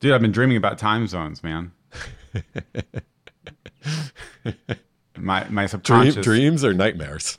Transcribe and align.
Dude, 0.00 0.12
I've 0.12 0.22
been 0.22 0.32
dreaming 0.32 0.56
about 0.56 0.78
time 0.78 1.06
zones, 1.06 1.42
man. 1.42 1.72
my 5.18 5.46
my 5.48 5.66
Dream, 5.66 5.68
subconscious 5.68 6.24
dreams 6.24 6.64
or 6.64 6.72
nightmares? 6.72 7.38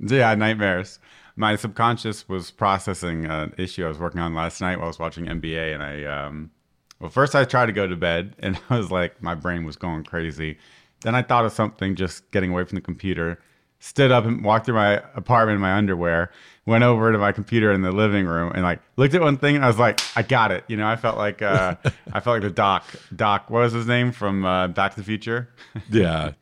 Yeah, 0.00 0.34
nightmares. 0.34 0.98
My 1.36 1.54
subconscious 1.54 2.28
was 2.28 2.50
processing 2.50 3.26
an 3.26 3.54
issue 3.56 3.84
I 3.84 3.88
was 3.88 3.98
working 4.00 4.20
on 4.20 4.34
last 4.34 4.60
night 4.60 4.78
while 4.78 4.86
I 4.86 4.88
was 4.88 4.98
watching 4.98 5.26
NBA, 5.26 5.74
and 5.74 5.82
I, 5.82 6.04
um, 6.04 6.50
well, 6.98 7.08
first 7.08 7.36
I 7.36 7.44
tried 7.44 7.66
to 7.66 7.72
go 7.72 7.86
to 7.86 7.96
bed, 7.96 8.34
and 8.40 8.58
I 8.70 8.78
was 8.78 8.90
like, 8.90 9.22
my 9.22 9.36
brain 9.36 9.64
was 9.64 9.76
going 9.76 10.02
crazy. 10.02 10.58
Then 11.02 11.14
I 11.14 11.22
thought 11.22 11.44
of 11.44 11.52
something, 11.52 11.94
just 11.94 12.28
getting 12.32 12.50
away 12.50 12.64
from 12.64 12.74
the 12.76 12.82
computer. 12.82 13.40
Stood 13.84 14.12
up 14.12 14.24
and 14.24 14.44
walked 14.44 14.66
through 14.66 14.76
my 14.76 15.02
apartment 15.16 15.56
in 15.56 15.60
my 15.60 15.72
underwear. 15.72 16.30
Went 16.66 16.84
over 16.84 17.10
to 17.10 17.18
my 17.18 17.32
computer 17.32 17.72
in 17.72 17.82
the 17.82 17.90
living 17.90 18.26
room 18.26 18.52
and 18.54 18.62
like 18.62 18.78
looked 18.96 19.12
at 19.14 19.20
one 19.20 19.36
thing, 19.38 19.56
and 19.56 19.64
I 19.64 19.66
was 19.66 19.78
like, 19.80 20.00
I 20.14 20.22
got 20.22 20.52
it. 20.52 20.62
You 20.68 20.76
know, 20.76 20.86
I 20.86 20.94
felt 20.94 21.18
like 21.18 21.42
uh, 21.42 21.74
I 22.12 22.20
felt 22.20 22.34
like 22.36 22.42
the 22.42 22.50
doc. 22.50 22.84
Doc, 23.16 23.50
what 23.50 23.58
was 23.58 23.72
his 23.72 23.88
name 23.88 24.12
from 24.12 24.44
uh, 24.44 24.68
Back 24.68 24.94
to 24.94 25.00
the 25.00 25.04
Future? 25.04 25.48
Yeah. 25.90 26.32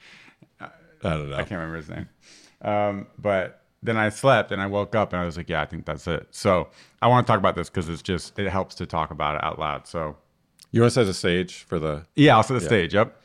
I 0.60 0.68
don't 1.02 1.30
know. 1.30 1.37
I 1.37 1.45
can't 1.45 1.52
remember 1.52 1.77
his 1.79 1.88
name. 1.88 2.09
Um, 2.60 3.06
but 3.18 3.62
then 3.82 3.96
I 3.96 4.10
slept 4.10 4.52
and 4.52 4.60
I 4.60 4.66
woke 4.66 4.95
up 4.95 5.15
and 5.15 5.23
I 5.23 5.24
was 5.24 5.38
like, 5.38 5.48
yeah, 5.48 5.62
I 5.62 5.65
think 5.65 5.87
that's 5.87 6.07
it. 6.07 6.27
So 6.30 6.68
I 7.01 7.07
want 7.09 7.27
to 7.27 7.30
talk 7.30 7.38
about 7.38 7.54
this 7.57 7.70
because 7.70 7.88
it's 7.88 8.02
just, 8.02 8.38
it 8.38 8.51
helps 8.51 8.74
to 8.74 8.84
talk 8.87 9.10
about 9.10 9.37
it 9.37 9.43
out 9.43 9.59
loud. 9.59 9.87
So 9.87 10.18
You 10.73 10.82
want 10.82 10.91
to 10.93 10.95
set 11.01 11.04
the 11.07 11.15
stage 11.15 11.62
for 11.62 11.79
the? 11.79 12.04
yeah, 12.16 12.37
I'll 12.37 12.43
set 12.43 12.52
the 12.52 12.60
stage. 12.60 12.93
Yep. 12.93 13.18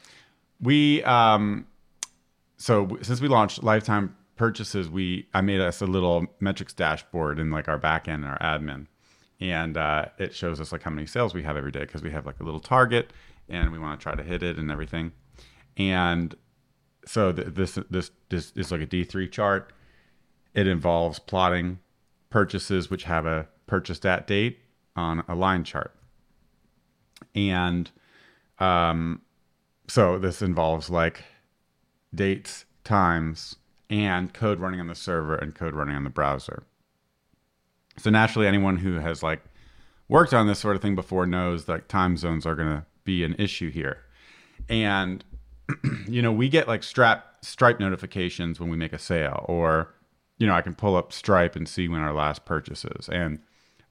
We, 0.61 1.03
um, 1.03 1.67
so 2.57 2.97
since 3.01 3.21
we 3.21 3.27
launched 3.27 3.63
lifetime 3.63 4.15
purchases, 4.35 4.89
we, 4.89 5.27
I 5.33 5.41
made 5.41 5.61
us 5.61 5.81
a 5.81 5.85
little 5.85 6.25
metrics 6.39 6.73
dashboard 6.73 7.39
in 7.39 7.51
like 7.51 7.67
our 7.67 7.79
backend 7.79 8.15
and 8.15 8.25
our 8.25 8.39
admin. 8.39 8.87
And 9.39 9.77
uh, 9.77 10.05
it 10.17 10.33
shows 10.33 10.61
us 10.61 10.71
like 10.71 10.83
how 10.83 10.91
many 10.91 11.07
sales 11.07 11.33
we 11.33 11.43
have 11.43 11.57
every 11.57 11.71
day 11.71 11.81
because 11.81 12.01
we 12.01 12.11
have 12.11 12.25
like 12.25 12.39
a 12.39 12.43
little 12.43 12.59
target 12.59 13.11
and 13.49 13.71
we 13.71 13.79
want 13.79 13.99
to 13.99 14.03
try 14.03 14.15
to 14.15 14.23
hit 14.23 14.43
it 14.43 14.57
and 14.57 14.71
everything. 14.71 15.11
And 15.77 16.35
so 17.05 17.31
th- 17.31 17.49
this 17.49 17.77
this 17.89 18.11
this 18.29 18.53
is 18.55 18.71
like 18.71 18.81
a 18.81 18.87
D3 18.87 19.31
chart. 19.31 19.73
It 20.53 20.67
involves 20.67 21.19
plotting 21.19 21.79
purchases 22.29 22.89
which 22.89 23.03
have 23.03 23.25
a 23.25 23.47
purchase 23.67 24.03
at 24.05 24.25
date 24.25 24.59
on 24.95 25.23
a 25.27 25.35
line 25.35 25.63
chart. 25.65 25.93
And 27.33 27.91
um, 28.59 29.21
so 29.87 30.17
this 30.17 30.41
involves 30.41 30.89
like 30.89 31.23
dates, 32.15 32.65
times, 32.83 33.55
and 33.89 34.33
code 34.33 34.59
running 34.59 34.79
on 34.79 34.87
the 34.87 34.95
server 34.95 35.35
and 35.35 35.53
code 35.53 35.73
running 35.73 35.95
on 35.95 36.03
the 36.03 36.09
browser. 36.09 36.63
So 37.97 38.09
naturally, 38.09 38.47
anyone 38.47 38.77
who 38.77 38.99
has 38.99 39.23
like 39.23 39.41
worked 40.07 40.33
on 40.33 40.47
this 40.47 40.59
sort 40.59 40.75
of 40.75 40.81
thing 40.81 40.95
before 40.95 41.25
knows 41.25 41.65
that 41.65 41.89
time 41.89 42.17
zones 42.17 42.45
are 42.45 42.55
going 42.55 42.69
to 42.69 42.85
be 43.03 43.23
an 43.23 43.35
issue 43.37 43.71
here. 43.71 43.99
And 44.67 45.23
you 46.07 46.21
know, 46.21 46.31
we 46.31 46.49
get 46.49 46.67
like 46.67 46.83
strap 46.83 47.31
Stripe 47.41 47.79
notifications 47.79 48.59
when 48.59 48.69
we 48.69 48.77
make 48.77 48.91
a 48.91 48.97
sale, 48.97 49.45
or 49.47 49.93
you 50.39 50.47
know, 50.47 50.55
I 50.55 50.61
can 50.61 50.73
pull 50.73 50.95
up 50.95 51.13
Stripe 51.13 51.55
and 51.55 51.69
see 51.69 51.87
when 51.87 52.01
our 52.01 52.13
last 52.13 52.43
purchase 52.43 52.83
is. 52.83 53.07
And 53.07 53.39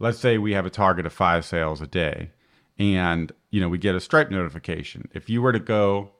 let's 0.00 0.18
say 0.18 0.38
we 0.38 0.54
have 0.54 0.66
a 0.66 0.70
target 0.70 1.06
of 1.06 1.12
five 1.12 1.44
sales 1.44 1.80
a 1.80 1.86
day, 1.86 2.32
and 2.80 3.30
you 3.50 3.60
know, 3.60 3.68
we 3.68 3.78
get 3.78 3.94
a 3.94 4.00
Stripe 4.00 4.30
notification. 4.30 5.08
If 5.14 5.30
you 5.30 5.40
were 5.40 5.52
to 5.52 5.60
go 5.60 6.10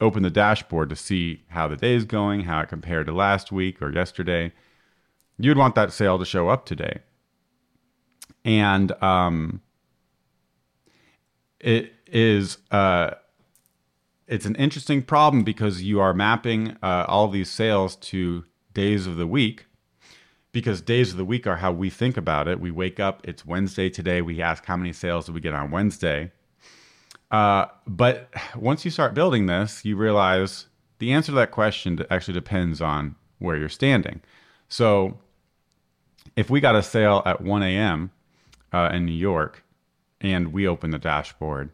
open 0.00 0.22
the 0.22 0.30
dashboard 0.30 0.88
to 0.90 0.96
see 0.96 1.44
how 1.48 1.68
the 1.68 1.76
day 1.76 1.94
is 1.94 2.04
going, 2.04 2.42
how 2.42 2.60
it 2.60 2.68
compared 2.68 3.06
to 3.06 3.12
last 3.12 3.50
week 3.50 3.82
or 3.82 3.92
yesterday, 3.92 4.52
you'd 5.38 5.58
want 5.58 5.74
that 5.74 5.92
sale 5.92 6.18
to 6.18 6.24
show 6.24 6.48
up 6.48 6.64
today. 6.64 7.00
And 8.44 8.92
um, 9.02 9.60
it 11.60 11.92
is 12.06 12.58
uh, 12.70 13.10
it's 14.26 14.46
an 14.46 14.54
interesting 14.56 15.02
problem 15.02 15.42
because 15.42 15.82
you 15.82 16.00
are 16.00 16.14
mapping 16.14 16.76
uh, 16.82 17.04
all 17.08 17.28
these 17.28 17.50
sales 17.50 17.96
to 17.96 18.44
days 18.74 19.06
of 19.06 19.16
the 19.16 19.26
week 19.26 19.66
because 20.52 20.80
days 20.80 21.10
of 21.10 21.16
the 21.16 21.24
week 21.24 21.46
are 21.46 21.56
how 21.56 21.72
we 21.72 21.90
think 21.90 22.16
about 22.16 22.48
it. 22.48 22.60
We 22.60 22.70
wake 22.70 23.00
up, 23.00 23.26
it's 23.26 23.44
Wednesday 23.44 23.88
today. 23.90 24.22
We 24.22 24.40
ask 24.40 24.64
how 24.66 24.76
many 24.76 24.92
sales 24.92 25.26
did 25.26 25.34
we 25.34 25.40
get 25.40 25.54
on 25.54 25.70
Wednesday. 25.70 26.32
Uh, 27.30 27.66
but 27.86 28.32
once 28.56 28.84
you 28.84 28.90
start 28.90 29.14
building 29.14 29.46
this, 29.46 29.84
you 29.84 29.96
realize 29.96 30.66
the 30.98 31.12
answer 31.12 31.32
to 31.32 31.36
that 31.36 31.50
question 31.50 32.04
actually 32.10 32.34
depends 32.34 32.80
on 32.80 33.16
where 33.38 33.56
you're 33.56 33.68
standing. 33.68 34.20
So 34.68 35.18
if 36.36 36.50
we 36.50 36.60
got 36.60 36.76
a 36.76 36.82
sale 36.82 37.22
at 37.26 37.40
1 37.40 37.62
a.m. 37.62 38.10
Uh, 38.72 38.90
in 38.92 39.06
New 39.06 39.12
York 39.12 39.64
and 40.20 40.52
we 40.52 40.66
opened 40.66 40.92
the 40.92 40.98
dashboard, 40.98 41.70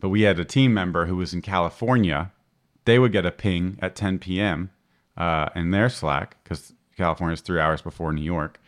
but 0.00 0.08
we 0.08 0.22
had 0.22 0.38
a 0.38 0.44
team 0.44 0.74
member 0.74 1.06
who 1.06 1.16
was 1.16 1.34
in 1.34 1.42
California, 1.42 2.32
they 2.84 2.98
would 2.98 3.12
get 3.12 3.26
a 3.26 3.30
ping 3.30 3.78
at 3.80 3.96
10 3.96 4.18
p.m. 4.18 4.70
Uh, 5.16 5.48
in 5.54 5.70
their 5.70 5.88
Slack 5.88 6.36
because 6.42 6.72
California 6.96 7.34
is 7.34 7.40
three 7.40 7.60
hours 7.60 7.82
before 7.82 8.12
New 8.12 8.22
York, 8.22 8.60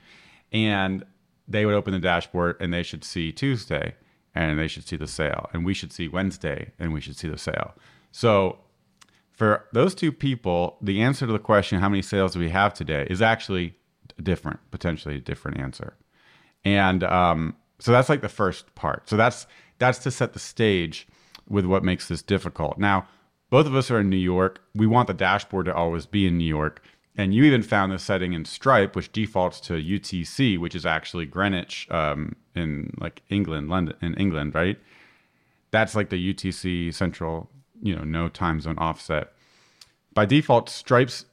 and 0.52 1.04
they 1.48 1.64
would 1.64 1.74
open 1.74 1.92
the 1.92 1.98
dashboard 1.98 2.56
and 2.60 2.72
they 2.72 2.82
should 2.82 3.04
see 3.04 3.32
Tuesday 3.32 3.94
and 4.34 4.58
they 4.58 4.68
should 4.68 4.86
see 4.86 4.96
the 4.96 5.06
sale, 5.06 5.48
and 5.52 5.64
we 5.64 5.74
should 5.74 5.92
see 5.92 6.08
Wednesday 6.08 6.72
and 6.78 6.92
we 6.92 7.00
should 7.00 7.16
see 7.16 7.28
the 7.28 7.38
sale. 7.38 7.74
So 8.12 8.58
for 9.32 9.66
those 9.72 9.94
two 9.94 10.12
people, 10.12 10.76
the 10.82 11.00
answer 11.00 11.26
to 11.26 11.32
the 11.32 11.38
question, 11.38 11.80
how 11.80 11.88
many 11.88 12.02
sales 12.02 12.34
do 12.34 12.40
we 12.40 12.50
have 12.50 12.74
today, 12.74 13.06
is 13.08 13.22
actually 13.22 13.74
a 14.18 14.22
different, 14.22 14.60
potentially 14.70 15.16
a 15.16 15.20
different 15.20 15.58
answer. 15.58 15.96
And 16.64 17.02
um, 17.04 17.56
so 17.78 17.90
that's 17.90 18.08
like 18.08 18.20
the 18.20 18.28
first 18.28 18.74
part. 18.74 19.08
So 19.08 19.16
that's 19.16 19.46
that's 19.78 19.98
to 20.00 20.10
set 20.10 20.34
the 20.34 20.38
stage 20.38 21.08
with 21.48 21.64
what 21.64 21.82
makes 21.82 22.06
this 22.08 22.22
difficult. 22.22 22.78
Now, 22.78 23.08
both 23.48 23.66
of 23.66 23.74
us 23.74 23.90
are 23.90 23.98
in 23.98 24.10
New 24.10 24.16
York. 24.16 24.60
We 24.74 24.86
want 24.86 25.08
the 25.08 25.14
dashboard 25.14 25.66
to 25.66 25.74
always 25.74 26.06
be 26.06 26.26
in 26.26 26.36
New 26.36 26.44
York. 26.44 26.82
And 27.16 27.34
you 27.34 27.44
even 27.44 27.62
found 27.62 27.92
this 27.92 28.04
setting 28.04 28.32
in 28.32 28.44
Stripe, 28.44 28.94
which 28.94 29.12
defaults 29.12 29.60
to 29.62 29.74
UTC, 29.74 30.58
which 30.58 30.74
is 30.74 30.86
actually 30.86 31.26
Greenwich 31.26 31.88
um, 31.90 32.36
in 32.54 32.94
like 32.98 33.22
England, 33.28 33.68
London, 33.68 33.96
in 34.00 34.14
England, 34.14 34.54
right? 34.54 34.78
That's 35.70 35.94
like 35.94 36.08
the 36.10 36.34
UTC 36.34 36.94
central, 36.94 37.50
you 37.82 37.94
know, 37.94 38.04
no 38.04 38.28
time 38.28 38.60
zone 38.60 38.78
offset. 38.78 39.32
By 40.14 40.24
default, 40.24 40.68
Stripe's 40.68 41.26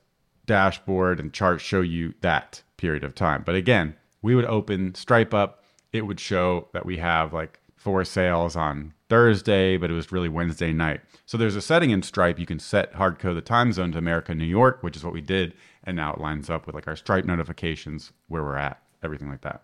dashboard 0.46 1.20
and 1.20 1.34
charts 1.34 1.64
show 1.64 1.82
you 1.82 2.14
that 2.22 2.64
period 2.78 3.04
of 3.04 3.16
time. 3.16 3.44
But 3.46 3.56
again, 3.56 3.96
we 4.22 4.36
would 4.36 4.46
open 4.46 4.96
Stripe 4.96 5.34
up, 5.34 5.64
it 5.94 6.02
would 6.02 6.20
show 6.20 6.68
that 6.74 6.86
we 6.86 6.98
have 6.98 7.34
like 7.34 7.60
four 7.88 8.04
sales 8.04 8.58
on 8.58 8.94
Thursday, 9.08 9.78
but 9.78 9.90
it 9.90 9.94
was 9.94 10.12
really 10.12 10.28
Wednesday 10.28 10.74
night. 10.74 11.00
So 11.26 11.38
there's 11.38 11.56
a 11.56 11.62
setting 11.62 11.92
in 11.92 12.04
Stripe 12.04 12.38
you 12.38 12.46
can 12.46 12.60
set 12.60 12.96
hard 12.96 13.18
code 13.18 13.38
the 13.38 13.42
time 13.42 13.72
zone 13.72 13.94
to 13.94 13.98
America, 13.98 14.36
New 14.36 14.44
York, 14.44 14.80
which 14.84 14.98
is 14.98 15.06
what 15.06 15.14
we 15.14 15.22
did, 15.22 15.54
and 15.86 15.96
now 15.96 16.12
it 16.12 16.20
lines 16.20 16.50
up 16.50 16.66
with 16.66 16.76
like 16.76 16.86
our 16.86 16.98
Stripe 16.98 17.24
notifications 17.24 18.12
where 18.28 18.44
we're 18.44 18.58
at, 18.58 18.82
everything 19.04 19.30
like 19.30 19.40
that. 19.40 19.62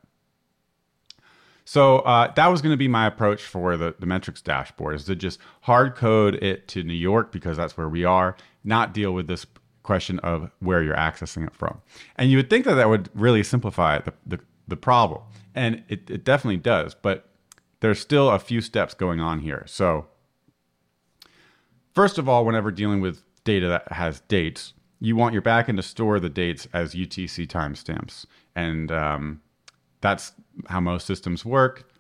So 1.66 2.00
uh, 2.00 2.34
that 2.36 2.48
was 2.48 2.62
going 2.62 2.72
to 2.72 2.78
be 2.78 2.88
my 2.88 3.08
approach 3.08 3.44
for 3.44 3.76
the, 3.76 3.94
the 4.00 4.06
metrics 4.06 4.42
dashboard 4.42 4.96
is 4.96 5.04
to 5.04 5.18
just 5.18 5.38
hard 5.64 5.98
code 5.98 6.36
it 6.36 6.70
to 6.70 6.82
New 6.82 6.94
York 6.94 7.34
because 7.34 7.58
that's 7.58 7.76
where 7.76 7.90
we 7.90 8.06
are, 8.06 8.38
not 8.64 8.94
deal 8.94 9.12
with 9.12 9.28
this 9.28 9.46
question 9.84 10.20
of 10.20 10.50
where 10.62 10.82
you're 10.82 10.96
accessing 10.96 11.46
it 11.46 11.54
from. 11.54 11.82
And 12.16 12.32
you 12.32 12.38
would 12.38 12.50
think 12.50 12.64
that 12.64 12.76
that 12.76 12.88
would 12.88 13.10
really 13.14 13.44
simplify 13.44 14.00
the, 14.00 14.14
the, 14.26 14.40
the 14.66 14.78
problem. 14.78 15.24
And 15.54 15.84
it, 15.90 16.10
it 16.10 16.24
definitely 16.24 16.56
does, 16.56 16.96
but 16.96 17.28
there's 17.84 18.00
still 18.00 18.30
a 18.30 18.40
few 18.40 18.62
steps 18.62 18.94
going 18.94 19.20
on 19.20 19.40
here. 19.40 19.66
So 19.68 20.06
first 21.94 22.18
of 22.18 22.30
all, 22.30 22.46
whenever 22.46 22.72
dealing 22.72 23.02
with 23.02 23.26
data 23.44 23.68
that 23.68 23.92
has 23.92 24.22
dates, 24.22 24.72
you 25.02 25.18
want 25.18 25.34
your 25.34 25.42
backend 25.42 25.76
to 25.76 25.84
store 25.84 26.18
the 26.22 26.30
dates 26.30 26.66
as 26.72 26.96
UTC 26.96 27.46
timestamps. 27.46 28.26
And 28.56 28.90
um, 28.90 29.42
that's 30.00 30.32
how 30.70 30.80
most 30.80 31.06
systems 31.06 31.44
work. 31.44 31.92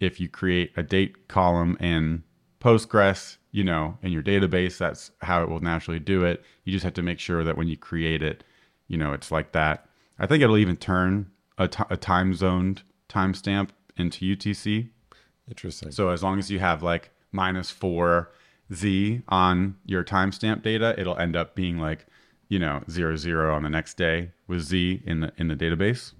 If 0.00 0.18
you 0.18 0.28
create 0.28 0.72
a 0.76 0.82
date 0.82 1.28
column 1.28 1.76
in 1.78 2.24
Postgres, 2.60 3.36
you 3.52 3.62
know, 3.62 3.96
in 4.02 4.10
your 4.10 4.24
database, 4.24 4.76
that's 4.76 5.12
how 5.20 5.44
it 5.44 5.48
will 5.48 5.60
naturally 5.60 6.00
do 6.00 6.24
it. 6.24 6.42
You 6.64 6.72
just 6.72 6.82
have 6.82 6.94
to 6.94 7.02
make 7.02 7.20
sure 7.20 7.44
that 7.44 7.56
when 7.56 7.68
you 7.68 7.76
create 7.76 8.24
it, 8.24 8.42
you 8.88 8.96
know, 8.96 9.12
it's 9.12 9.30
like 9.30 9.52
that. 9.52 9.86
I 10.18 10.26
think 10.26 10.42
it'll 10.42 10.58
even 10.58 10.76
turn 10.76 11.30
a, 11.56 11.68
t- 11.68 11.84
a 11.88 11.96
time 11.96 12.34
zoned 12.34 12.82
timestamp 13.08 13.68
into 13.96 14.36
UTC. 14.36 14.88
Interesting. 15.48 15.90
So 15.90 16.10
as 16.10 16.22
long 16.22 16.38
as 16.38 16.50
you 16.50 16.58
have 16.58 16.82
like 16.82 17.10
minus 17.32 17.70
four 17.70 18.30
Z 18.72 19.22
on 19.28 19.76
your 19.86 20.04
timestamp 20.04 20.62
data, 20.62 20.94
it'll 20.98 21.18
end 21.18 21.36
up 21.36 21.54
being 21.54 21.78
like, 21.78 22.06
you 22.48 22.58
know, 22.58 22.82
zero 22.90 23.16
zero 23.16 23.54
on 23.54 23.62
the 23.62 23.70
next 23.70 23.96
day 23.96 24.32
with 24.46 24.62
Z 24.62 25.02
in 25.04 25.20
the 25.20 25.32
in 25.36 25.48
the 25.48 25.56
database. 25.56 26.12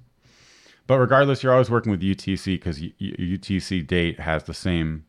But 0.86 0.98
regardless, 0.98 1.42
you're 1.42 1.52
always 1.52 1.70
working 1.70 1.92
with 1.92 2.00
UTC 2.00 2.54
because 2.54 2.80
UTC 2.80 3.86
date 3.86 4.20
has 4.20 4.44
the 4.44 4.54
same 4.54 5.04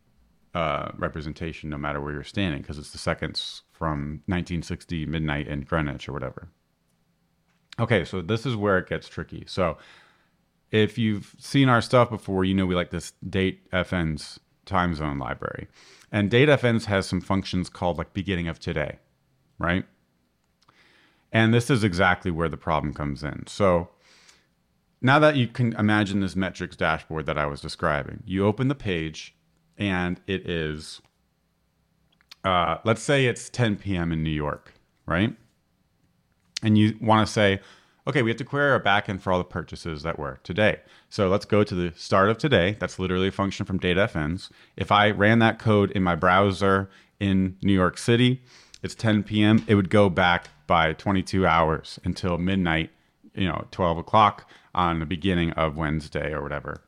uh, 0.54 0.92
representation 0.98 1.70
no 1.70 1.78
matter 1.78 2.02
where 2.02 2.12
you're 2.12 2.24
standing 2.24 2.62
because 2.62 2.78
it's 2.78 2.92
the 2.92 2.98
seconds 2.98 3.62
from 3.72 4.22
1960 4.26 5.06
midnight 5.06 5.48
in 5.48 5.62
Greenwich 5.62 6.10
or 6.10 6.12
whatever. 6.12 6.50
Okay, 7.80 8.04
so 8.04 8.22
this 8.22 8.46
is 8.46 8.58
where 8.58 8.78
it 8.78 8.90
gets 8.90 9.08
tricky. 9.08 9.46
So 9.48 9.78
if 10.72 10.98
you've 10.98 11.36
seen 11.40 11.70
our 11.70 11.82
stuff 11.82 12.10
before, 12.10 12.46
you 12.46 12.54
know 12.54 12.66
we 12.66 12.76
like 12.76 12.92
this 12.92 13.14
date-fns 13.28 14.40
time 14.66 14.94
zone 14.94 15.18
library. 15.18 15.68
And 16.12 16.30
date-fns 16.30 16.86
has 16.86 17.06
some 17.06 17.22
functions 17.22 17.70
called 17.70 17.98
like 17.98 18.14
beginning 18.14 18.48
of 18.48 18.60
today, 18.60 19.00
right? 19.58 19.86
And 21.32 21.54
this 21.54 21.70
is 21.70 21.84
exactly 21.84 22.32
where 22.32 22.50
the 22.50 22.58
problem 22.58 22.94
comes 22.94 23.24
in. 23.24 23.46
So 23.48 23.90
now 25.02 25.20
that 25.20 25.36
you 25.36 25.48
can 25.48 25.74
imagine 25.74 26.20
this 26.20 26.36
metrics 26.36 26.76
dashboard 26.76 27.26
that 27.28 27.38
I 27.38 27.46
was 27.46 27.62
describing, 27.62 28.24
you 28.26 28.46
open 28.46 28.68
the 28.68 28.76
page 28.76 29.36
and 29.78 30.20
it 30.28 30.50
is, 30.50 31.02
uh, 32.44 32.78
let's 32.84 33.02
say 33.02 33.26
it's 33.26 33.50
10 33.50 33.78
p.m. 33.78 34.12
in 34.12 34.24
New 34.24 34.30
York, 34.30 34.74
right? 35.06 35.36
And 36.62 36.78
you 36.78 36.98
want 37.00 37.26
to 37.26 37.32
say, 37.32 37.62
okay, 38.10 38.24
we 38.24 38.32
have 38.32 38.38
to 38.38 38.44
query 38.44 38.72
our 38.72 38.80
backend 38.82 39.22
for 39.22 39.32
all 39.32 39.38
the 39.38 39.44
purchases 39.44 40.02
that 40.02 40.18
were 40.18 40.40
today. 40.44 40.80
So 41.10 41.30
let's 41.30 41.46
go 41.46 41.64
to 41.64 41.76
the 41.76 41.94
start 41.96 42.30
of 42.30 42.40
today. 42.40 42.76
That's 42.80 42.98
literally 42.98 43.28
a 43.28 43.32
function 43.32 43.68
from 43.68 43.78
date-fns. 43.78 44.50
If 44.76 44.92
I 44.92 45.12
ran 45.12 45.38
that 45.40 45.60
code 45.60 45.92
in 45.92 46.02
my 46.02 46.16
browser 46.16 46.90
in 47.20 47.56
New 47.62 47.74
York 47.74 48.00
City, 48.00 48.42
it's 48.82 48.96
10 48.96 49.24
p.m. 49.24 49.64
It 49.68 49.76
would 49.76 49.92
go 49.92 50.10
back 50.10 50.50
by 50.66 50.94
22 50.94 51.46
hours 51.46 52.00
until 52.04 52.40
midnight, 52.40 52.90
you 53.36 53.48
know, 53.48 53.68
12 53.70 54.00
o'clock 54.00 54.50
on 54.74 55.00
the 55.00 55.06
beginning 55.06 55.52
of 55.52 55.78
Wednesday 55.78 56.34
or 56.34 56.42
whatever. 56.42 56.82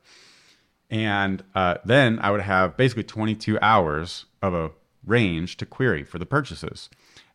And 0.90 1.44
uh, 1.54 1.76
then 1.84 2.18
I 2.20 2.32
would 2.32 2.40
have 2.40 2.76
basically 2.76 3.04
22 3.04 3.58
hours 3.62 4.26
of 4.42 4.54
a 4.54 4.72
range 5.06 5.56
to 5.58 5.66
query 5.66 6.02
for 6.02 6.18
the 6.18 6.26
purchases. 6.26 6.90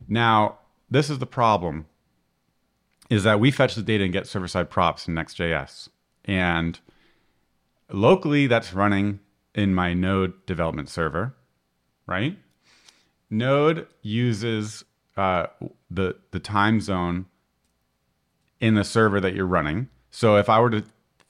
Now, 0.08 0.60
this 0.90 1.10
is 1.10 1.20
the 1.20 1.26
problem 1.26 1.86
is 3.10 3.24
that 3.24 3.40
we 3.40 3.52
fetch 3.52 3.76
the 3.76 3.82
data 3.82 4.04
and 4.04 4.14
get 4.14 4.28
server-side 4.28 4.70
props 4.70 5.08
in 5.08 5.14
Next.js. 5.14 5.90
And 6.26 6.80
locally, 7.92 8.48
that's 8.48 8.74
running 8.74 9.20
in 9.56 9.74
my 9.74 9.94
Node 9.94 10.46
development 10.46 10.90
server, 10.90 11.36
right? 12.06 12.38
Node 13.30 13.88
uses 14.02 14.84
uh, 15.16 15.48
the 15.90 16.16
the 16.32 16.40
time 16.40 16.80
zone 16.80 17.26
in 18.60 18.76
the 18.76 18.84
server 18.84 19.20
that 19.20 19.34
you're 19.34 19.46
running. 19.46 19.90
So 20.12 20.38
if 20.38 20.50
I 20.50 20.60
were 20.60 20.70
to 20.70 20.84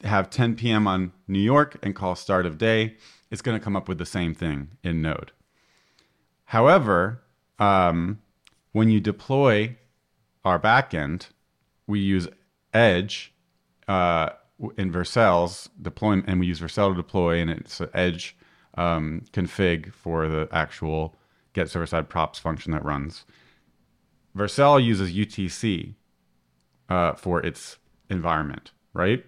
have 0.04 0.30
10 0.30 0.56
p.m. 0.56 0.88
on 0.88 1.12
New 1.28 1.40
York 1.40 1.78
and 1.82 1.96
call 1.96 2.16
start 2.16 2.46
of 2.46 2.58
day, 2.58 2.96
it's 3.32 3.42
going 3.42 3.58
to 3.58 3.64
come 3.64 3.76
up 3.76 3.88
with 3.90 3.98
the 3.98 4.06
same 4.06 4.34
thing 4.34 4.70
in 4.84 5.02
Node. 5.02 5.32
However, 6.46 7.22
um, 7.60 8.20
when 8.72 8.90
you 8.90 9.00
deploy 9.00 9.76
our 10.46 10.60
backend, 10.60 11.28
we 11.88 12.00
use 12.00 12.28
Edge 12.74 13.34
uh, 13.88 14.30
in 14.78 14.92
Vercel's 14.92 15.70
deployment, 15.82 16.28
and 16.28 16.40
we 16.40 16.48
use 16.48 16.60
Vercel 16.60 16.90
to 16.92 16.96
deploy, 16.96 17.40
and 17.40 17.50
it's 17.50 17.80
an 17.80 17.90
Edge 17.94 18.36
um, 18.76 19.24
config 19.32 19.94
for 19.94 20.28
the 20.28 20.48
actual 20.52 21.16
get 21.54 21.70
server 21.70 21.88
side 21.88 22.10
props 22.10 22.38
function 22.38 22.72
that 22.74 22.84
runs. 22.84 23.26
Vercel 24.36 24.84
uses 24.84 25.14
UTC 25.14 25.96
uh, 26.90 27.14
for 27.14 27.44
its 27.44 27.78
environment, 28.10 28.72
right? 28.94 29.26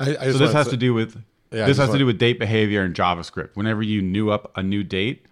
I, 0.00 0.16
I 0.16 0.32
So 0.32 0.38
this 0.38 0.52
has 0.52 0.68
to 0.68 0.76
do 0.76 0.94
with 0.94 1.22
Yeah, 1.52 1.66
this 1.66 1.76
has 1.78 1.90
to 1.90 1.98
do 1.98 2.06
with 2.06 2.18
date 2.18 2.38
behavior 2.38 2.84
in 2.84 2.94
JavaScript. 2.94 3.50
Whenever 3.54 3.82
you 3.82 4.02
new 4.02 4.30
up 4.30 4.50
a 4.56 4.62
new 4.62 4.82
date, 4.82 5.26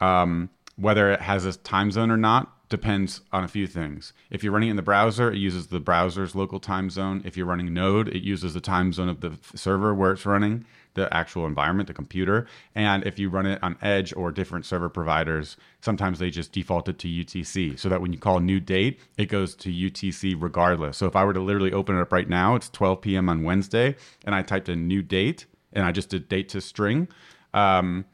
um, 0.00 0.50
whether 0.76 1.10
it 1.12 1.20
has 1.20 1.44
a 1.46 1.56
time 1.56 1.90
zone 1.90 2.10
or 2.10 2.16
not 2.16 2.54
depends 2.70 3.20
on 3.32 3.44
a 3.44 3.48
few 3.48 3.66
things. 3.66 4.14
If 4.30 4.42
you're 4.42 4.52
running 4.52 4.70
in 4.70 4.76
the 4.76 4.82
browser, 4.82 5.30
it 5.30 5.36
uses 5.36 5.66
the 5.66 5.80
browser's 5.80 6.34
local 6.34 6.60
time 6.60 6.88
zone. 6.88 7.20
If 7.24 7.36
you're 7.36 7.44
running 7.44 7.74
Node, 7.74 8.08
it 8.08 8.22
uses 8.22 8.54
the 8.54 8.60
time 8.60 8.92
zone 8.92 9.08
of 9.08 9.20
the 9.20 9.36
server 9.54 9.92
where 9.92 10.12
it's 10.12 10.24
running, 10.24 10.64
the 10.94 11.12
actual 11.12 11.46
environment, 11.46 11.88
the 11.88 11.94
computer. 11.94 12.46
And 12.74 13.04
if 13.04 13.18
you 13.18 13.28
run 13.28 13.44
it 13.44 13.62
on 13.62 13.76
Edge 13.82 14.14
or 14.16 14.30
different 14.30 14.64
server 14.64 14.88
providers, 14.88 15.56
sometimes 15.80 16.20
they 16.20 16.30
just 16.30 16.52
default 16.52 16.88
it 16.88 16.98
to 17.00 17.08
UTC 17.08 17.78
so 17.78 17.88
that 17.88 18.00
when 18.00 18.12
you 18.12 18.18
call 18.18 18.38
new 18.38 18.60
date, 18.60 19.00
it 19.18 19.26
goes 19.26 19.54
to 19.56 19.68
UTC 19.68 20.36
regardless. 20.40 20.96
So 20.96 21.06
if 21.06 21.16
I 21.16 21.24
were 21.24 21.34
to 21.34 21.40
literally 21.40 21.72
open 21.72 21.98
it 21.98 22.00
up 22.00 22.12
right 22.12 22.28
now, 22.28 22.54
it's 22.54 22.70
12 22.70 23.02
p.m. 23.02 23.28
on 23.28 23.42
Wednesday, 23.42 23.96
and 24.24 24.34
I 24.34 24.42
typed 24.42 24.68
in 24.68 24.86
new 24.86 25.02
date 25.02 25.44
and 25.72 25.84
I 25.84 25.92
just 25.92 26.08
did 26.08 26.28
date 26.28 26.48
to 26.50 26.60
string. 26.60 27.08
Um, 27.52 28.04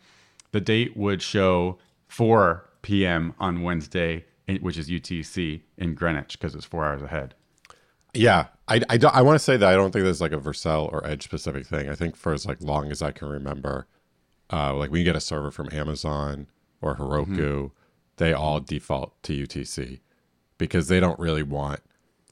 the 0.53 0.61
date 0.61 0.97
would 0.97 1.21
show 1.21 1.79
4 2.09 2.69
p.m. 2.83 3.35
on 3.39 3.63
Wednesday, 3.63 4.25
which 4.61 4.79
is 4.79 4.89
UTC 4.89 5.63
in 5.77 5.95
Greenwich 5.95 6.39
because 6.39 6.55
it's 6.55 6.65
four 6.65 6.85
hours 6.85 7.03
ahead. 7.03 7.35
Yeah, 8.15 8.47
I 8.69 8.81
I, 8.89 8.99
I 9.13 9.23
want 9.23 9.35
to 9.37 9.45
say 9.45 9.57
that 9.57 9.69
I 9.69 9.75
don't 9.75 9.91
think 9.93 10.05
there's 10.05 10.21
like 10.21 10.33
a 10.33 10.39
Vercel 10.39 10.91
or 10.93 11.07
Edge 11.07 11.25
specific 11.25 11.67
thing. 11.67 11.89
I 11.89 11.95
think 11.95 12.17
for 12.17 12.33
as 12.33 12.47
like 12.47 12.63
long 12.63 12.91
as 12.91 13.03
I 13.03 13.11
can 13.11 13.29
remember, 13.29 13.87
uh, 14.53 14.75
like 14.75 14.91
when 14.91 15.01
you 15.01 15.05
get 15.05 15.17
a 15.17 15.21
server 15.21 15.51
from 15.51 15.69
Amazon 15.73 16.47
or 16.81 16.97
Heroku, 16.97 17.27
Mm-hmm. 17.27 17.67
they 18.17 18.33
all 18.33 18.61
default 18.61 19.21
to 19.25 19.33
UTC 19.47 20.01
because 20.59 20.89
they 20.89 21.01
don't 21.01 21.19
really 21.19 21.43
want 21.43 21.81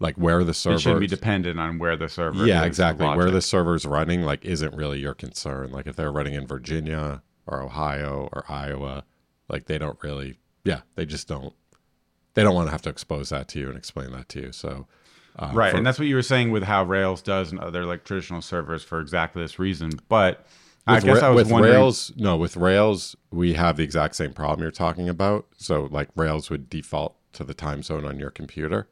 like 0.01 0.15
where 0.17 0.43
the 0.45 0.55
server 0.55 0.77
It 0.77 0.81
shouldn't 0.81 1.01
be 1.01 1.07
dependent 1.07 1.59
on 1.61 1.79
where 1.79 1.97
the 1.97 2.09
server. 2.09 2.47
yeah 2.47 2.63
is, 2.63 2.67
exactly 2.67 3.07
where 3.07 3.31
the 3.31 3.43
server's 3.43 3.85
running 3.85 4.23
like 4.23 4.45
isn't 4.45 4.75
really 4.75 4.99
your 5.01 5.15
concern 5.15 5.71
like 5.71 5.87
if 5.87 5.95
they're 5.95 6.11
running 6.11 6.35
in 6.35 6.47
virginia 6.49 7.23
or 7.47 7.63
ohio 7.63 8.29
or 8.33 8.45
iowa 8.49 9.05
like 9.49 9.67
they 9.67 9.79
don't 9.79 9.99
really 10.03 10.39
yeah 10.65 10.81
they 10.97 11.07
just 11.07 11.29
don't 11.29 11.55
they 12.35 12.43
don't 12.43 12.55
want 12.55 12.67
to 12.69 12.73
have 12.73 12.83
to 12.83 12.91
expose 12.91 13.31
that 13.31 13.49
to 13.49 13.59
you 13.59 13.69
and 13.69 13.77
explain 13.79 14.11
that 14.13 14.29
to 14.29 14.41
you 14.41 14.53
so 14.53 14.87
uh, 15.37 15.51
right, 15.53 15.73
for- 15.73 15.79
and 15.79 15.85
that's 15.87 15.99
what 15.99 16.07
you 16.07 16.15
were 16.15 16.23
saying 16.23 16.53
with 16.53 16.63
how 16.63 16.85
Rails 16.85 17.21
does 17.21 17.51
and 17.51 17.59
other 17.59 17.85
like 17.85 18.05
traditional 18.05 18.41
servers 18.41 18.85
for 18.85 19.01
exactly 19.01 19.43
this 19.43 19.59
reason. 19.59 19.91
But 20.09 20.47
I 20.87 21.01
guess 21.01 21.23
Ra- 21.23 21.27
I 21.27 21.31
was 21.31 21.47
with 21.47 21.53
wondering. 21.55 21.75
rails 21.75 22.13
no 22.15 22.37
with 22.37 22.57
rails 22.57 23.17
we 23.33 23.55
have 23.55 23.77
the 23.77 23.83
exact 23.83 24.15
same 24.15 24.33
problem 24.33 24.61
you're 24.63 24.71
talking 24.71 25.09
about 25.09 25.47
so 25.57 25.89
like 25.91 26.09
rails 26.15 26.51
would 26.51 26.71
default 26.71 27.17
to 27.33 27.43
the 27.43 27.53
time 27.55 27.83
zone 27.83 28.05
on 28.05 28.21
your 28.21 28.31
computer 28.31 28.87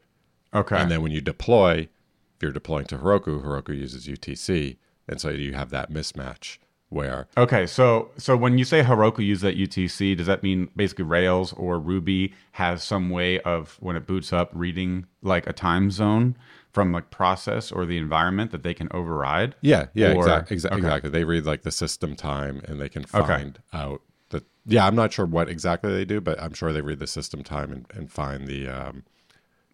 okay, 0.53 0.75
and 0.75 0.91
then 0.91 1.01
when 1.01 1.13
you 1.13 1.21
deploy 1.21 1.87
if 2.35 2.41
you're 2.41 2.51
deploying 2.51 2.87
to 2.87 2.97
heroku 2.97 3.41
heroku 3.41 3.69
uses 3.77 4.07
utc 4.07 4.75
and 5.07 5.21
so 5.21 5.29
you 5.29 5.53
have 5.53 5.69
that 5.69 5.91
mismatch 5.91 6.57
where 6.93 7.27
Okay, 7.37 7.65
so 7.65 8.11
so 8.17 8.37
when 8.37 8.57
you 8.57 8.63
say 8.65 8.83
Heroku 8.83 9.19
use 9.25 9.41
that 9.41 9.57
UTC, 9.57 10.15
does 10.17 10.27
that 10.27 10.43
mean 10.43 10.69
basically 10.75 11.05
Rails 11.05 11.51
or 11.53 11.79
Ruby 11.79 12.33
has 12.53 12.83
some 12.83 13.09
way 13.09 13.39
of 13.41 13.77
when 13.79 13.95
it 13.95 14.05
boots 14.07 14.31
up 14.31 14.51
reading 14.53 15.05
like 15.21 15.47
a 15.47 15.53
time 15.53 15.91
zone 15.91 16.35
from 16.71 16.91
like 16.91 17.09
process 17.11 17.71
or 17.71 17.85
the 17.85 17.97
environment 17.97 18.51
that 18.51 18.63
they 18.63 18.73
can 18.73 18.87
override? 18.91 19.55
Yeah, 19.61 19.87
yeah, 19.93 20.13
Or- 20.13 20.19
exactly, 20.21 20.57
exa- 20.57 20.65
okay. 20.67 20.77
exactly. 20.77 21.09
They 21.09 21.23
read 21.23 21.45
like 21.45 21.63
the 21.63 21.71
system 21.71 22.15
time, 22.15 22.61
and 22.65 22.79
they 22.79 22.89
can 22.89 23.03
Okay. 23.13 23.27
find 23.27 23.59
out 23.73 24.01
the. 24.29 24.43
Yeah, 24.65 24.85
I'm 24.87 24.95
not 24.95 25.11
sure 25.13 25.25
what 25.25 25.49
exactly 25.49 25.91
they 25.91 26.05
do, 26.05 26.21
but 26.21 26.41
I'm 26.41 26.53
sure 26.53 26.71
they 26.71 26.81
read 26.81 26.99
the 26.99 27.07
system 27.07 27.43
time 27.43 27.71
and, 27.71 27.85
and 27.93 28.11
find 28.11 28.47
the 28.47 28.67
um, 28.67 29.03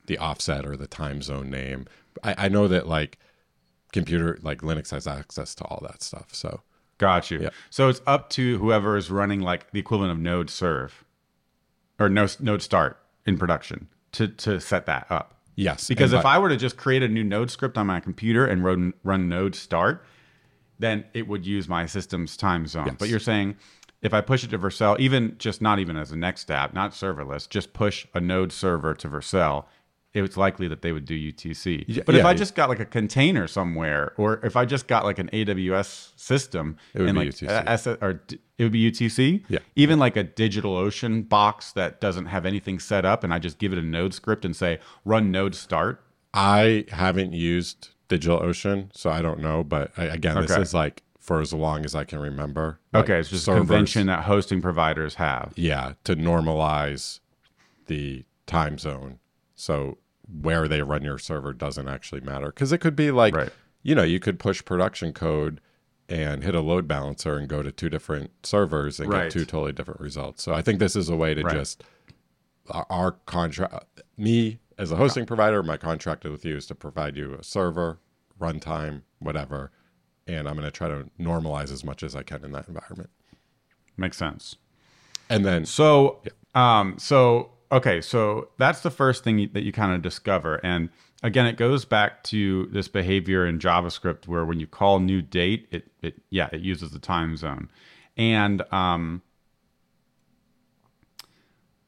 the 0.07 0.17
offset 0.17 0.65
or 0.65 0.75
the 0.75 0.87
time 0.87 1.21
zone 1.21 1.49
name. 1.49 1.85
I, 2.23 2.45
I 2.45 2.47
know 2.49 2.67
that 2.67 2.87
like 2.87 3.17
computer 3.91 4.37
like 4.41 4.61
Linux 4.61 4.91
has 4.91 5.07
access 5.07 5.55
to 5.55 5.63
all 5.65 5.79
that 5.87 6.01
stuff. 6.03 6.33
So 6.33 6.61
Got 6.99 7.31
you. 7.31 7.39
Yeah. 7.41 7.49
So 7.71 7.89
it's 7.89 8.01
up 8.05 8.29
to 8.31 8.59
whoever 8.59 8.95
is 8.95 9.09
running 9.09 9.41
like 9.41 9.71
the 9.71 9.79
equivalent 9.79 10.11
of 10.11 10.19
Node 10.19 10.49
Serve 10.49 11.03
or 11.99 12.09
no, 12.09 12.27
Node 12.39 12.61
Start 12.61 12.97
in 13.25 13.37
production 13.37 13.87
to 14.11 14.27
to 14.27 14.59
set 14.59 14.85
that 14.85 15.07
up. 15.09 15.35
yes, 15.55 15.87
Because 15.87 16.13
if 16.13 16.25
I 16.25 16.37
were 16.37 16.49
to 16.49 16.57
just 16.57 16.77
create 16.77 17.01
a 17.01 17.07
new 17.07 17.23
Node 17.23 17.49
script 17.49 17.77
on 17.77 17.87
my 17.87 17.99
computer 17.99 18.45
and 18.45 18.63
run, 18.63 18.93
run 19.03 19.27
Node 19.27 19.55
Start, 19.55 20.05
then 20.77 21.05
it 21.13 21.27
would 21.27 21.45
use 21.45 21.67
my 21.67 21.85
system's 21.85 22.37
time 22.37 22.67
zone. 22.67 22.87
Yes. 22.87 22.95
But 22.99 23.09
you're 23.09 23.19
saying 23.19 23.55
if 24.01 24.13
I 24.13 24.21
push 24.21 24.43
it 24.43 24.49
to 24.51 24.59
Vercel, 24.59 24.99
even 24.99 25.35
just 25.37 25.61
not 25.61 25.79
even 25.79 25.97
as 25.97 26.11
a 26.11 26.15
next 26.15 26.49
app, 26.49 26.73
not 26.73 26.91
serverless, 26.91 27.47
just 27.49 27.73
push 27.73 28.07
a 28.13 28.19
Node 28.19 28.51
server 28.51 28.93
to 28.95 29.09
Vercel, 29.09 29.65
it's 30.13 30.37
likely 30.37 30.67
that 30.67 30.81
they 30.81 30.91
would 30.91 31.05
do 31.05 31.13
UTC. 31.15 31.85
Yeah, 31.87 32.03
but 32.05 32.15
if 32.15 32.23
yeah, 32.23 32.27
I 32.27 32.33
just 32.33 32.55
got 32.55 32.67
like 32.69 32.79
a 32.79 32.85
container 32.85 33.47
somewhere, 33.47 34.13
or 34.17 34.43
if 34.45 34.55
I 34.55 34.65
just 34.65 34.87
got 34.87 35.05
like 35.05 35.19
an 35.19 35.29
AWS 35.31 36.11
system, 36.19 36.77
It 36.93 37.01
would 37.01 37.13
be 37.13 37.19
like 37.19 37.29
UTC. 37.29 37.47
S- 37.67 37.87
or 37.87 38.21
it 38.27 38.63
would 38.63 38.71
be 38.71 38.91
UTC. 38.91 39.43
Yeah. 39.49 39.59
Even 39.75 39.99
like 39.99 40.17
a 40.17 40.23
DigitalOcean 40.23 41.29
box 41.29 41.71
that 41.73 42.01
doesn't 42.01 42.25
have 42.25 42.45
anything 42.45 42.79
set 42.79 43.05
up, 43.05 43.23
and 43.23 43.33
I 43.33 43.39
just 43.39 43.59
give 43.59 43.71
it 43.71 43.77
a 43.77 43.83
Node 43.83 44.13
script 44.13 44.45
and 44.45 44.55
say 44.55 44.79
run 45.05 45.31
Node 45.31 45.53
Start. 45.55 46.03
I 46.33 46.85
haven't 46.89 47.33
used 47.33 47.89
DigitalOcean, 48.09 48.89
so 48.95 49.09
I 49.11 49.21
don't 49.21 49.39
know. 49.39 49.63
But 49.63 49.91
I, 49.97 50.05
again, 50.05 50.35
this 50.41 50.51
Okay. 50.51 50.61
is 50.61 50.73
like 50.73 51.03
for 51.19 51.39
as 51.41 51.53
long 51.53 51.85
as 51.85 51.93
I 51.93 52.03
can 52.03 52.17
remember. 52.19 52.79
like, 52.93 53.03
Okay, 53.03 53.19
it's 53.19 53.29
just 53.29 53.47
a 53.47 53.53
convention 53.53 54.07
that 54.07 54.23
hosting 54.23 54.61
providers 54.61 55.15
have. 55.15 55.53
yeah 55.55 55.93
to 56.03 56.15
normalize 56.15 57.19
the 57.85 58.25
time 58.47 58.79
zone 58.79 59.19
so 59.59 59.97
where 60.41 60.67
they 60.67 60.81
run 60.81 61.03
your 61.03 61.17
server 61.17 61.53
doesn't 61.53 61.87
actually 61.87 62.21
matter 62.21 62.47
because 62.47 62.71
it 62.71 62.77
could 62.79 62.95
be 62.95 63.11
like 63.11 63.33
Right. 63.33 63.51
you 63.83 63.95
know 63.95 64.03
you 64.03 64.19
could 64.19 64.39
push 64.39 64.63
production 64.63 65.11
code 65.13 65.59
and 66.07 66.43
hit 66.43 66.55
a 66.55 66.61
load 66.61 66.87
balancer 66.87 67.37
and 67.37 67.47
go 67.47 67.61
to 67.61 67.71
two 67.71 67.89
different 67.89 68.31
servers 68.43 68.99
and 68.99 69.09
Right. 69.09 69.23
get 69.23 69.31
two 69.31 69.45
totally 69.45 69.71
different 69.73 69.99
results 69.99 70.43
so 70.43 70.53
i 70.53 70.61
think 70.61 70.79
this 70.79 70.95
is 70.95 71.09
a 71.09 71.15
way 71.15 71.33
to 71.33 71.43
Right. 71.43 71.55
just 71.55 71.83
our, 72.69 72.85
our 72.89 73.11
contract 73.25 73.85
me 74.17 74.59
as 74.77 74.91
a 74.91 74.95
hosting 74.95 75.25
provider 75.25 75.61
my 75.63 75.77
contract 75.77 76.23
with 76.23 76.45
you 76.45 76.55
is 76.55 76.65
to 76.67 76.75
provide 76.75 77.17
you 77.17 77.33
a 77.35 77.43
server 77.43 77.99
runtime 78.39 79.01
whatever 79.19 79.71
and 80.27 80.47
i'm 80.47 80.53
going 80.55 80.63
to 80.65 80.71
try 80.71 80.87
to 80.87 81.09
normalize 81.19 81.71
as 81.71 81.83
much 81.83 82.03
as 82.03 82.15
i 82.15 82.23
can 82.23 82.43
in 82.45 82.51
that 82.51 82.67
environment 82.67 83.09
makes 83.97 84.15
sense. 84.15 84.55
And 85.29 85.45
then 85.45 85.65
So, 85.65 86.21
um, 86.55 86.97
so 86.97 87.51
okay, 87.71 88.01
so 88.01 88.49
that's 88.57 88.81
the 88.81 88.91
first 88.91 89.23
thing 89.23 89.49
that 89.53 89.63
you 89.63 89.71
kind 89.71 89.93
of 89.93 90.01
discover, 90.01 90.55
and 90.63 90.89
again, 91.23 91.45
it 91.45 91.57
goes 91.57 91.85
back 91.85 92.23
to 92.23 92.67
this 92.67 92.87
behavior 92.87 93.45
in 93.45 93.59
JavaScript 93.59 94.27
where 94.27 94.45
when 94.45 94.59
you 94.59 94.67
call 94.67 94.99
new 94.99 95.21
date, 95.21 95.67
it 95.71 95.91
it 96.01 96.21
yeah, 96.29 96.49
it 96.51 96.61
uses 96.61 96.91
the 96.91 96.99
time 96.99 97.35
zone, 97.37 97.69
and 98.17 98.61
um, 98.73 99.21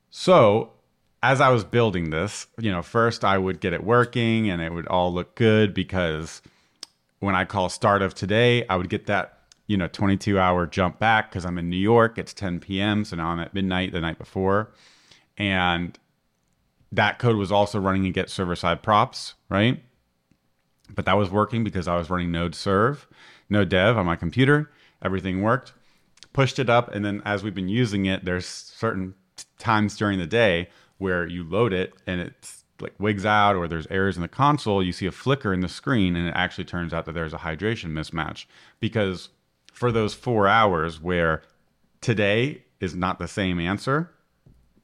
so 0.09 0.73
as 1.23 1.39
I 1.39 1.49
was 1.49 1.63
building 1.63 2.09
this, 2.09 2.47
you 2.59 2.71
know, 2.71 2.81
first 2.81 3.23
I 3.23 3.37
would 3.37 3.59
get 3.59 3.73
it 3.73 3.83
working 3.83 4.49
and 4.49 4.61
it 4.61 4.73
would 4.73 4.87
all 4.87 5.13
look 5.13 5.35
good 5.35 5.73
because 5.73 6.41
when 7.19 7.35
I 7.35 7.45
call 7.45 7.69
start 7.69 8.01
of 8.01 8.15
today, 8.15 8.65
I 8.67 8.75
would 8.75 8.89
get 8.89 9.05
that, 9.05 9.39
you 9.67 9.77
know, 9.77 9.87
22 9.87 10.39
hour 10.39 10.65
jump 10.65 10.99
back 10.99 11.29
because 11.29 11.45
I'm 11.45 11.57
in 11.57 11.69
New 11.69 11.77
York. 11.77 12.17
It's 12.17 12.33
10 12.33 12.59
p.m. 12.59 13.05
So 13.05 13.15
now 13.15 13.27
I'm 13.27 13.39
at 13.39 13.53
midnight 13.53 13.91
the 13.91 14.01
night 14.01 14.17
before. 14.17 14.71
And 15.37 15.97
that 16.91 17.19
code 17.19 17.37
was 17.37 17.51
also 17.51 17.79
running 17.79 18.05
and 18.05 18.13
get 18.13 18.29
server 18.29 18.55
side 18.55 18.83
props, 18.83 19.35
right? 19.49 19.81
But 20.93 21.05
that 21.05 21.17
was 21.17 21.29
working 21.29 21.63
because 21.63 21.87
I 21.87 21.95
was 21.95 22.09
running 22.09 22.31
node 22.31 22.53
serve, 22.53 23.07
node 23.49 23.69
dev 23.69 23.97
on 23.97 24.05
my 24.05 24.15
computer. 24.15 24.69
Everything 25.01 25.41
worked. 25.41 25.73
Pushed 26.33 26.59
it 26.59 26.69
up. 26.69 26.93
And 26.93 27.03
then 27.03 27.21
as 27.25 27.43
we've 27.43 27.55
been 27.55 27.69
using 27.69 28.05
it, 28.05 28.25
there's 28.25 28.45
certain 28.45 29.15
times 29.57 29.97
during 29.97 30.19
the 30.19 30.27
day 30.27 30.69
where 30.97 31.25
you 31.25 31.43
load 31.43 31.73
it 31.73 31.93
and 32.05 32.21
it's 32.21 32.63
like 32.79 32.93
wigs 32.99 33.25
out 33.25 33.55
or 33.55 33.67
there's 33.67 33.87
errors 33.87 34.15
in 34.15 34.21
the 34.21 34.27
console, 34.27 34.83
you 34.83 34.91
see 34.91 35.05
a 35.05 35.11
flicker 35.11 35.53
in 35.53 35.61
the 35.61 35.69
screen 35.69 36.15
and 36.15 36.27
it 36.27 36.33
actually 36.35 36.65
turns 36.65 36.93
out 36.93 37.05
that 37.05 37.13
there's 37.13 37.33
a 37.33 37.37
hydration 37.37 37.91
mismatch 37.91 38.45
because 38.79 39.29
for 39.71 39.91
those 39.91 40.13
4 40.13 40.47
hours 40.47 41.01
where 41.01 41.43
today 42.01 42.63
is 42.79 42.95
not 42.95 43.19
the 43.19 43.27
same 43.27 43.59
answer 43.59 44.11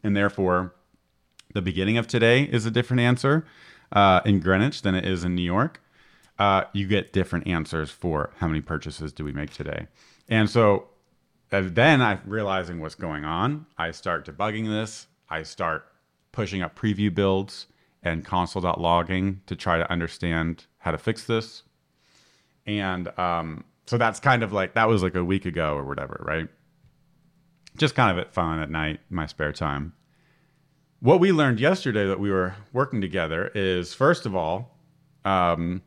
and 0.04 0.16
therefore 0.16 0.74
the 1.54 1.62
beginning 1.62 1.98
of 1.98 2.08
today 2.08 2.44
is 2.44 2.66
a 2.66 2.72
different 2.72 3.01
answer 3.01 3.46
uh, 3.92 4.22
in 4.25 4.39
Greenwich 4.39 4.82
than 4.82 4.96
it 4.96 5.06
is 5.06 5.24
in 5.24 5.36
New 5.36 5.42
York, 5.44 5.82
uh, 6.39 6.66
you 6.74 6.88
get 6.88 7.13
different 7.13 7.48
answers 7.48 7.89
for 7.89 8.32
how 8.38 8.48
many 8.48 8.62
purchases 8.62 9.12
do 9.13 9.24
we 9.24 9.32
make 9.32 9.51
today. 9.51 9.88
And 10.30 10.50
so 10.50 10.89
uh, 11.51 11.63
then 11.66 12.01
I 12.01 12.20
realizing 12.25 12.80
what's 12.80 12.96
going 12.96 13.25
on, 13.25 13.66
I 13.77 13.92
start 13.92 14.25
debugging 14.25 14.68
this. 14.68 15.08
I 15.30 15.44
start 15.44 15.86
pushing 16.32 16.62
up 16.62 16.77
preview 16.77 17.13
builds 17.13 17.68
and 18.04 18.24
console.logging 18.24 19.42
to 19.48 19.56
try 19.56 19.77
to 19.77 19.92
understand 19.92 20.66
how 20.80 20.92
to 20.92 20.98
fix 20.98 21.24
this. 21.24 21.63
And 22.66 23.08
um, 23.18 23.63
so 23.86 23.98
that's 23.98 24.20
kind 24.20 24.44
of 24.44 24.54
like 24.54 24.74
that 24.75 24.88
was 24.88 25.01
like 25.01 25.16
a 25.16 25.24
week 25.24 25.46
ago 25.46 25.75
or 25.75 25.84
whatever, 25.84 26.22
right? 26.25 26.48
Just 27.77 27.96
kind 27.96 28.12
of 28.12 28.17
at 28.17 28.34
fun 28.34 28.60
at 28.60 28.69
night, 28.69 29.00
my 29.10 29.25
spare 29.25 29.53
time. 29.53 29.93
What 31.00 31.19
we 31.19 31.31
learned 31.31 31.60
yesterday 31.60 32.07
that 32.07 32.19
we 32.19 32.31
were 32.31 32.55
working 32.74 33.01
together 33.01 33.51
is 33.53 33.93
first 33.93 34.25
of 34.25 34.36
all, 34.36 34.77
um, 35.24 35.84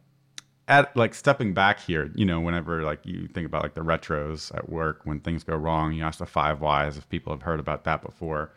at 0.68 0.96
like 0.96 1.14
stepping 1.14 1.52
back 1.52 1.80
here, 1.80 2.12
you 2.14 2.24
know, 2.24 2.40
whenever 2.40 2.82
like 2.82 3.04
you 3.04 3.26
think 3.26 3.44
about 3.44 3.64
like 3.64 3.74
the 3.74 3.80
retros 3.80 4.54
at 4.56 4.68
work 4.68 5.00
when 5.02 5.18
things 5.18 5.42
go 5.42 5.56
wrong, 5.56 5.92
you 5.92 6.04
ask 6.04 6.20
the 6.20 6.26
five 6.26 6.60
whys 6.60 6.96
if 6.96 7.08
people 7.08 7.32
have 7.32 7.42
heard 7.42 7.58
about 7.58 7.82
that 7.84 8.02
before. 8.02 8.52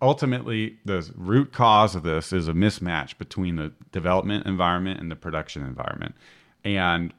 Ultimately, 0.00 0.78
the 0.84 1.10
root 1.16 1.52
cause 1.52 1.96
of 1.96 2.04
this 2.04 2.32
is 2.32 2.46
a 2.46 2.52
mismatch 2.52 3.18
between 3.18 3.56
the 3.56 3.72
development 3.90 4.46
environment 4.46 5.00
and 5.00 5.10
the 5.10 5.16
production 5.16 5.64
environment, 5.64 6.14
and 6.62 7.12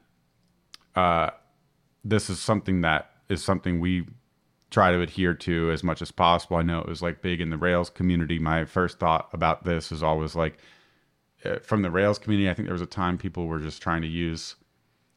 uh, 0.94 1.30
this 2.04 2.30
is 2.30 2.38
something 2.38 2.80
that 2.82 3.10
is 3.28 3.44
something 3.44 3.80
we 3.80 4.06
try 4.70 4.90
to 4.90 5.00
adhere 5.00 5.34
to 5.34 5.70
as 5.70 5.84
much 5.84 6.02
as 6.02 6.10
possible. 6.10 6.56
I 6.56 6.62
know 6.62 6.80
it 6.80 6.88
was 6.88 7.02
like 7.02 7.22
big 7.22 7.40
in 7.40 7.50
the 7.50 7.56
Rails 7.56 7.90
community. 7.90 8.38
My 8.38 8.64
first 8.64 8.98
thought 8.98 9.28
about 9.32 9.64
this 9.64 9.92
is 9.92 10.02
always 10.02 10.34
like 10.34 10.58
uh, 11.44 11.58
from 11.60 11.82
the 11.82 11.90
Rails 11.90 12.18
community. 12.18 12.50
I 12.50 12.54
think 12.54 12.66
there 12.66 12.74
was 12.74 12.82
a 12.82 12.86
time 12.86 13.18
people 13.18 13.46
were 13.46 13.60
just 13.60 13.80
trying 13.82 14.02
to 14.02 14.08
use 14.08 14.56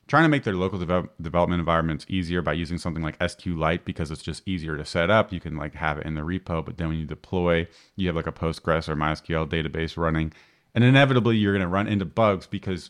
trying 0.10 0.24
to 0.24 0.30
make 0.30 0.44
their 0.44 0.56
local 0.56 0.80
develop, 0.80 1.14
development 1.22 1.60
environments 1.60 2.04
easier 2.10 2.42
by 2.42 2.52
using 2.52 2.80
something 2.80 3.04
like 3.04 3.18
SQLite 3.20 3.86
because 3.86 4.10
it's 4.10 4.24
just 4.24 4.46
easier 4.48 4.76
to 4.76 4.84
set 4.84 5.12
up. 5.12 5.32
You 5.32 5.40
can 5.40 5.56
like 5.56 5.76
have 5.76 6.00
it 6.00 6.06
in 6.06 6.16
the 6.16 6.22
repo, 6.22 6.66
but 6.66 6.78
then 6.78 6.90
when 6.90 6.98
you 6.98 7.06
deploy, 7.06 7.68
you 7.96 8.08
have 8.08 8.16
like 8.16 8.28
a 8.28 8.32
Postgres 8.32 8.90
or 8.90 8.96
MySQL 8.96 9.48
database 9.48 9.98
running, 9.98 10.34
and 10.74 10.84
inevitably 10.84 11.38
you're 11.38 11.54
going 11.54 11.62
to 11.62 11.68
run 11.68 11.88
into 11.88 12.06
bugs 12.06 12.48
because 12.48 12.90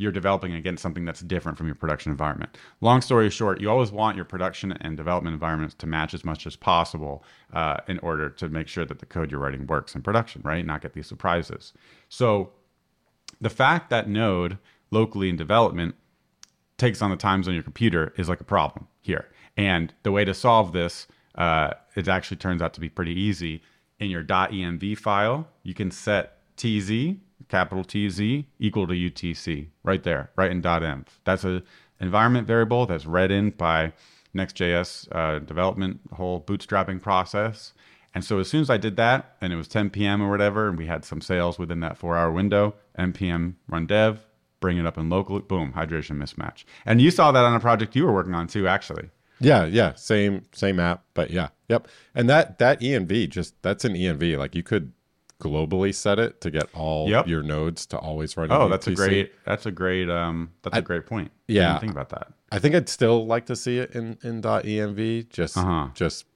you're 0.00 0.10
developing 0.10 0.54
against 0.54 0.82
something 0.82 1.04
that's 1.04 1.20
different 1.20 1.58
from 1.58 1.66
your 1.66 1.74
production 1.74 2.10
environment. 2.10 2.56
Long 2.80 3.02
story 3.02 3.28
short, 3.28 3.60
you 3.60 3.68
always 3.68 3.92
want 3.92 4.16
your 4.16 4.24
production 4.24 4.72
and 4.80 4.96
development 4.96 5.34
environments 5.34 5.74
to 5.74 5.86
match 5.86 6.14
as 6.14 6.24
much 6.24 6.46
as 6.46 6.56
possible 6.56 7.22
uh, 7.52 7.76
in 7.86 7.98
order 7.98 8.30
to 8.30 8.48
make 8.48 8.66
sure 8.66 8.86
that 8.86 8.98
the 8.98 9.04
code 9.04 9.30
you're 9.30 9.38
writing 9.38 9.66
works 9.66 9.94
in 9.94 10.00
production, 10.00 10.40
right? 10.42 10.64
Not 10.64 10.80
get 10.80 10.94
these 10.94 11.06
surprises. 11.06 11.74
So 12.08 12.52
the 13.42 13.50
fact 13.50 13.90
that 13.90 14.08
Node 14.08 14.56
locally 14.90 15.28
in 15.28 15.36
development 15.36 15.96
takes 16.78 17.02
on 17.02 17.10
the 17.10 17.16
times 17.16 17.46
on 17.46 17.52
your 17.52 17.62
computer 17.62 18.14
is 18.16 18.26
like 18.26 18.40
a 18.40 18.44
problem 18.44 18.88
here. 19.02 19.28
And 19.58 19.92
the 20.02 20.12
way 20.12 20.24
to 20.24 20.32
solve 20.32 20.72
this, 20.72 21.08
uh, 21.34 21.74
it 21.94 22.08
actually 22.08 22.38
turns 22.38 22.62
out 22.62 22.72
to 22.72 22.80
be 22.80 22.88
pretty 22.88 23.12
easy. 23.12 23.60
In 23.98 24.08
your 24.08 24.24
.env 24.24 24.96
file, 24.96 25.46
you 25.62 25.74
can 25.74 25.90
set 25.90 26.38
tz, 26.56 27.18
capital 27.50 27.84
TZ, 27.84 28.44
equal 28.58 28.86
to 28.86 28.94
UTC 28.94 29.68
right 29.82 30.02
there, 30.02 30.30
right 30.36 30.50
in 30.50 30.62
.env. 30.62 31.06
That's 31.24 31.44
a 31.44 31.62
environment 32.00 32.46
variable 32.46 32.86
that's 32.86 33.06
read 33.06 33.30
in 33.30 33.50
by 33.50 33.92
Next.js 34.32 35.08
uh, 35.12 35.40
development, 35.40 36.00
whole 36.12 36.40
bootstrapping 36.40 37.02
process. 37.02 37.72
And 38.14 38.24
so 38.24 38.38
as 38.38 38.48
soon 38.48 38.62
as 38.62 38.70
I 38.70 38.76
did 38.76 38.96
that, 38.96 39.36
and 39.40 39.52
it 39.52 39.56
was 39.56 39.68
10 39.68 39.90
p.m. 39.90 40.22
or 40.22 40.30
whatever, 40.30 40.68
and 40.68 40.78
we 40.78 40.86
had 40.86 41.04
some 41.04 41.20
sales 41.20 41.58
within 41.58 41.80
that 41.80 41.96
four-hour 41.96 42.32
window, 42.32 42.74
npm 42.98 43.54
run 43.68 43.86
dev, 43.86 44.24
bring 44.60 44.78
it 44.78 44.86
up 44.86 44.98
in 44.98 45.08
local, 45.08 45.40
boom, 45.40 45.72
hydration 45.72 46.16
mismatch. 46.16 46.64
And 46.84 47.00
you 47.00 47.10
saw 47.10 47.32
that 47.32 47.44
on 47.44 47.54
a 47.54 47.60
project 47.60 47.96
you 47.96 48.04
were 48.04 48.12
working 48.12 48.34
on 48.34 48.46
too, 48.46 48.66
actually. 48.68 49.10
Yeah, 49.40 49.64
yeah, 49.64 49.94
same 49.94 50.44
same 50.52 50.78
app, 50.78 51.02
but 51.14 51.30
yeah, 51.30 51.48
yep. 51.68 51.88
And 52.14 52.28
that 52.28 52.58
that 52.58 52.80
env 52.80 53.30
just 53.30 53.60
that's 53.62 53.86
an 53.86 53.94
env. 53.94 54.36
Like 54.36 54.54
you 54.54 54.62
could 54.62 54.92
globally 55.40 55.92
set 55.94 56.18
it 56.18 56.40
to 56.42 56.50
get 56.50 56.68
all 56.74 57.08
Yep. 57.08 57.26
your 57.26 57.42
nodes 57.42 57.86
to 57.86 57.98
always 57.98 58.36
run. 58.36 58.52
Oh, 58.52 58.68
that's 58.68 58.86
a 58.86 58.92
great. 58.94 59.32
That's 59.44 59.66
a 59.66 59.70
great. 59.72 60.08
Um, 60.08 60.50
that's 60.62 60.76
a 60.76 60.82
great 60.82 61.06
point. 61.06 61.30
Yeah. 61.48 61.78
think 61.78 61.92
about 61.92 62.10
that. 62.10 62.28
I 62.52 62.58
think 62.58 62.74
I'd 62.74 62.88
still 62.88 63.26
like 63.26 63.46
to 63.46 63.56
see 63.56 63.78
it 63.78 63.90
in 63.92 64.18
in 64.22 64.42
.env 64.42 65.28
just 65.30 65.56
Uh-huh. 65.56 65.88
just 65.94 66.26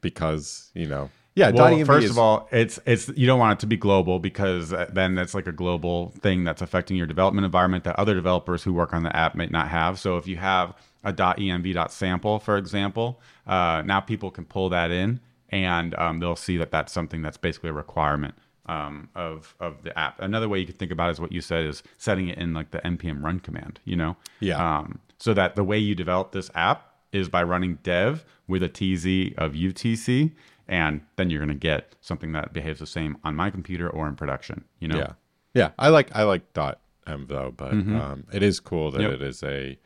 because 0.00 0.70
you 0.74 0.86
know. 0.86 1.10
Yeah, 1.34 1.50
Well, 1.50 1.70
.env 1.70 1.84
first 1.84 2.04
is, 2.06 2.10
of 2.12 2.18
all, 2.18 2.48
it's 2.50 2.78
it's 2.86 3.08
you 3.14 3.26
don't 3.26 3.38
want 3.38 3.58
it 3.58 3.60
to 3.60 3.66
be 3.66 3.76
global 3.76 4.18
because 4.18 4.72
uh, 4.72 4.88
then 4.90 5.14
that's 5.14 5.34
like 5.34 5.46
a 5.46 5.52
global 5.52 6.10
thing 6.20 6.44
that's 6.44 6.62
affecting 6.62 6.96
your 6.96 7.06
development 7.06 7.44
environment 7.44 7.84
that 7.84 7.98
other 7.98 8.14
developers 8.14 8.62
who 8.62 8.72
work 8.72 8.94
on 8.94 9.02
the 9.02 9.14
app 9.14 9.34
might 9.34 9.50
not 9.50 9.68
have. 9.68 9.98
So 9.98 10.16
if 10.16 10.26
you 10.26 10.36
have 10.36 10.72
a 11.04 11.12
.env 11.12 11.90
.sample, 11.90 12.38
for 12.38 12.56
example, 12.56 13.20
uh, 13.46 13.82
now 13.84 14.00
people 14.00 14.30
can 14.30 14.46
pull 14.46 14.70
that 14.70 14.90
in 14.90 15.20
and 15.50 15.94
um, 15.96 16.20
they'll 16.20 16.36
see 16.36 16.56
that 16.56 16.70
that's 16.70 16.92
something 16.92 17.22
that's 17.22 17.36
basically 17.36 17.70
a 17.70 17.72
requirement 17.74 18.34
um, 18.66 19.08
of 19.14 19.54
of 19.60 19.82
the 19.84 19.96
app. 19.98 20.20
Another 20.20 20.48
way 20.48 20.58
you 20.58 20.66
could 20.66 20.78
think 20.78 20.90
about 20.92 21.08
it 21.08 21.12
is 21.12 21.20
what 21.20 21.32
you 21.32 21.40
said 21.40 21.64
is 21.64 21.82
setting 21.98 22.28
it 22.28 22.38
in 22.38 22.52
like 22.54 22.70
the 22.72 22.78
npm 22.80 23.22
run 23.22 23.38
command. 23.40 23.80
You 23.84 23.96
know, 23.96 24.16
Yeah. 24.40 24.78
um, 24.78 25.00
so 25.18 25.32
that 25.34 25.56
the 25.56 25.64
way 25.64 25.78
you 25.78 25.94
develop 25.94 26.32
this 26.32 26.50
app 26.54 26.92
is 27.12 27.28
by 27.28 27.42
running 27.42 27.78
dev 27.82 28.24
with 28.48 28.62
a 28.62 28.68
TZ 28.68 29.32
of 29.38 29.52
UTC, 29.54 30.32
and 30.68 31.00
then 31.16 31.30
you're 31.30 31.38
going 31.40 31.48
to 31.48 31.54
get 31.54 31.94
something 32.00 32.32
that 32.32 32.52
behaves 32.52 32.80
the 32.80 32.86
same 32.86 33.16
on 33.24 33.34
my 33.36 33.48
computer 33.50 33.88
or 33.88 34.08
in 34.08 34.16
production. 34.16 34.64
You 34.80 34.88
know, 34.88 34.98
yeah, 34.98 35.12
yeah. 35.54 35.70
I 35.78 35.88
like 35.88 36.14
I 36.14 36.24
like 36.24 36.52
dot 36.52 36.80
.m 37.06 37.26
though, 37.28 37.52
but 37.56 37.72
um, 37.72 38.24
it 38.32 38.42
is 38.42 38.58
cool 38.60 38.90
that 38.90 38.98
Mm-hmm. 39.00 39.10
Yep. 39.12 39.20
it 39.20 39.22
is 39.22 39.42
a 39.44 39.78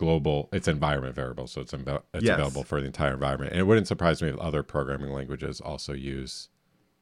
global. 0.00 0.48
It's 0.50 0.66
environment 0.66 1.14
variable, 1.14 1.46
so 1.46 1.60
it's 1.60 1.72
inva- 1.72 2.02
it's 2.14 2.24
Yes. 2.24 2.34
available 2.34 2.64
for 2.64 2.80
the 2.80 2.86
entire 2.86 3.12
environment. 3.12 3.52
And 3.52 3.60
it 3.60 3.64
wouldn't 3.64 3.86
surprise 3.86 4.22
me 4.22 4.30
if 4.30 4.38
other 4.38 4.62
programming 4.62 5.10
languages 5.12 5.60
also 5.60 5.92
use 5.92 6.48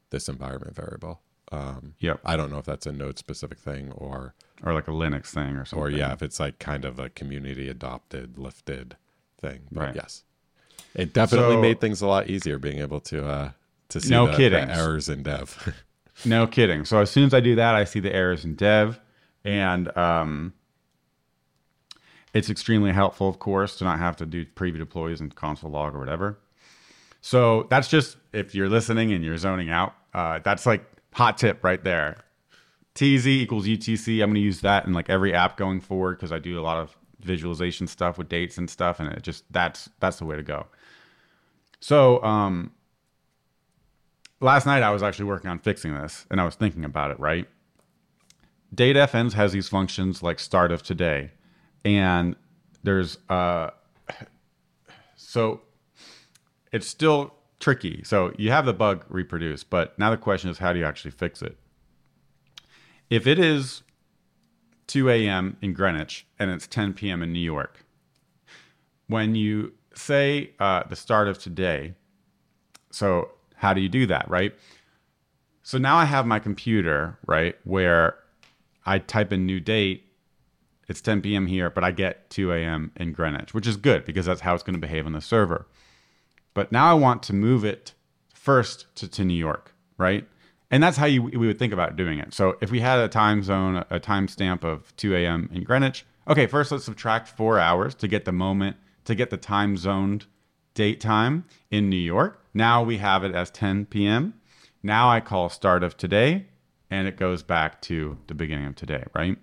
this 0.09 0.27
environment 0.27 0.75
variable. 0.75 1.21
Um, 1.51 1.93
Yep. 1.99 2.19
I 2.25 2.35
don't 2.35 2.51
know 2.51 2.57
if 2.59 2.65
that's 2.65 2.85
a 2.85 2.91
node 2.91 3.17
specific 3.17 3.57
thing 3.57 3.91
or 3.93 4.35
or 4.61 4.73
like 4.73 4.89
a 4.89 4.91
Linux 4.91 5.27
thing 5.27 5.55
or 5.55 5.63
something. 5.63 5.83
or 5.83 5.89
yeah, 5.89 6.11
if 6.11 6.21
it's 6.21 6.37
like 6.39 6.59
kind 6.59 6.83
of 6.83 6.99
a 6.99 7.09
community 7.09 7.69
adopted, 7.69 8.37
lifted 8.37 8.97
thing. 9.39 9.61
But 9.71 9.81
Right. 9.81 9.95
yes, 9.95 10.25
it 10.93 11.13
definitely 11.13 11.55
So- 11.55 11.61
made 11.61 11.79
things 11.79 12.01
a 12.01 12.07
lot 12.07 12.29
easier 12.29 12.57
being 12.59 12.79
able 12.79 12.99
to 13.11 13.25
uh, 13.25 13.51
to 13.87 13.99
see 14.01 14.09
No 14.09 14.27
the, 14.27 14.35
kidding. 14.35 14.67
the 14.67 14.75
errors 14.75 15.07
in 15.09 15.23
dev. 15.23 15.73
No 16.25 16.45
kidding. 16.47 16.83
So 16.83 16.99
as 16.99 17.09
soon 17.09 17.23
as 17.23 17.33
I 17.33 17.39
do 17.39 17.55
that, 17.55 17.75
I 17.75 17.85
see 17.85 18.01
the 18.01 18.13
errors 18.13 18.43
in 18.43 18.55
dev, 18.55 18.99
and 19.45 19.87
um, 19.97 20.51
it's 22.33 22.49
extremely 22.49 22.91
helpful, 22.91 23.27
of 23.27 23.39
course, 23.39 23.75
to 23.77 23.83
not 23.83 23.99
have 23.99 24.15
to 24.17 24.25
do 24.25 24.45
preview 24.45 24.77
deploys 24.77 25.21
and 25.21 25.33
console 25.35 25.71
log 25.71 25.95
or 25.95 25.99
whatever. 25.99 26.39
So 27.21 27.67
that's 27.69 27.87
just 27.87 28.17
if 28.33 28.55
you're 28.55 28.69
listening 28.69 29.11
and 29.11 29.23
you're 29.23 29.37
zoning 29.37 29.69
out. 29.69 29.93
Uh, 30.13 30.39
that's 30.39 30.65
like 30.65 30.85
hot 31.13 31.37
tip 31.37 31.63
right 31.63 31.83
there. 31.83 32.17
TZ 32.95 33.27
equals 33.27 33.65
UTC. 33.65 34.21
I'm 34.21 34.29
going 34.29 34.35
to 34.35 34.41
use 34.41 34.61
that 34.61 34.85
in 34.85 34.93
like 34.93 35.09
every 35.09 35.33
app 35.33 35.57
going 35.57 35.81
forward 35.81 36.17
because 36.17 36.31
I 36.31 36.39
do 36.39 36.59
a 36.59 36.61
lot 36.61 36.77
of 36.77 36.95
visualization 37.21 37.87
stuff 37.87 38.17
with 38.17 38.29
dates 38.29 38.57
and 38.57 38.69
stuff, 38.69 38.99
and 38.99 39.11
it 39.11 39.23
just 39.23 39.43
that's 39.51 39.89
that's 39.99 40.17
the 40.17 40.25
way 40.25 40.35
to 40.35 40.43
go. 40.43 40.67
So, 41.81 42.21
um, 42.23 42.71
last 44.41 44.65
night 44.65 44.83
I 44.83 44.91
was 44.91 45.03
actually 45.03 45.25
working 45.25 45.49
on 45.49 45.59
fixing 45.59 45.93
this 45.93 46.25
and 46.29 46.41
I 46.41 46.45
was 46.45 46.55
thinking 46.55 46.83
about 46.83 47.11
it, 47.11 47.19
right? 47.19 47.47
date-fns 48.73 49.33
has 49.33 49.51
these 49.51 49.67
functions 49.67 50.21
like 50.21 50.39
start 50.39 50.71
of 50.71 50.83
today. 50.83 51.31
And 51.85 52.35
there's, 52.83 53.17
uh, 53.29 53.71
so 55.15 55.61
it's 56.71 56.87
still 56.87 57.33
tricky. 57.59 58.03
So 58.03 58.33
you 58.37 58.51
have 58.51 58.65
the 58.65 58.73
bug 58.73 59.05
reproduce, 59.09 59.63
but 59.63 59.97
now 59.99 60.09
the 60.09 60.17
question 60.17 60.49
is 60.49 60.57
how 60.57 60.73
do 60.73 60.79
you 60.79 60.85
actually 60.85 61.11
fix 61.11 61.41
it? 61.41 61.57
If 63.09 63.25
it 63.25 63.39
is 63.39 63.83
2 64.87 65.09
a.m. 65.09 65.57
in 65.61 65.73
Greenwich 65.73 66.25
and 66.37 66.51
it's 66.51 66.67
10 66.67 66.93
p.m. 66.93 67.21
in 67.23 67.33
New 67.33 67.39
York, 67.39 67.85
when 69.07 69.35
you 69.35 69.73
say 69.93 70.51
uh, 70.59 70.83
the 70.89 70.95
start 70.95 71.27
of 71.27 71.39
today, 71.39 71.93
so 72.91 73.31
how 73.55 73.73
do 73.73 73.81
you 73.81 73.89
do 73.89 74.05
that, 74.07 74.29
right? 74.29 74.53
So 75.63 75.77
now 75.77 75.97
I 75.97 76.05
have 76.05 76.25
my 76.25 76.39
computer, 76.39 77.17
right, 77.27 77.55
where 77.63 78.15
I 78.85 78.99
type 78.99 79.31
in 79.33 79.45
new 79.45 79.59
date. 79.59 80.08
It's 80.89 81.01
10 81.01 81.21
p.m. 81.21 81.45
here, 81.45 81.69
but 81.69 81.83
I 81.83 81.91
get 81.91 82.29
2 82.31 82.51
a.m. 82.51 82.91
in 82.97 83.13
Greenwich, 83.13 83.53
which 83.53 83.67
is 83.67 83.77
good 83.77 84.05
because 84.05 84.25
that's 84.25 84.41
how 84.41 84.55
it's 84.55 84.63
going 84.63 84.73
to 84.73 84.79
behave 84.79 85.05
on 85.05 85.13
the 85.13 85.21
server. 85.21 85.67
But 86.55 86.71
now 86.71 86.89
I 86.89 86.95
want 86.95 87.21
to 87.23 87.33
move 87.33 87.63
it 87.63 87.93
first 88.33 88.87
to, 88.95 89.07
to 89.07 89.23
New 89.23 89.35
York, 89.35 89.75
right? 89.97 90.27
And 90.71 90.81
that's 90.81 90.97
how 90.97 91.05
you, 91.05 91.21
we 91.21 91.47
would 91.47 91.59
think 91.59 91.73
about 91.73 91.95
doing 91.95 92.17
it. 92.17 92.33
So 92.33 92.57
if 92.59 92.71
we 92.71 92.79
had 92.79 92.99
a 92.99 93.07
time 93.07 93.43
zone, 93.43 93.77
a 93.89 93.99
timestamp 93.99 94.63
of 94.63 94.95
2 94.97 95.15
a.m. 95.15 95.49
in 95.53 95.63
Greenwich, 95.63 96.05
okay, 96.27 96.47
first 96.47 96.71
let's 96.71 96.85
subtract 96.85 97.27
four 97.27 97.59
hours 97.59 97.93
to 97.95 98.07
get 98.07 98.25
the 98.25 98.31
moment, 98.31 98.77
to 99.05 99.13
get 99.13 99.29
the 99.29 99.37
time 99.37 99.77
zoned 99.77 100.25
date 100.73 100.99
time 100.99 101.45
in 101.69 101.89
New 101.89 101.97
York. 101.97 102.43
Now 102.53 102.83
we 102.83 102.97
have 102.97 103.23
it 103.23 103.35
as 103.35 103.51
10 103.51 103.85
p.m. 103.85 104.33
Now 104.81 105.09
I 105.09 105.19
call 105.19 105.49
start 105.49 105.83
of 105.83 105.97
today 105.97 106.47
and 106.89 107.07
it 107.07 107.17
goes 107.17 107.43
back 107.43 107.81
to 107.83 108.17
the 108.27 108.33
beginning 108.33 108.65
of 108.65 108.75
today, 108.75 109.03
right? 109.13 109.37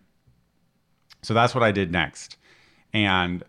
So 1.27 1.35
that's 1.35 1.57
what 1.57 1.65
I 1.65 1.73
did 1.73 1.91
next. 1.91 2.37
And 2.93 3.43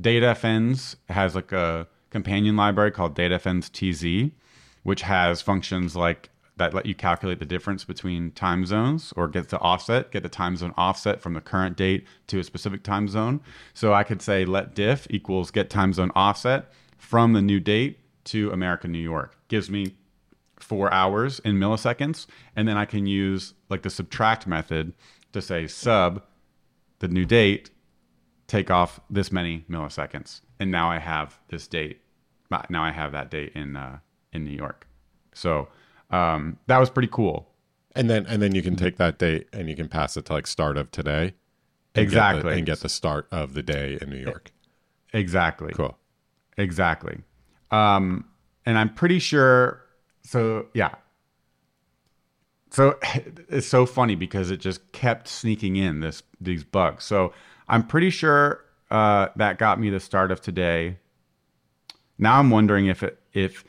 date-fns 0.00 0.96
has 1.10 1.34
like 1.34 1.52
a 1.52 1.86
companion 2.08 2.56
library 2.56 2.90
called 2.90 3.14
date-fns-tz, 3.14 4.32
which 4.82 5.02
has 5.02 5.42
functions 5.42 5.94
like 5.94 6.30
that 6.56 6.72
let 6.72 6.86
you 6.86 6.94
calculate 6.94 7.38
the 7.38 7.44
difference 7.44 7.84
between 7.84 8.30
time 8.30 8.64
zones 8.64 9.12
or 9.14 9.28
get 9.28 9.50
the 9.50 9.58
offset, 9.58 10.10
get 10.10 10.22
the 10.22 10.30
time 10.30 10.56
zone 10.56 10.72
offset 10.78 11.20
from 11.20 11.34
the 11.34 11.42
current 11.42 11.76
date 11.76 12.06
to 12.28 12.38
a 12.38 12.42
specific 12.42 12.82
time 12.82 13.08
zone. 13.08 13.42
So 13.74 13.92
I 13.92 14.04
could 14.04 14.22
say 14.22 14.46
let 14.46 14.74
diff 14.74 15.06
equals 15.10 15.50
get 15.50 15.68
time 15.68 15.92
zone 15.92 16.10
offset 16.14 16.72
from 16.96 17.34
the 17.34 17.42
new 17.42 17.60
date 17.60 17.98
to 18.24 18.50
America, 18.52 18.88
New 18.88 18.98
York. 18.98 19.36
Gives 19.48 19.68
me 19.68 19.96
four 20.58 20.90
hours 20.94 21.40
in 21.40 21.56
milliseconds. 21.56 22.26
And 22.56 22.66
then 22.66 22.78
I 22.78 22.86
can 22.86 23.04
use 23.04 23.52
like 23.68 23.82
the 23.82 23.90
subtract 23.90 24.46
method 24.46 24.94
to 25.34 25.42
say 25.42 25.66
sub 25.66 26.22
the 27.00 27.08
new 27.08 27.24
date, 27.24 27.70
take 28.46 28.70
off 28.70 29.00
this 29.10 29.30
many 29.32 29.64
milliseconds. 29.70 30.40
And 30.60 30.70
now 30.70 30.90
I 30.90 30.98
have 30.98 31.38
this 31.48 31.66
date. 31.66 32.00
Now 32.70 32.82
I 32.82 32.90
have 32.90 33.12
that 33.12 33.30
date 33.30 33.52
in 33.54 33.76
uh, 33.76 33.98
in 34.32 34.44
New 34.44 34.56
York. 34.56 34.86
So 35.34 35.68
um, 36.10 36.58
that 36.66 36.78
was 36.78 36.90
pretty 36.90 37.08
cool. 37.12 37.48
And 37.94 38.08
then 38.08 38.26
and 38.26 38.40
then 38.42 38.54
you 38.54 38.62
can 38.62 38.74
take 38.76 38.96
that 38.96 39.18
date 39.18 39.48
and 39.52 39.68
you 39.68 39.76
can 39.76 39.88
pass 39.88 40.16
it 40.16 40.24
to 40.26 40.32
like 40.32 40.46
start 40.46 40.76
of 40.76 40.90
today. 40.90 41.22
and 41.22 41.32
get 41.32 41.94
the- 41.94 42.02
Exactly. 42.02 42.56
and 42.56 42.66
get 42.66 42.80
the 42.80 42.88
start 42.88 43.26
of 43.30 43.54
the 43.54 43.62
day 43.62 43.98
in 44.00 44.10
New 44.10 44.16
York. 44.18 44.50
Exactly. 45.12 45.72
Cool. 45.72 45.96
Exactly. 46.56 47.18
Um, 47.70 48.24
and 48.66 48.78
I'm 48.78 48.92
pretty 48.92 49.18
sure. 49.18 49.82
So 50.22 50.66
yeah. 50.74 50.94
So 52.78 52.96
it's 53.48 53.66
so 53.66 53.86
funny 53.86 54.14
because 54.14 54.52
it 54.52 54.58
just 54.58 54.92
kept 54.92 55.26
sneaking 55.26 55.74
in 55.74 55.98
this 55.98 56.22
these 56.40 56.62
bugs. 56.62 57.04
So 57.04 57.32
I'm 57.68 57.84
pretty 57.84 58.10
sure 58.10 58.64
uh, 58.88 59.28
that 59.34 59.58
got 59.58 59.80
me 59.80 59.90
the 59.90 59.98
start 59.98 60.30
of 60.30 60.40
today. 60.40 60.98
Now 62.18 62.38
I'm 62.38 62.50
wondering 62.50 62.86
if 62.86 63.02
it 63.02 63.18
if 63.32 63.64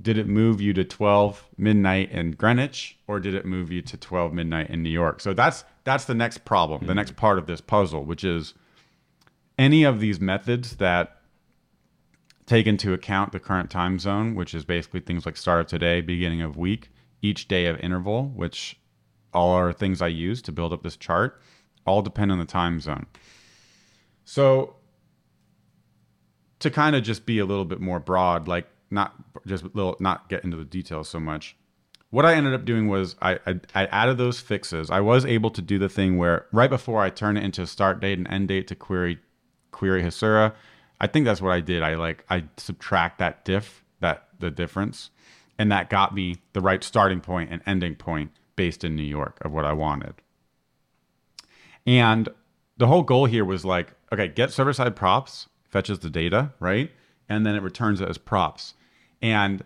did 0.00 0.16
it 0.16 0.28
move 0.28 0.60
you 0.60 0.72
to 0.74 0.84
12 0.84 1.44
midnight 1.56 2.12
in 2.12 2.32
Greenwich 2.32 2.96
or 3.08 3.18
did 3.18 3.34
it 3.34 3.44
move 3.44 3.72
you 3.72 3.82
to 3.82 3.96
12 3.96 4.32
midnight 4.32 4.70
in 4.70 4.84
New 4.84 4.90
York? 4.90 5.20
So 5.20 5.34
that's 5.34 5.64
that's 5.82 6.04
the 6.04 6.14
next 6.14 6.44
problem, 6.44 6.86
the 6.86 6.94
next 6.94 7.16
part 7.16 7.36
of 7.36 7.46
this 7.46 7.60
puzzle, 7.60 8.04
which 8.04 8.22
is 8.22 8.54
any 9.58 9.82
of 9.82 9.98
these 9.98 10.20
methods 10.20 10.76
that 10.76 11.16
take 12.46 12.68
into 12.68 12.92
account 12.92 13.32
the 13.32 13.40
current 13.40 13.70
time 13.72 13.98
zone, 13.98 14.36
which 14.36 14.54
is 14.54 14.64
basically 14.64 15.00
things 15.00 15.26
like 15.26 15.36
start 15.36 15.62
of 15.62 15.66
today, 15.66 16.00
beginning 16.00 16.42
of 16.42 16.56
week, 16.56 16.90
each 17.24 17.48
day 17.48 17.66
of 17.66 17.80
interval, 17.80 18.28
which 18.28 18.78
all 19.32 19.50
are 19.50 19.72
things 19.72 20.02
I 20.02 20.08
use 20.08 20.42
to 20.42 20.52
build 20.52 20.72
up 20.72 20.82
this 20.82 20.96
chart, 20.96 21.40
all 21.86 22.02
depend 22.02 22.30
on 22.30 22.38
the 22.38 22.44
time 22.44 22.80
zone. 22.80 23.06
So 24.24 24.76
to 26.60 26.70
kind 26.70 26.94
of 26.94 27.02
just 27.02 27.24
be 27.24 27.38
a 27.38 27.46
little 27.46 27.64
bit 27.64 27.80
more 27.80 27.98
broad, 27.98 28.46
like 28.46 28.66
not 28.90 29.14
just 29.46 29.64
little, 29.74 29.96
not 30.00 30.28
get 30.28 30.44
into 30.44 30.56
the 30.56 30.64
details 30.64 31.08
so 31.08 31.18
much. 31.18 31.56
What 32.10 32.26
I 32.26 32.34
ended 32.34 32.54
up 32.54 32.64
doing 32.64 32.88
was 32.88 33.16
I, 33.20 33.40
I 33.46 33.60
I 33.74 33.86
added 33.86 34.18
those 34.18 34.38
fixes. 34.38 34.90
I 34.90 35.00
was 35.00 35.24
able 35.24 35.50
to 35.50 35.62
do 35.62 35.78
the 35.78 35.88
thing 35.88 36.16
where 36.18 36.46
right 36.52 36.70
before 36.70 37.02
I 37.02 37.10
turn 37.10 37.36
it 37.36 37.42
into 37.42 37.62
a 37.62 37.66
start 37.66 38.00
date 38.00 38.18
and 38.18 38.28
end 38.28 38.48
date 38.48 38.68
to 38.68 38.74
query 38.74 39.18
query 39.72 40.02
Hasura, 40.02 40.54
I 41.00 41.06
think 41.06 41.24
that's 41.24 41.40
what 41.42 41.52
I 41.52 41.60
did. 41.60 41.82
I 41.82 41.96
like 41.96 42.24
I 42.30 42.44
subtract 42.56 43.18
that 43.18 43.44
diff, 43.44 43.82
that 44.00 44.28
the 44.38 44.50
difference, 44.50 45.10
and 45.58 45.70
that 45.70 45.90
got 45.90 46.14
me 46.14 46.36
the 46.52 46.60
right 46.60 46.82
starting 46.82 47.20
point 47.20 47.50
and 47.50 47.62
ending 47.66 47.94
point 47.94 48.30
based 48.56 48.84
in 48.84 48.96
New 48.96 49.02
York 49.02 49.38
of 49.42 49.52
what 49.52 49.64
I 49.64 49.72
wanted. 49.72 50.14
And 51.86 52.28
the 52.76 52.86
whole 52.86 53.02
goal 53.02 53.26
here 53.26 53.44
was 53.44 53.64
like, 53.64 53.92
okay, 54.12 54.28
get 54.28 54.50
server 54.50 54.72
side 54.72 54.96
props, 54.96 55.48
fetches 55.68 55.98
the 56.00 56.10
data, 56.10 56.52
right? 56.60 56.90
And 57.28 57.44
then 57.44 57.54
it 57.54 57.62
returns 57.62 58.00
it 58.00 58.08
as 58.08 58.18
props. 58.18 58.74
And 59.22 59.62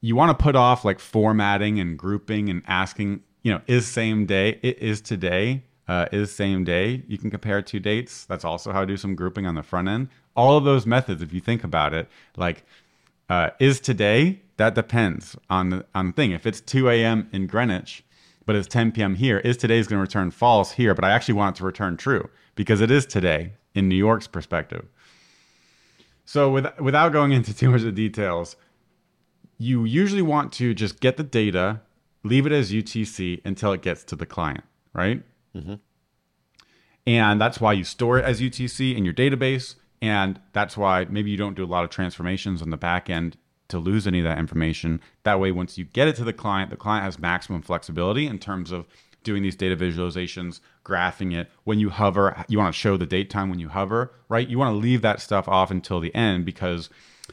you 0.00 0.16
want 0.16 0.36
to 0.36 0.42
put 0.42 0.56
off 0.56 0.84
like 0.84 0.98
formatting 0.98 1.80
and 1.80 1.98
grouping 1.98 2.48
and 2.48 2.62
asking, 2.66 3.22
you 3.42 3.52
know, 3.52 3.60
is 3.66 3.86
same 3.86 4.26
day, 4.26 4.58
it 4.62 4.78
is 4.78 5.00
today, 5.00 5.62
uh, 5.88 6.06
is 6.12 6.34
same 6.34 6.64
day. 6.64 7.02
You 7.08 7.18
can 7.18 7.30
compare 7.30 7.62
two 7.62 7.80
dates. 7.80 8.24
That's 8.24 8.44
also 8.44 8.72
how 8.72 8.82
I 8.82 8.84
do 8.84 8.96
some 8.96 9.14
grouping 9.14 9.46
on 9.46 9.54
the 9.54 9.62
front 9.62 9.88
end. 9.88 10.08
All 10.36 10.56
of 10.56 10.64
those 10.64 10.86
methods, 10.86 11.22
if 11.22 11.32
you 11.32 11.40
think 11.40 11.64
about 11.64 11.94
it, 11.94 12.08
like 12.36 12.64
uh, 13.28 13.50
is 13.58 13.80
today, 13.80 14.40
that 14.56 14.74
depends 14.74 15.36
on 15.50 15.70
the 15.70 15.86
on 15.94 16.08
the 16.08 16.12
thing. 16.12 16.30
If 16.32 16.46
it's 16.46 16.60
2 16.60 16.88
a.m. 16.88 17.28
in 17.32 17.46
Greenwich, 17.46 18.04
but 18.46 18.56
it's 18.56 18.68
10 18.68 18.92
p.m. 18.92 19.14
here, 19.14 19.38
is 19.38 19.56
today's 19.56 19.86
going 19.86 19.98
to 19.98 20.02
return 20.02 20.30
false 20.30 20.72
here, 20.72 20.94
but 20.94 21.04
I 21.04 21.10
actually 21.10 21.34
want 21.34 21.56
it 21.56 21.58
to 21.58 21.64
return 21.64 21.96
true 21.96 22.28
because 22.54 22.80
it 22.80 22.90
is 22.90 23.06
today 23.06 23.54
in 23.74 23.88
New 23.88 23.96
York's 23.96 24.26
perspective. 24.26 24.86
So 26.24 26.50
with, 26.50 26.66
without 26.80 27.12
going 27.12 27.32
into 27.32 27.54
too 27.54 27.70
much 27.70 27.80
of 27.80 27.86
the 27.86 27.92
details, 27.92 28.56
you 29.58 29.84
usually 29.84 30.22
want 30.22 30.52
to 30.54 30.74
just 30.74 31.00
get 31.00 31.16
the 31.16 31.22
data, 31.22 31.80
leave 32.22 32.46
it 32.46 32.52
as 32.52 32.72
UTC 32.72 33.40
until 33.44 33.72
it 33.72 33.82
gets 33.82 34.04
to 34.04 34.16
the 34.16 34.26
client, 34.26 34.64
right? 34.92 35.22
Mm-hmm. 35.54 35.74
And 37.06 37.40
that's 37.40 37.60
why 37.60 37.72
you 37.74 37.84
store 37.84 38.18
it 38.18 38.24
as 38.24 38.40
UTC 38.40 38.96
in 38.96 39.04
your 39.04 39.14
database. 39.14 39.74
And 40.00 40.40
that's 40.52 40.76
why 40.76 41.06
maybe 41.08 41.30
you 41.30 41.36
don't 41.36 41.54
do 41.54 41.64
a 41.64 41.66
lot 41.66 41.84
of 41.84 41.90
transformations 41.90 42.62
on 42.62 42.70
the 42.70 42.76
back 42.76 43.08
end 43.10 43.36
to 43.74 43.80
lose 43.80 44.06
any 44.06 44.20
of 44.20 44.24
that 44.24 44.38
information. 44.38 45.00
That 45.24 45.40
way, 45.40 45.52
once 45.52 45.76
you 45.76 45.84
get 45.84 46.08
it 46.08 46.16
to 46.16 46.24
the 46.24 46.32
client, 46.32 46.70
the 46.70 46.76
client 46.76 47.04
has 47.04 47.18
maximum 47.18 47.62
flexibility 47.62 48.26
in 48.26 48.38
terms 48.38 48.72
of 48.72 48.86
doing 49.22 49.42
these 49.42 49.56
data 49.56 49.76
visualizations, 49.76 50.60
graphing 50.84 51.34
it. 51.34 51.50
When 51.64 51.80
you 51.80 51.90
hover, 51.90 52.44
you 52.48 52.58
want 52.58 52.74
to 52.74 52.78
show 52.78 52.96
the 52.96 53.06
date 53.06 53.30
time 53.30 53.50
when 53.50 53.58
you 53.58 53.68
hover, 53.68 54.12
right? 54.28 54.46
You 54.46 54.58
want 54.58 54.74
to 54.74 54.78
leave 54.78 55.02
that 55.02 55.20
stuff 55.20 55.48
off 55.48 55.70
until 55.70 55.98
the 55.98 56.14
end 56.14 56.44
because 56.44 56.90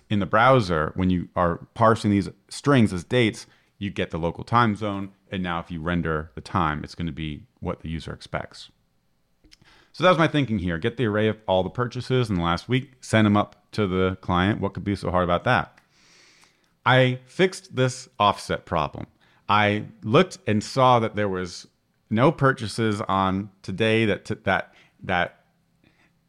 in 0.10 0.20
the 0.20 0.26
browser, 0.26 0.92
when 0.96 1.10
you 1.10 1.30
are 1.36 1.58
parsing 1.74 2.12
these 2.12 2.30
strings 2.50 2.94
as 2.94 3.04
dates, 3.04 3.46
you 3.78 3.90
get 3.90 4.12
the 4.12 4.18
local 4.18 4.44
time 4.44 4.76
zone. 4.76 5.12
And 5.30 5.44
now, 5.44 5.60
if 5.60 5.72
you 5.72 5.82
render 5.82 6.32
the 6.36 6.42
time, 6.42 6.84
it's 6.84 6.96
going 6.96 7.08
to 7.08 7.14
be 7.14 7.44
what 7.60 7.82
the 7.82 7.90
user 7.90 8.14
expects. 8.14 8.70
So 9.94 10.04
that 10.04 10.10
was 10.10 10.20
my 10.20 10.28
thinking 10.28 10.60
here. 10.60 10.78
Get 10.78 10.98
the 10.98 11.06
array 11.06 11.28
of 11.28 11.38
all 11.48 11.64
the 11.64 11.70
purchases 11.70 12.30
in 12.30 12.36
the 12.36 12.42
last 12.42 12.70
week, 12.70 12.94
send 13.02 13.26
them 13.26 13.36
up 13.36 13.72
to 13.74 13.88
the 13.88 14.18
client. 14.22 14.62
What 14.62 14.74
could 14.74 14.84
be 14.84 14.96
so 14.96 15.12
hard 15.12 15.24
about 15.24 15.44
that? 15.44 15.78
I 16.86 17.20
fixed 17.26 17.76
this 17.76 18.10
offset 18.20 18.66
problem. 18.66 19.08
I 19.48 19.86
looked 20.04 20.40
and 20.48 20.64
saw 20.64 21.00
that 21.00 21.16
there 21.16 21.30
was 21.30 21.68
no 22.10 22.32
purchases 22.32 23.02
on 23.02 23.50
today 23.62 24.06
that 24.06 24.26
t- 24.26 24.36
that 24.44 24.74
that 25.04 25.42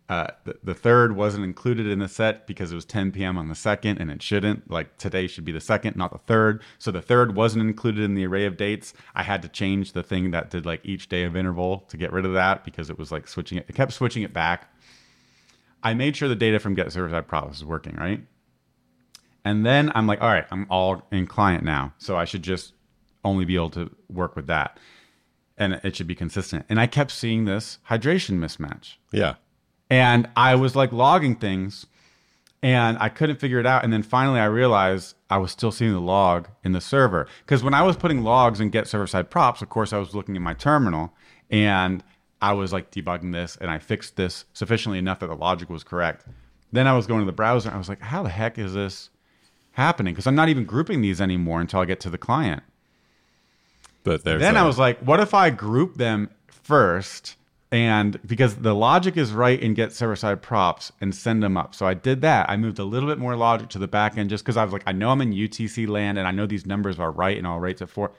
uh, 0.08 0.26
the, 0.44 0.58
the 0.62 0.74
third 0.74 1.16
wasn't 1.16 1.42
included 1.42 1.86
in 1.86 1.98
the 1.98 2.08
set 2.08 2.46
because 2.46 2.70
it 2.70 2.74
was 2.74 2.84
10 2.84 3.12
p.m. 3.12 3.38
on 3.38 3.48
the 3.48 3.54
second, 3.54 3.98
and 3.98 4.10
it 4.10 4.20
shouldn't. 4.20 4.70
Like 4.70 4.98
today 4.98 5.26
should 5.26 5.44
be 5.44 5.52
the 5.52 5.60
second, 5.60 5.96
not 5.96 6.12
the 6.12 6.18
third. 6.18 6.62
So 6.78 6.90
the 6.90 7.00
third 7.00 7.34
wasn't 7.34 7.66
included 7.66 8.04
in 8.04 8.14
the 8.14 8.26
array 8.26 8.44
of 8.44 8.58
dates. 8.58 8.92
I 9.14 9.22
had 9.22 9.40
to 9.42 9.48
change 9.48 9.92
the 9.92 10.02
thing 10.02 10.30
that 10.32 10.50
did 10.50 10.66
like 10.66 10.80
each 10.84 11.08
day 11.08 11.22
of 11.24 11.34
interval 11.34 11.84
to 11.88 11.96
get 11.96 12.12
rid 12.12 12.26
of 12.26 12.34
that 12.34 12.64
because 12.64 12.90
it 12.90 12.98
was 12.98 13.10
like 13.10 13.26
switching 13.26 13.56
it. 13.56 13.66
It 13.68 13.74
kept 13.74 13.92
switching 13.92 14.22
it 14.22 14.34
back. 14.34 14.70
I 15.82 15.94
made 15.94 16.16
sure 16.16 16.28
the 16.28 16.36
data 16.36 16.58
from 16.58 16.74
get 16.74 16.92
server 16.92 17.08
side 17.08 17.26
props 17.26 17.58
is 17.58 17.64
working 17.64 17.96
right, 17.96 18.22
And 19.44 19.66
then 19.66 19.90
I'm 19.94 20.06
like, 20.06 20.20
all 20.20 20.28
right, 20.28 20.46
I'm 20.50 20.66
all 20.70 21.02
in 21.10 21.26
client 21.26 21.64
now. 21.64 21.94
So 21.98 22.16
I 22.16 22.24
should 22.24 22.42
just 22.42 22.74
only 23.24 23.44
be 23.44 23.56
able 23.56 23.70
to 23.70 23.90
work 24.08 24.36
with 24.36 24.46
that. 24.46 24.78
And 25.58 25.74
it 25.84 25.96
should 25.96 26.06
be 26.06 26.14
consistent. 26.14 26.64
And 26.68 26.80
I 26.80 26.86
kept 26.86 27.10
seeing 27.10 27.44
this 27.44 27.78
hydration 27.88 28.38
mismatch. 28.38 28.96
Yeah. 29.12 29.34
And 29.90 30.28
I 30.36 30.54
was 30.54 30.74
like 30.74 30.92
logging 30.92 31.36
things 31.36 31.86
and 32.62 32.96
I 33.00 33.08
couldn't 33.08 33.40
figure 33.40 33.58
it 33.58 33.66
out. 33.66 33.84
And 33.84 33.92
then 33.92 34.02
finally 34.02 34.40
I 34.40 34.46
realized 34.46 35.16
I 35.28 35.38
was 35.38 35.50
still 35.50 35.72
seeing 35.72 35.92
the 35.92 36.00
log 36.00 36.48
in 36.64 36.72
the 36.72 36.80
server. 36.80 37.26
Because 37.44 37.62
when 37.62 37.74
I 37.74 37.82
was 37.82 37.96
putting 37.96 38.22
logs 38.22 38.60
and 38.60 38.72
get 38.72 38.86
server 38.86 39.06
side 39.06 39.30
props, 39.30 39.60
of 39.62 39.68
course, 39.68 39.92
I 39.92 39.98
was 39.98 40.14
looking 40.14 40.36
at 40.36 40.42
my 40.42 40.54
terminal 40.54 41.12
and 41.50 42.02
I 42.40 42.54
was 42.54 42.72
like 42.72 42.90
debugging 42.90 43.32
this 43.32 43.56
and 43.60 43.70
I 43.70 43.78
fixed 43.78 44.16
this 44.16 44.46
sufficiently 44.52 44.98
enough 44.98 45.20
that 45.20 45.28
the 45.28 45.34
logic 45.34 45.68
was 45.68 45.84
correct. 45.84 46.26
Then 46.72 46.86
I 46.86 46.94
was 46.94 47.06
going 47.06 47.20
to 47.20 47.26
the 47.26 47.32
browser 47.32 47.68
and 47.68 47.74
I 47.74 47.78
was 47.78 47.88
like, 47.88 48.00
how 48.00 48.22
the 48.22 48.30
heck 48.30 48.58
is 48.58 48.72
this 48.74 49.10
happening? 49.72 50.14
Because 50.14 50.26
I'm 50.26 50.34
not 50.34 50.48
even 50.48 50.64
grouping 50.64 51.00
these 51.00 51.20
anymore 51.20 51.60
until 51.60 51.80
I 51.80 51.84
get 51.84 52.00
to 52.00 52.10
the 52.10 52.18
client. 52.18 52.62
But 54.04 54.24
there's 54.24 54.40
Then 54.40 54.56
a- 54.56 54.60
I 54.60 54.66
was 54.66 54.78
like, 54.78 54.98
what 55.00 55.20
if 55.20 55.34
I 55.34 55.50
group 55.50 55.96
them 55.96 56.30
first? 56.46 57.36
And 57.70 58.20
because 58.26 58.56
the 58.56 58.74
logic 58.74 59.16
is 59.16 59.32
right 59.32 59.60
and 59.62 59.74
get 59.74 59.92
server 59.92 60.14
side 60.16 60.42
props 60.42 60.92
and 61.00 61.14
send 61.14 61.42
them 61.42 61.56
up. 61.56 61.74
So 61.74 61.86
I 61.86 61.94
did 61.94 62.20
that. 62.20 62.50
I 62.50 62.56
moved 62.58 62.78
a 62.78 62.84
little 62.84 63.08
bit 63.08 63.18
more 63.18 63.34
logic 63.34 63.70
to 63.70 63.78
the 63.78 63.88
back 63.88 64.18
end 64.18 64.28
just 64.28 64.44
because 64.44 64.58
I 64.58 64.64
was 64.64 64.74
like, 64.74 64.82
I 64.86 64.92
know 64.92 65.08
I'm 65.08 65.22
in 65.22 65.32
UTC 65.32 65.88
land 65.88 66.18
and 66.18 66.28
I 66.28 66.32
know 66.32 66.44
these 66.46 66.66
numbers 66.66 66.98
are 66.98 67.10
right 67.10 67.38
and 67.38 67.46
all 67.46 67.60
rates 67.60 67.80
at 67.80 67.88
four. 67.88 68.12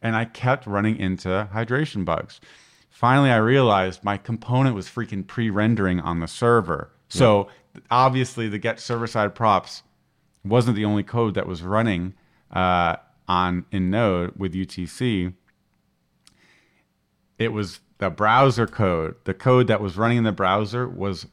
And 0.00 0.14
I 0.14 0.26
kept 0.26 0.64
running 0.66 0.96
into 0.96 1.48
hydration 1.52 2.04
bugs. 2.04 2.40
Finally, 2.88 3.30
I 3.30 3.36
realized 3.38 4.04
my 4.04 4.16
component 4.16 4.76
was 4.76 4.86
freaking 4.86 5.26
pre 5.26 5.50
rendering 5.50 5.98
on 5.98 6.20
the 6.20 6.28
server. 6.28 6.90
So 7.08 7.48
obviously, 7.90 8.48
the 8.48 8.58
get 8.58 8.78
server 8.78 9.08
side 9.08 9.34
props 9.34 9.82
wasn't 10.44 10.76
the 10.76 10.84
only 10.84 11.02
code 11.02 11.34
that 11.34 11.46
was 11.46 11.62
running 11.62 12.14
uh, 12.50 12.96
on 13.28 13.64
in 13.70 13.90
Node 13.90 14.36
with 14.36 14.54
UTC. 14.54 15.34
It 17.38 17.52
was 17.52 17.80
the 17.98 18.10
browser 18.10 18.66
code. 18.66 19.16
The 19.24 19.34
code 19.34 19.66
that 19.68 19.80
was 19.80 19.96
running 19.96 20.18
in 20.18 20.24
the 20.24 20.32
browser 20.32 20.88
was 20.88 21.26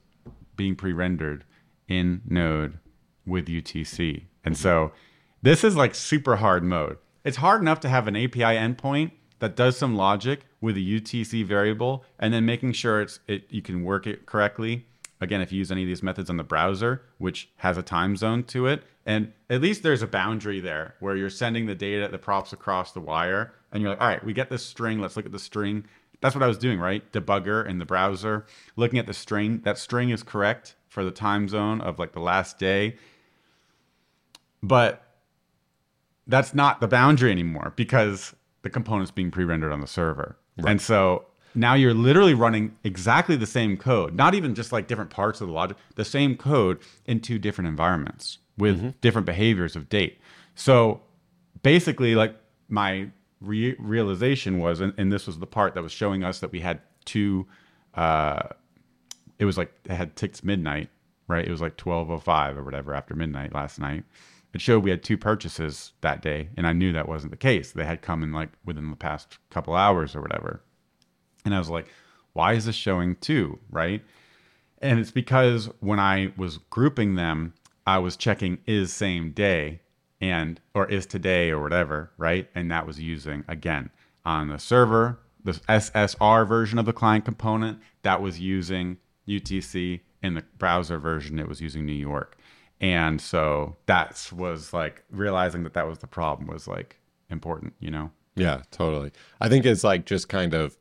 being 0.55 0.75
pre-rendered 0.75 1.43
in 1.87 2.21
Node 2.27 2.79
with 3.25 3.47
UTC. 3.47 4.23
And 4.43 4.57
so 4.57 4.91
this 5.41 5.63
is 5.63 5.75
like 5.75 5.95
super 5.95 6.37
hard 6.37 6.63
mode. 6.63 6.97
It's 7.23 7.37
hard 7.37 7.61
enough 7.61 7.79
to 7.81 7.89
have 7.89 8.07
an 8.07 8.15
API 8.15 8.39
endpoint 8.39 9.11
that 9.39 9.55
does 9.55 9.77
some 9.77 9.95
logic 9.95 10.41
with 10.61 10.77
a 10.77 10.79
UTC 10.79 11.45
variable 11.45 12.03
and 12.19 12.33
then 12.33 12.45
making 12.45 12.73
sure 12.73 13.01
it's 13.01 13.19
it 13.27 13.45
you 13.49 13.61
can 13.61 13.83
work 13.83 14.07
it 14.07 14.25
correctly. 14.25 14.85
Again, 15.19 15.41
if 15.41 15.51
you 15.51 15.57
use 15.57 15.71
any 15.71 15.83
of 15.83 15.87
these 15.87 16.03
methods 16.03 16.29
on 16.29 16.37
the 16.37 16.43
browser, 16.43 17.03
which 17.17 17.49
has 17.57 17.77
a 17.77 17.83
time 17.83 18.15
zone 18.15 18.43
to 18.45 18.67
it, 18.67 18.83
and 19.07 19.31
at 19.49 19.61
least 19.61 19.83
there's 19.83 20.01
a 20.01 20.07
boundary 20.07 20.59
there 20.59 20.95
where 20.99 21.15
you're 21.15 21.29
sending 21.29 21.65
the 21.65 21.73
data, 21.73 22.09
the 22.09 22.17
props 22.17 22.51
across 22.51 22.91
the 22.91 22.99
wire, 22.99 23.53
and 23.71 23.81
you're 23.81 23.91
like, 23.91 24.01
all 24.01 24.07
right, 24.07 24.23
we 24.23 24.33
get 24.33 24.49
this 24.49 24.65
string. 24.65 24.99
Let's 24.99 25.15
look 25.15 25.25
at 25.25 25.31
the 25.31 25.39
string. 25.39 25.85
That's 26.19 26.35
what 26.35 26.43
I 26.43 26.47
was 26.47 26.57
doing, 26.57 26.77
right? 26.77 27.09
Debugger 27.13 27.65
in 27.65 27.79
the 27.79 27.85
browser, 27.85 28.45
looking 28.75 28.99
at 28.99 29.07
the 29.07 29.13
string. 29.13 29.61
That 29.63 29.77
string 29.77 30.09
is 30.09 30.23
correct 30.23 30.75
for 30.89 31.05
the 31.05 31.11
time 31.11 31.47
zone 31.47 31.79
of 31.79 31.99
like 31.99 32.11
the 32.11 32.19
last 32.19 32.59
day. 32.59 32.97
But 34.61 35.01
that's 36.27 36.53
not 36.53 36.81
the 36.81 36.87
boundary 36.89 37.31
anymore 37.31 37.71
because 37.77 38.35
the 38.63 38.69
component's 38.69 39.11
being 39.11 39.31
pre-rendered 39.31 39.71
on 39.71 39.79
the 39.79 39.87
server. 39.87 40.35
And 40.57 40.81
so 40.81 41.27
now 41.55 41.75
you're 41.75 41.93
literally 41.93 42.33
running 42.33 42.75
exactly 42.83 43.37
the 43.37 43.45
same 43.45 43.77
code, 43.77 44.15
not 44.15 44.35
even 44.35 44.53
just 44.53 44.73
like 44.73 44.87
different 44.87 45.11
parts 45.11 45.39
of 45.39 45.47
the 45.47 45.53
logic, 45.53 45.77
the 45.95 46.03
same 46.03 46.35
code 46.35 46.79
in 47.05 47.21
two 47.21 47.39
different 47.39 47.69
environments 47.69 48.39
with 48.57 48.99
different 49.01 49.25
behaviors 49.25 49.75
of 49.75 49.89
date. 49.89 50.19
So 50.55 51.01
basically, 51.63 52.15
like 52.15 52.35
my 52.69 53.09
re- 53.41 53.75
realization 53.79 54.59
was, 54.59 54.79
and, 54.79 54.93
and 54.97 55.11
this 55.11 55.27
was 55.27 55.39
the 55.39 55.47
part 55.47 55.75
that 55.75 55.83
was 55.83 55.91
showing 55.91 56.23
us 56.23 56.39
that 56.39 56.51
we 56.51 56.59
had 56.59 56.81
two. 57.05 57.47
Uh, 57.93 58.49
it 59.39 59.45
was 59.45 59.57
like 59.57 59.71
it 59.85 59.91
had 59.91 60.15
ticked 60.15 60.43
midnight, 60.43 60.89
right? 61.27 61.45
It 61.45 61.51
was 61.51 61.61
like 61.61 61.77
twelve 61.77 62.09
oh 62.09 62.19
five 62.19 62.57
or 62.57 62.63
whatever 62.63 62.93
after 62.93 63.15
midnight 63.15 63.53
last 63.53 63.79
night. 63.79 64.03
It 64.53 64.61
showed 64.61 64.83
we 64.83 64.89
had 64.89 65.03
two 65.03 65.17
purchases 65.17 65.91
that 66.01 66.21
day, 66.21 66.49
and 66.57 66.65
I 66.65 66.73
knew 66.73 66.93
that 66.93 67.07
wasn't 67.07 67.31
the 67.31 67.37
case. 67.37 67.71
They 67.71 67.85
had 67.85 68.01
come 68.01 68.23
in 68.23 68.31
like 68.31 68.49
within 68.65 68.89
the 68.89 68.95
past 68.95 69.37
couple 69.49 69.75
hours 69.75 70.15
or 70.15 70.21
whatever. 70.21 70.61
And 71.45 71.53
I 71.53 71.59
was 71.59 71.69
like, 71.69 71.87
why 72.33 72.53
is 72.53 72.65
this 72.65 72.75
showing 72.75 73.15
two, 73.17 73.59
right? 73.69 74.01
And 74.79 74.99
it's 74.99 75.11
because 75.11 75.69
when 75.79 75.99
I 75.99 76.33
was 76.37 76.57
grouping 76.69 77.15
them, 77.15 77.53
I 77.87 77.99
was 77.99 78.17
checking 78.17 78.59
is 78.67 78.91
same 78.91 79.31
day 79.31 79.79
and 80.19 80.59
or 80.73 80.89
is 80.91 81.05
today 81.05 81.49
or 81.49 81.61
whatever, 81.61 82.11
right? 82.17 82.49
And 82.53 82.69
that 82.69 82.85
was 82.85 82.99
using 82.99 83.45
again 83.47 83.89
on 84.25 84.49
the 84.49 84.59
server, 84.59 85.19
the 85.41 85.53
SSR 85.53 86.45
version 86.45 86.79
of 86.79 86.85
the 86.85 86.91
client 86.91 87.23
component 87.23 87.79
that 88.03 88.21
was 88.21 88.41
using 88.41 88.97
UTC 89.25 90.01
in 90.21 90.33
the 90.33 90.43
browser 90.57 90.97
version 90.97 91.39
it 91.39 91.47
was 91.47 91.61
using 91.61 91.85
New 91.85 91.93
York. 91.93 92.37
And 92.81 93.21
so 93.21 93.77
that 93.85 94.29
was 94.35 94.73
like 94.73 95.03
realizing 95.09 95.63
that 95.63 95.73
that 95.73 95.87
was 95.87 95.99
the 95.99 96.07
problem 96.07 96.47
was 96.47 96.67
like 96.67 96.99
important, 97.29 97.73
you 97.79 97.89
know. 97.89 98.11
Yeah, 98.35 98.63
totally. 98.69 99.11
I 99.39 99.47
think 99.47 99.65
it's 99.65 99.83
like 99.85 100.05
just 100.05 100.27
kind 100.27 100.53
of 100.53 100.77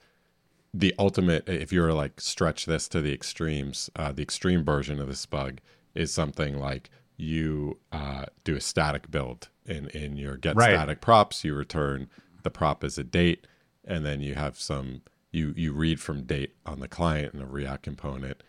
the 0.74 0.92
ultimate. 0.98 1.48
If 1.48 1.72
you 1.72 1.80
were 1.80 1.94
like 1.94 2.20
stretch 2.20 2.66
this 2.66 2.88
to 2.88 3.00
the 3.00 3.14
extremes, 3.14 3.88
uh, 3.96 4.12
the 4.12 4.22
extreme 4.22 4.64
version 4.64 5.00
of 5.00 5.06
this 5.08 5.24
bug 5.24 5.60
is 5.96 6.12
something 6.12 6.58
like 6.58 6.90
you 7.16 7.78
uh, 7.92 8.26
do 8.44 8.54
a 8.54 8.60
static 8.60 9.10
build 9.10 9.48
in 9.64 9.88
in 9.88 10.16
your 10.16 10.36
get 10.36 10.54
Right. 10.56 10.70
static 10.72 11.00
props. 11.00 11.44
You 11.44 11.54
return 11.54 12.08
the 12.42 12.50
prop 12.50 12.84
as 12.84 12.98
a 12.98 13.04
date, 13.04 13.46
and 13.84 14.04
then 14.04 14.20
you 14.20 14.34
have 14.34 14.58
some 14.58 15.02
you 15.32 15.52
you 15.56 15.72
read 15.72 16.00
from 16.00 16.24
date 16.24 16.54
on 16.64 16.80
the 16.80 16.88
client 16.88 17.34
in 17.34 17.40
a 17.40 17.46
React 17.46 17.82
component, 17.82 18.42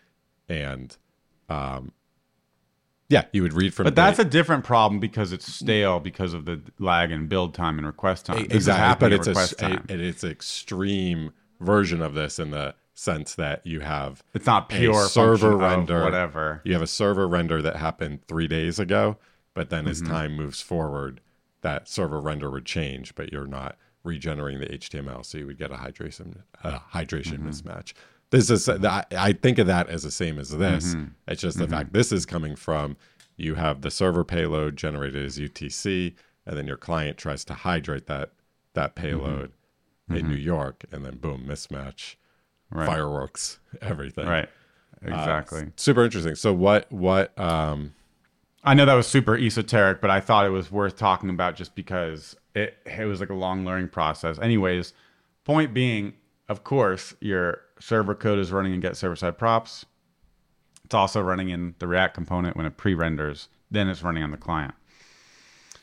and 0.48 0.96
um, 1.48 1.92
yeah, 3.08 3.24
you 3.32 3.42
would 3.42 3.54
read 3.54 3.72
from. 3.72 3.84
But 3.84 3.94
that's 3.94 4.18
date. 4.18 4.26
a 4.26 4.30
different 4.30 4.64
problem 4.64 5.00
because 5.00 5.32
it's 5.32 5.52
stale 5.52 5.98
because 5.98 6.34
of 6.34 6.44
the 6.44 6.60
lag 6.78 7.10
in 7.10 7.26
build 7.26 7.54
time 7.54 7.78
and 7.78 7.86
request 7.86 8.26
time. 8.26 8.46
Exactly 8.50 9.08
but 9.08 9.12
it's 9.12 9.26
a, 9.62 9.66
a 9.66 9.82
it's 9.88 10.24
extreme 10.24 11.32
version 11.60 12.02
of 12.02 12.14
this 12.14 12.38
in 12.38 12.50
the 12.50 12.74
sense 12.98 13.34
that 13.36 13.64
you 13.66 13.80
have 13.80 14.22
It's 14.34 14.46
not 14.46 14.72
a 14.72 14.76
pure 14.76 15.06
server 15.06 15.56
render 15.56 16.02
whatever. 16.02 16.60
you 16.64 16.72
have 16.72 16.82
a 16.82 16.86
server 16.86 17.28
render 17.28 17.62
that 17.62 17.76
happened 17.76 18.26
three 18.26 18.48
days 18.48 18.78
ago 18.78 19.16
but 19.54 19.70
then 19.70 19.84
Mm-hmm. 19.84 19.90
as 19.90 20.02
time 20.02 20.34
moves 20.36 20.60
forward 20.60 21.20
that 21.60 21.88
server 21.88 22.20
render 22.20 22.50
would 22.50 22.64
change 22.66 23.14
but 23.14 23.32
you're 23.32 23.46
not 23.46 23.76
regenerating 24.04 24.60
the 24.60 24.66
html 24.78 25.24
so 25.24 25.38
you 25.38 25.46
would 25.46 25.58
get 25.58 25.70
a 25.70 25.76
hydration 25.76 26.38
uh, 26.64 26.78
hydration 26.92 27.38
Mm-hmm. 27.38 27.48
mismatch 27.50 27.92
this 28.30 28.50
is 28.50 28.68
I, 28.68 29.04
I 29.12 29.32
think 29.32 29.58
of 29.58 29.66
that 29.68 29.88
as 29.88 30.02
the 30.02 30.10
same 30.10 30.38
as 30.38 30.50
this 30.50 30.94
Mm-hmm. 30.94 31.04
it's 31.28 31.42
just 31.42 31.58
the 31.58 31.68
fact 31.68 31.92
this 31.92 32.10
is 32.12 32.26
coming 32.26 32.56
from 32.56 32.96
you 33.36 33.54
have 33.54 33.82
the 33.82 33.90
server 33.90 34.24
payload 34.24 34.76
generated 34.76 35.24
as 35.24 35.38
utc 35.38 36.14
and 36.46 36.56
then 36.56 36.66
your 36.66 36.76
client 36.76 37.16
tries 37.16 37.44
to 37.44 37.54
hydrate 37.54 38.06
that 38.06 38.32
that 38.74 38.94
payload 38.96 39.52
in 40.10 40.26
New 40.26 40.36
York, 40.36 40.84
and 40.90 41.04
then 41.04 41.16
boom, 41.18 41.44
mismatch, 41.46 42.14
Right. 42.70 42.86
fireworks, 42.86 43.58
everything. 43.80 44.26
Right. 44.26 44.48
Uh, 45.04 45.08
Exactly. 45.14 45.68
super 45.76 46.04
interesting. 46.04 46.34
So 46.34 46.52
what 46.52 46.90
what 46.92 47.38
um 47.38 47.94
I 48.64 48.74
know 48.74 48.84
that 48.84 48.94
was 48.94 49.06
super 49.06 49.36
esoteric, 49.38 50.00
but 50.00 50.10
I 50.10 50.20
thought 50.20 50.44
it 50.44 50.50
was 50.50 50.70
worth 50.70 50.96
talking 50.96 51.30
about 51.30 51.54
just 51.56 51.74
because 51.74 52.36
it 52.54 52.76
it 52.84 53.04
was 53.06 53.20
like 53.20 53.30
a 53.30 53.34
long 53.34 53.64
learning 53.64 53.88
process. 53.88 54.38
Anyways, 54.38 54.92
point 55.44 55.72
being, 55.72 56.14
of 56.48 56.64
course, 56.64 57.14
your 57.20 57.60
server 57.80 58.14
code 58.14 58.38
is 58.38 58.50
running 58.52 58.74
in 58.74 58.80
get 58.80 58.96
server 58.96 59.16
side 59.16 59.38
props. 59.38 59.86
It's 60.84 60.94
also 60.94 61.20
running 61.20 61.50
in 61.50 61.74
the 61.78 61.86
React 61.86 62.14
component 62.14 62.56
when 62.56 62.66
it 62.66 62.76
pre-renders. 62.76 63.48
Then 63.70 63.88
it's 63.88 64.02
running 64.02 64.22
on 64.22 64.30
the 64.30 64.36
client. 64.38 64.74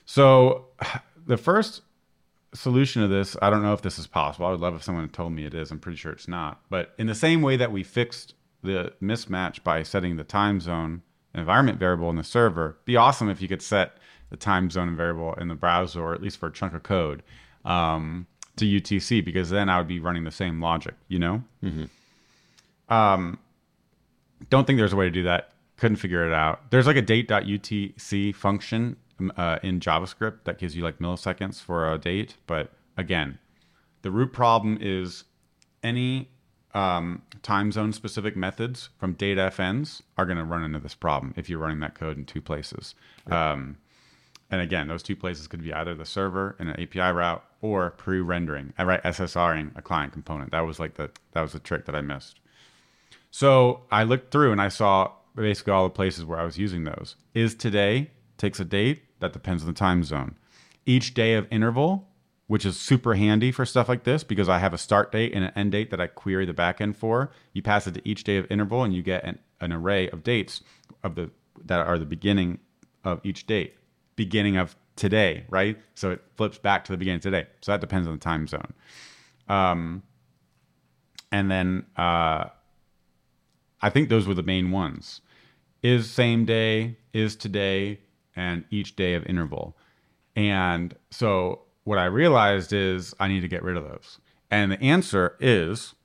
So 0.06 0.66
the 1.26 1.38
first 1.38 1.82
solution 2.56 3.02
to 3.02 3.08
this, 3.08 3.36
I 3.42 3.50
don't 3.50 3.62
know 3.62 3.74
if 3.74 3.82
this 3.82 4.00
is 4.00 4.08
possible. 4.08 4.46
I 4.46 4.52
would 4.52 4.60
love 4.60 4.76
if 4.76 4.84
someone 4.84 5.08
told 5.10 5.34
me 5.34 5.46
it 5.46 5.54
is. 5.54 5.72
I'm 5.72 5.80
pretty 5.80 5.98
sure 5.98 6.12
it's 6.12 6.28
not. 6.28 6.62
But 6.70 6.94
in 6.98 7.08
the 7.08 7.16
same 7.16 7.42
way 7.42 7.58
that 7.58 7.72
we 7.72 7.84
fixed 7.84 8.34
the 8.64 8.94
mismatch 9.02 9.64
by 9.64 9.84
setting 9.84 10.18
the 10.18 10.24
time 10.24 10.60
zone 10.60 11.02
environment 11.34 11.80
variable 11.80 12.10
in 12.10 12.16
the 12.16 12.24
server, 12.24 12.78
be 12.86 12.96
awesome 12.96 13.30
if 13.30 13.42
you 13.42 13.48
could 13.48 13.62
set 13.62 13.98
the 14.30 14.38
time 14.38 14.70
zone 14.70 14.96
variable 14.96 15.34
in 15.36 15.48
the 15.48 15.56
browser, 15.56 16.02
or 16.02 16.14
at 16.14 16.22
least 16.22 16.38
for 16.38 16.48
a 16.48 16.52
chunk 16.52 16.74
of 16.74 16.84
code, 16.84 17.22
um, 17.64 18.26
to 18.56 18.66
UTC, 18.66 19.24
because 19.24 19.50
then 19.50 19.70
I 19.70 19.78
would 19.78 19.88
be 19.88 20.00
running 20.00 20.24
the 20.24 20.32
same 20.32 20.62
logic, 20.62 20.96
you 21.08 21.20
know? 21.20 21.44
Um, 22.90 23.38
don't 24.50 24.66
think 24.66 24.78
there's 24.78 24.94
a 24.94 24.96
way 24.96 25.06
to 25.06 25.12
do 25.12 25.24
that. 25.24 25.52
Couldn't 25.78 25.98
figure 25.98 26.26
it 26.26 26.34
out. 26.34 26.72
There's 26.72 26.88
like 26.88 26.96
a 26.96 27.02
date.utc 27.02 28.34
function 28.36 28.96
uh, 29.38 29.60
in 29.64 29.80
JavaScript 29.80 30.44
that 30.44 30.58
gives 30.58 30.76
you 30.76 30.84
like 30.84 31.00
milliseconds 31.00 31.62
for 31.62 31.92
a 31.92 31.98
date. 31.98 32.36
But 32.48 32.72
again, 32.98 33.40
the 34.02 34.12
root 34.12 34.34
problem 34.34 34.78
is 34.82 35.24
any 35.84 36.30
um, 36.74 37.22
time 37.42 37.72
zone 37.72 37.94
specific 37.94 38.36
methods 38.36 38.90
from 38.98 39.14
date-fns 39.14 40.02
are 40.18 40.26
going 40.26 40.38
to 40.38 40.44
run 40.44 40.64
into 40.64 40.80
this 40.80 40.96
problem 40.96 41.34
if 41.38 41.50
you're 41.50 41.60
running 41.60 41.80
that 41.80 41.96
code 41.96 42.18
in 42.18 42.26
two 42.26 42.42
places. 42.42 42.96
Um, 43.32 43.78
And 44.52 44.62
again, 44.62 44.88
those 44.88 45.02
two 45.02 45.16
places 45.16 45.48
could 45.48 45.64
be 45.64 45.74
either 45.74 45.96
the 45.96 46.06
server 46.06 46.56
in 46.60 46.68
an 46.68 46.80
API 46.80 47.12
route 47.12 47.44
or 47.62 47.90
pre-rendering, 47.92 48.74
I 48.78 48.84
write 48.84 49.02
SSRing 49.04 49.76
a 49.76 49.82
client 49.82 50.14
component. 50.14 50.52
That 50.52 50.62
was 50.68 50.80
like 50.80 50.96
the 50.96 51.10
that 51.32 51.42
was 51.42 51.54
the 51.54 51.60
trick 51.60 51.86
that 51.86 51.96
I 51.96 52.02
missed. 52.02 52.40
So 53.32 53.82
I 53.92 54.04
looked 54.04 54.32
through 54.32 54.52
and 54.52 54.62
I 54.62 54.70
saw 54.70 55.12
basically 55.36 55.74
all 55.74 55.86
the 55.86 55.90
places 55.90 56.26
where 56.26 56.40
I 56.40 56.44
was 56.46 56.58
using 56.60 56.84
those. 56.84 57.16
Is 57.34 57.56
today 57.56 58.12
takes 58.38 58.60
a 58.60 58.66
date 58.66 59.05
that 59.20 59.34
depends 59.34 59.64
on 59.64 59.68
the 59.68 59.74
time 59.74 60.04
zone. 60.04 60.36
Each 60.86 61.14
day 61.14 61.34
of 61.34 61.48
interval, 61.52 62.10
which 62.48 62.66
is 62.66 62.80
super 62.80 63.16
handy 63.16 63.52
for 63.52 63.66
stuff 63.66 63.90
like 63.90 64.04
this 64.04 64.24
because 64.24 64.48
I 64.48 64.60
have 64.60 64.74
a 64.74 64.78
start 64.78 65.12
date 65.12 65.34
and 65.34 65.44
an 65.44 65.52
end 65.56 65.72
date 65.72 65.90
that 65.92 66.00
I 66.00 66.08
query 66.08 66.46
the 66.46 66.54
backend 66.54 66.96
for. 66.96 67.32
You 67.54 67.62
pass 67.62 67.88
it 67.88 67.94
to 67.96 68.08
each 68.08 68.24
day 68.24 68.38
of 68.38 68.46
interval 68.52 68.84
and 68.84 68.94
you 68.94 69.02
get 69.02 69.24
an, 69.24 69.40
an 69.60 69.74
array 69.74 70.10
of 70.10 70.24
dates 70.24 70.62
of 71.04 71.16
the 71.16 71.32
that 71.66 71.88
are 71.88 71.98
the 71.98 72.06
beginning 72.06 72.60
of 73.04 73.22
each 73.24 73.48
date. 73.48 73.76
Beginning 74.16 74.58
of 74.58 74.76
today, 74.96 75.46
right? 75.50 75.78
So 75.96 76.12
it 76.12 76.22
flips 76.36 76.58
back 76.58 76.86
to 76.86 76.92
the 76.92 76.98
beginning 76.98 77.18
of 77.18 77.24
today. 77.24 77.48
So 77.62 77.72
that 77.72 77.82
depends 77.82 78.08
on 78.08 78.14
the 78.14 78.20
time 78.20 78.48
zone. 78.48 78.74
Um, 79.48 80.04
and 81.32 81.50
then 81.50 81.86
uh, 81.98 82.46
I 83.82 83.90
think 83.90 84.10
those 84.10 84.28
were 84.28 84.34
the 84.34 84.44
main 84.44 84.72
ones. 84.72 85.22
Is 85.84 86.10
same 86.10 86.46
day, 86.46 86.98
is 87.14 87.36
today, 87.36 88.00
and 88.36 88.66
each 88.70 88.96
day 88.96 89.14
of 89.14 89.26
interval. 89.26 89.78
And 90.36 90.96
so 91.12 91.62
what 91.84 91.98
I 91.98 92.06
realized 92.06 92.74
is 92.74 93.14
I 93.20 93.28
need 93.28 93.42
to 93.42 93.48
get 93.48 93.64
rid 93.64 93.78
of 93.78 93.84
those. 93.84 94.20
And 94.52 94.72
the 94.72 94.82
answer 94.82 95.36
is 95.40 95.96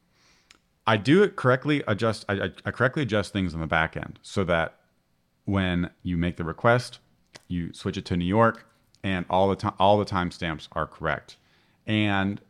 I 0.86 0.96
do 0.96 1.22
it 1.22 1.36
correctly 1.36 1.82
adjust 1.86 2.24
I, 2.28 2.50
I 2.64 2.70
correctly 2.70 3.02
adjust 3.02 3.32
things 3.32 3.54
on 3.54 3.60
the 3.60 3.66
back 3.66 3.96
end 3.96 4.18
so 4.22 4.44
that 4.44 4.76
when 5.44 5.90
you 6.02 6.16
make 6.16 6.36
the 6.36 6.44
request, 6.44 7.00
you 7.48 7.72
switch 7.72 7.96
it 7.96 8.04
to 8.06 8.16
New 8.16 8.24
York 8.24 8.66
and 9.02 9.26
all 9.28 9.48
the 9.48 9.56
time 9.56 9.74
all 9.78 9.98
the 9.98 10.04
timestamps 10.04 10.68
are 10.72 10.86
correct. 10.86 11.36
And 11.86 12.40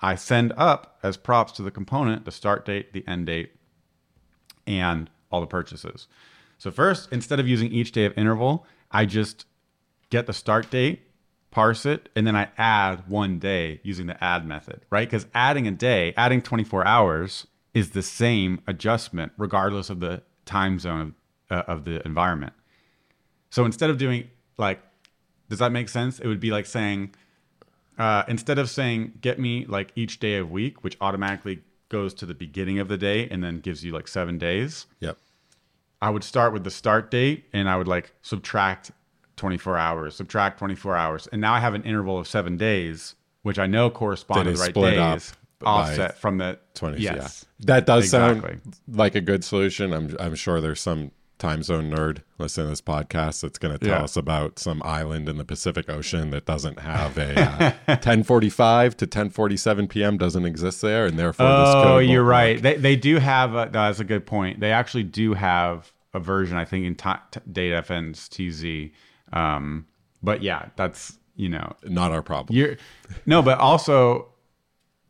I 0.00 0.14
send 0.14 0.52
up 0.56 0.98
as 1.02 1.16
props 1.16 1.52
to 1.52 1.62
the 1.62 1.70
component 1.70 2.24
the 2.24 2.30
start 2.30 2.64
date, 2.64 2.92
the 2.92 3.06
end 3.08 3.26
date, 3.26 3.52
and 4.66 5.10
all 5.30 5.40
the 5.40 5.46
purchases. 5.46 6.06
So 6.58 6.70
first, 6.70 7.08
instead 7.12 7.40
of 7.40 7.48
using 7.48 7.72
each 7.72 7.92
day 7.92 8.04
of 8.04 8.16
interval, 8.18 8.66
I 8.90 9.06
just 9.06 9.46
get 10.10 10.26
the 10.26 10.32
start 10.32 10.70
date, 10.70 11.02
parse 11.50 11.86
it, 11.86 12.08
and 12.16 12.26
then 12.26 12.36
I 12.36 12.48
add 12.58 13.08
one 13.08 13.38
day 13.38 13.80
using 13.82 14.06
the 14.06 14.22
add 14.22 14.46
method, 14.46 14.84
right? 14.90 15.08
Because 15.08 15.26
adding 15.34 15.66
a 15.66 15.70
day, 15.70 16.12
adding 16.16 16.42
24 16.42 16.86
hours 16.86 17.46
is 17.74 17.90
the 17.90 18.02
same 18.02 18.60
adjustment 18.66 19.32
regardless 19.38 19.88
of 19.88 20.00
the 20.00 20.22
time 20.44 20.78
zone 20.78 21.14
of, 21.50 21.58
uh, 21.58 21.70
of 21.70 21.84
the 21.84 22.04
environment. 22.04 22.52
So 23.50 23.64
instead 23.64 23.90
of 23.90 23.98
doing 23.98 24.28
like, 24.56 24.80
does 25.48 25.60
that 25.60 25.72
make 25.72 25.88
sense? 25.88 26.18
It 26.18 26.26
would 26.26 26.40
be 26.40 26.50
like 26.50 26.66
saying, 26.66 27.14
uh, 27.98 28.24
instead 28.28 28.58
of 28.58 28.68
saying 28.68 29.12
get 29.20 29.38
me 29.38 29.64
like 29.66 29.92
each 29.94 30.18
day 30.18 30.36
of 30.36 30.50
week, 30.50 30.82
which 30.82 30.96
automatically 31.00 31.60
goes 31.88 32.12
to 32.14 32.26
the 32.26 32.34
beginning 32.34 32.78
of 32.78 32.88
the 32.88 32.98
day 32.98 33.28
and 33.30 33.42
then 33.42 33.60
gives 33.60 33.84
you 33.84 33.92
like 33.92 34.08
seven 34.08 34.38
days. 34.38 34.86
Yep. 35.00 35.16
I 36.00 36.10
would 36.10 36.24
start 36.24 36.52
with 36.52 36.64
the 36.64 36.70
start 36.70 37.10
date 37.10 37.44
and 37.52 37.68
I 37.68 37.76
would 37.76 37.88
like 37.88 38.12
subtract 38.22 38.92
24 39.36 39.76
hours, 39.78 40.16
subtract 40.16 40.58
24 40.58 40.96
hours. 40.96 41.26
And 41.32 41.40
now 41.40 41.54
I 41.54 41.60
have 41.60 41.74
an 41.74 41.82
interval 41.82 42.18
of 42.18 42.26
seven 42.28 42.56
days, 42.56 43.14
which 43.42 43.58
I 43.58 43.66
know 43.66 43.90
correspond 43.90 44.46
Then 44.46 44.54
to 44.54 44.58
the 44.58 44.64
right 44.64 44.74
days, 45.14 45.32
offset 45.64 46.18
from 46.18 46.38
the 46.38 46.58
20 46.74 47.00
Yes. 47.00 47.14
yeah 47.58 47.66
that 47.66 47.86
does 47.86 48.04
Exactly. 48.04 48.50
sound 48.50 48.76
like 48.86 49.16
a 49.16 49.20
good 49.20 49.42
solution 49.42 49.92
i'm 49.92 50.14
i'm 50.20 50.36
sure 50.36 50.60
there's 50.60 50.80
some 50.80 51.10
time 51.38 51.62
zone 51.62 51.90
nerd 51.90 52.18
listening 52.38 52.66
to 52.66 52.70
this 52.70 52.80
podcast 52.80 53.40
that's 53.42 53.58
going 53.58 53.76
to 53.76 53.78
tell 53.84 53.98
Yeah. 53.98 54.04
us 54.04 54.16
about 54.16 54.58
some 54.58 54.82
island 54.84 55.28
in 55.28 55.36
the 55.38 55.44
pacific 55.44 55.88
ocean 55.88 56.30
that 56.30 56.46
doesn't 56.46 56.80
have 56.80 57.16
a 57.16 57.40
uh, 57.40 57.72
1045 57.86 58.96
to 58.98 59.04
1047 59.04 59.88
p.m 59.88 60.16
doesn't 60.18 60.44
exist 60.44 60.82
there 60.82 61.06
and 61.06 61.18
therefore 61.18 61.46
this 61.48 61.74
code 61.74 61.86
Oh, 61.86 61.98
you're 61.98 62.24
work. 62.24 62.30
right. 62.30 62.62
They, 62.62 62.76
they 62.76 62.96
do 62.96 63.18
have, 63.18 63.54
a, 63.54 63.68
that's 63.72 64.00
a 64.00 64.04
good 64.04 64.26
point. 64.26 64.60
They 64.60 64.72
actually 64.72 65.04
do 65.04 65.34
have 65.34 65.92
a 66.14 66.20
version, 66.20 66.56
I 66.56 66.64
think, 66.64 66.84
in 66.86 66.94
t- 66.94 67.10
t- 67.30 67.40
date-fns-tz. 67.50 68.92
Um, 69.32 69.86
but 70.22 70.42
yeah, 70.42 70.68
that's, 70.76 71.18
you 71.36 71.48
know, 71.48 71.74
not 71.84 72.12
our 72.12 72.22
problem 72.22 72.56
You're 72.56 72.76
no, 73.26 73.42
but 73.42 73.58
also 73.58 74.28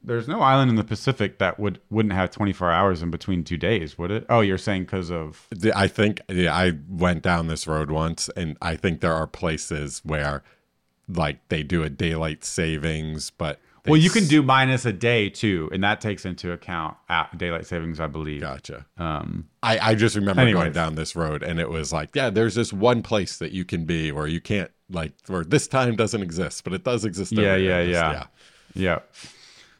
there's 0.02 0.28
no 0.28 0.40
island 0.40 0.70
in 0.70 0.76
the 0.76 0.84
Pacific 0.84 1.38
that 1.38 1.58
would 1.58 1.80
wouldn't 1.90 2.14
have 2.14 2.30
24 2.30 2.70
hours 2.70 3.02
in 3.02 3.10
between 3.10 3.44
two 3.44 3.56
days, 3.56 3.98
would 3.98 4.10
it? 4.10 4.26
Oh, 4.28 4.40
you're 4.40 4.58
saying 4.58 4.84
because 4.84 5.10
of 5.10 5.46
I 5.74 5.88
think 5.88 6.20
yeah, 6.28 6.54
I 6.54 6.72
went 6.88 7.22
down 7.22 7.48
this 7.48 7.66
road 7.66 7.90
once, 7.90 8.28
and 8.36 8.56
I 8.62 8.76
think 8.76 9.00
there 9.00 9.14
are 9.14 9.26
places 9.26 10.00
where, 10.04 10.42
like, 11.08 11.46
they 11.48 11.62
do 11.62 11.82
a 11.82 11.90
daylight 11.90 12.44
savings, 12.44 13.30
but 13.30 13.60
well, 13.86 13.96
you 13.96 14.10
can 14.10 14.26
do 14.26 14.42
minus 14.42 14.84
a 14.84 14.92
day 14.92 15.30
too, 15.30 15.68
and 15.72 15.82
that 15.82 16.00
takes 16.00 16.24
into 16.24 16.52
account 16.52 16.96
daylight 17.36 17.66
savings, 17.66 18.00
I 18.00 18.06
believe. 18.06 18.40
Gotcha. 18.40 18.86
Um, 18.98 19.48
I, 19.62 19.78
I 19.78 19.94
just 19.94 20.16
remember 20.16 20.50
going 20.52 20.72
down 20.72 20.94
this 20.94 21.16
road, 21.16 21.42
and 21.42 21.58
it 21.58 21.70
was 21.70 21.92
like, 21.92 22.14
yeah, 22.14 22.30
there's 22.30 22.54
this 22.54 22.72
one 22.72 23.02
place 23.02 23.38
that 23.38 23.52
you 23.52 23.64
can 23.64 23.84
be 23.84 24.12
where 24.12 24.26
you 24.26 24.40
can't 24.40 24.70
like, 24.90 25.12
where 25.26 25.44
this 25.44 25.66
time 25.68 25.96
doesn't 25.96 26.22
exist, 26.22 26.64
but 26.64 26.72
it 26.72 26.84
does 26.84 27.04
exist. 27.04 27.32
Yeah, 27.32 27.56
yeah. 27.56 27.84
Just- 27.84 27.92
yeah. 27.92 28.26
yeah. 28.74 28.98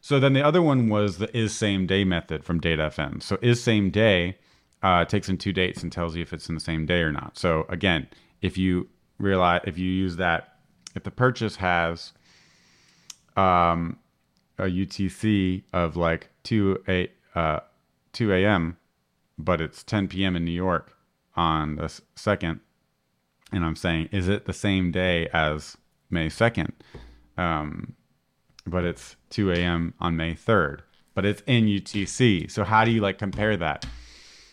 So 0.08 0.18
then 0.18 0.32
the 0.32 0.40
other 0.40 0.62
one 0.62 0.88
was 0.88 1.18
the 1.18 1.36
is 1.36 1.54
same 1.54 1.86
day 1.86 2.02
method 2.02 2.42
from 2.42 2.62
DataFN. 2.62 3.22
So 3.22 3.36
is 3.42 3.62
same 3.62 3.90
day 3.90 4.38
uh, 4.82 5.04
takes 5.04 5.28
in 5.28 5.36
two 5.36 5.52
dates 5.52 5.82
and 5.82 5.92
tells 5.92 6.16
you 6.16 6.22
if 6.22 6.32
it's 6.32 6.48
in 6.48 6.54
the 6.54 6.62
same 6.62 6.86
day 6.86 7.02
or 7.02 7.12
not. 7.12 7.36
So 7.36 7.66
again, 7.68 8.08
if 8.40 8.56
you 8.56 8.88
realize 9.18 9.60
if 9.64 9.76
you 9.76 9.90
use 9.90 10.16
that, 10.16 10.60
if 10.94 11.02
the 11.04 11.10
purchase 11.10 11.56
has 11.56 12.14
um, 13.36 13.98
a 14.56 14.62
UTC 14.62 15.64
of 15.74 15.94
like 15.94 16.30
two 16.42 16.82
a 16.88 17.10
uh, 17.34 17.60
two 18.14 18.32
a.m., 18.32 18.78
but 19.36 19.60
it's 19.60 19.84
ten 19.84 20.08
p.m. 20.08 20.36
in 20.36 20.44
New 20.46 20.52
York 20.52 20.96
on 21.36 21.76
the 21.76 22.00
second, 22.16 22.60
and 23.52 23.62
I'm 23.62 23.76
saying, 23.76 24.08
is 24.10 24.26
it 24.26 24.46
the 24.46 24.54
same 24.54 24.90
day 24.90 25.28
as 25.34 25.76
May 26.08 26.30
second? 26.30 26.72
Um, 27.36 27.94
but 28.70 28.84
it's 28.84 29.16
2 29.30 29.52
a.m. 29.52 29.94
on 30.00 30.16
May 30.16 30.34
3rd, 30.34 30.80
but 31.14 31.24
it's 31.24 31.42
in 31.46 31.64
UTC. 31.64 32.50
So 32.50 32.64
how 32.64 32.84
do 32.84 32.90
you 32.90 33.00
like 33.00 33.18
compare 33.18 33.56
that? 33.56 33.86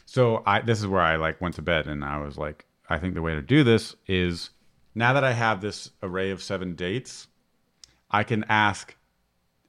So 0.05 0.43
I 0.45 0.61
this 0.61 0.79
is 0.79 0.87
where 0.87 1.01
I 1.01 1.15
like 1.15 1.41
went 1.41 1.55
to 1.55 1.61
bed 1.61 1.87
and 1.87 2.03
I 2.03 2.19
was 2.19 2.37
like, 2.37 2.65
I 2.89 2.99
think 2.99 3.15
the 3.15 3.21
way 3.21 3.35
to 3.35 3.41
do 3.41 3.63
this 3.63 3.95
is 4.07 4.51
now 4.93 5.13
that 5.13 5.23
I 5.23 5.33
have 5.33 5.61
this 5.61 5.91
array 6.01 6.31
of 6.31 6.41
seven 6.41 6.75
dates, 6.75 7.27
I 8.09 8.23
can 8.23 8.45
ask, 8.47 8.95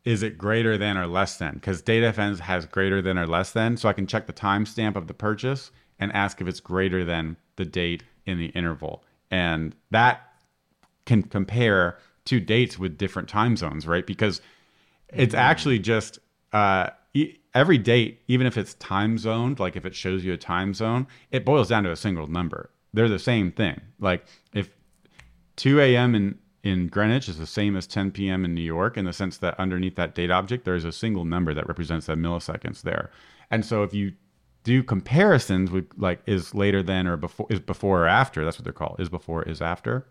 is 0.05 0.23
it 0.23 0.39
greater 0.39 0.79
than 0.79 0.97
or 0.97 1.07
less 1.07 1.37
than? 1.37 1.55
Because 1.55 1.83
date-fns 1.83 2.39
has 2.39 2.65
greater 2.67 3.03
than 3.03 3.19
or 3.19 3.27
less 3.27 3.51
than, 3.51 3.77
so 3.77 3.89
I 3.89 3.93
can 3.93 4.07
check 4.07 4.27
the 4.27 4.33
timestamp 4.33 4.95
of 4.95 5.09
the 5.09 5.15
purchase 5.15 5.73
and 5.99 6.13
ask 6.13 6.41
if 6.41 6.47
it's 6.47 6.61
greater 6.61 7.05
than 7.05 7.37
the 7.57 7.65
date 7.65 8.05
in 8.25 8.39
the 8.39 8.47
interval, 8.47 9.03
and 9.31 9.75
that 9.91 10.21
can 11.07 11.23
compare 11.23 11.99
two 12.27 12.41
dates 12.41 12.79
with 12.79 12.99
different 12.99 13.29
time 13.29 13.57
zones, 13.57 13.87
right? 13.87 14.07
Because 14.07 14.43
it's 15.09 15.35
actually 15.35 15.79
just 15.79 16.19
uh, 16.53 16.91
e- 17.15 17.37
every 17.55 17.79
date, 17.79 18.21
even 18.29 18.47
if 18.47 18.59
it's 18.59 18.75
time 18.75 19.17
zoned, 19.17 19.59
like 19.59 19.77
if 19.77 19.87
it 19.87 19.95
shows 19.95 20.25
you 20.25 20.33
a 20.33 20.37
time 20.37 20.75
zone, 20.75 21.07
it 21.31 21.45
boils 21.45 21.69
down 21.69 21.85
to 21.85 21.91
a 21.91 21.97
single 21.97 22.27
number. 22.27 22.71
They're 22.93 23.09
the 23.09 23.19
same 23.19 23.53
thing. 23.53 23.81
Like 23.99 24.27
if 24.53 24.69
2 25.57 25.81
a.m. 25.81 26.15
in 26.15 26.39
in 26.63 26.89
Greenwich 26.89 27.29
is 27.29 27.39
the 27.39 27.47
same 27.47 27.77
as 27.77 27.87
10 27.87 28.11
p.m. 28.11 28.45
in 28.45 28.53
New 28.53 28.61
York 28.61 28.97
in 28.97 29.05
the 29.05 29.13
sense 29.13 29.39
that 29.39 29.59
underneath 29.61 29.95
that 29.95 30.17
date 30.17 30.33
object 30.33 30.65
there 30.65 30.75
is 30.75 30.85
a 30.85 30.91
single 30.91 31.25
number 31.25 31.55
that 31.55 31.69
represents 31.69 32.07
that 32.07 32.19
milliseconds 32.19 32.83
there. 32.83 33.11
And 33.53 33.65
so 33.65 33.85
if 33.85 33.95
you 33.95 34.15
do 34.65 34.83
comparisons 34.83 35.71
with 35.71 35.87
like 35.97 36.21
is 36.27 36.53
later 36.53 36.83
than 36.83 37.07
or 37.07 37.17
before 37.17 37.47
is 37.51 37.61
before 37.61 38.03
or 38.03 38.09
after, 38.09 38.45
that's 38.45 38.59
what 38.59 38.65
they're 38.65 38.73
called. 38.73 38.97
Is 38.99 39.09
before 39.09 39.45
is 39.45 39.63
after. 39.63 40.09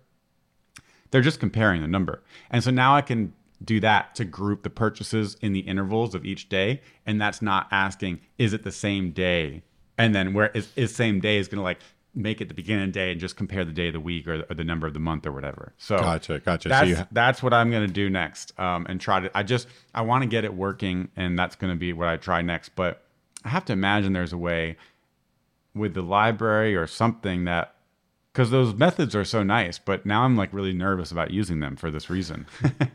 They're 1.11 1.21
just 1.21 1.39
comparing 1.39 1.81
the 1.81 1.87
number. 1.87 2.21
And 2.49 2.63
so 2.63 2.71
now 2.71 2.95
I 2.95 3.01
can 3.01 3.33
do 3.63 3.79
that 3.79 4.15
to 4.15 4.25
group 4.25 4.63
the 4.63 4.69
purchases 4.69 5.37
in 5.41 5.53
the 5.53 5.61
intervals 5.61 6.13
of 6.13 6.25
each 6.25 6.49
day 6.49 6.81
and 7.05 7.19
that's 7.21 7.41
not 7.41 7.67
asking 7.71 8.19
is 8.37 8.53
it 8.53 8.63
the 8.63 8.71
same 8.71 9.11
day 9.11 9.63
and 9.97 10.13
then 10.13 10.33
where 10.33 10.47
is, 10.49 10.69
is 10.75 10.93
same 10.93 11.19
day 11.19 11.37
is 11.37 11.47
going 11.47 11.57
to 11.57 11.63
like 11.63 11.79
make 12.13 12.39
it 12.39 12.47
the 12.47 12.53
beginning 12.53 12.83
of 12.83 12.89
the 12.89 12.99
day 12.99 13.11
and 13.11 13.19
just 13.19 13.35
compare 13.35 13.65
the 13.65 13.71
day 13.71 13.87
of 13.87 13.93
the 13.93 13.99
week 13.99 14.27
or, 14.27 14.45
or 14.49 14.53
the 14.55 14.63
number 14.63 14.87
of 14.87 14.93
the 14.93 14.99
month 14.99 15.25
or 15.25 15.31
whatever 15.31 15.73
so 15.77 15.97
Gotcha, 15.97 16.39
gotcha. 16.39 16.63
So 16.63 16.69
that's, 16.69 16.87
you 16.89 16.95
ha- 16.97 17.07
that's 17.11 17.41
what 17.41 17.53
i'm 17.53 17.71
going 17.71 17.87
to 17.87 17.93
do 17.93 18.09
next 18.09 18.57
um, 18.59 18.85
and 18.89 18.99
try 18.99 19.19
to 19.21 19.37
i 19.37 19.43
just 19.43 19.67
i 19.93 20.01
want 20.01 20.23
to 20.23 20.27
get 20.27 20.43
it 20.43 20.53
working 20.53 21.09
and 21.15 21.37
that's 21.39 21.55
going 21.55 21.71
to 21.71 21.77
be 21.77 21.93
what 21.93 22.07
i 22.07 22.17
try 22.17 22.41
next 22.41 22.75
but 22.75 23.03
i 23.43 23.49
have 23.49 23.65
to 23.65 23.73
imagine 23.73 24.13
there's 24.13 24.33
a 24.33 24.37
way 24.37 24.75
with 25.73 25.93
the 25.93 26.01
library 26.01 26.75
or 26.75 26.87
something 26.87 27.45
that 27.45 27.74
because 28.35 28.51
those 28.51 28.73
methods 28.73 29.15
are 29.15 29.23
so 29.23 29.41
nice 29.43 29.79
but 29.79 30.05
now 30.05 30.23
i'm 30.23 30.35
like 30.35 30.51
really 30.53 30.73
nervous 30.73 31.11
about 31.11 31.31
using 31.31 31.61
them 31.61 31.75
for 31.75 31.89
this 31.89 32.09
reason 32.09 32.45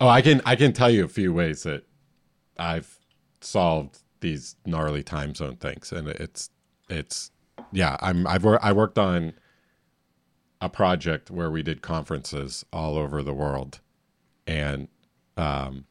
Oh, 0.00 0.08
I 0.08 0.20
can 0.20 0.42
I 0.44 0.56
can 0.56 0.72
tell 0.72 0.90
you 0.90 1.04
a 1.04 1.08
few 1.08 1.32
ways 1.32 1.62
that 1.62 1.84
I've 2.58 2.98
solved 3.40 3.98
these 4.20 4.56
gnarly 4.66 5.02
time 5.02 5.34
zone 5.34 5.56
things, 5.56 5.90
and 5.90 6.08
it's 6.08 6.50
it's 6.90 7.30
yeah. 7.72 7.96
I'm 8.00 8.26
I've 8.26 8.44
I 8.44 8.72
worked 8.72 8.98
on 8.98 9.32
a 10.60 10.68
project 10.68 11.30
where 11.30 11.50
we 11.50 11.62
did 11.62 11.80
conferences 11.80 12.64
all 12.72 12.98
over 12.98 13.22
the 13.22 13.32
world, 13.32 13.80
and 14.46 14.88
um, 15.38 15.86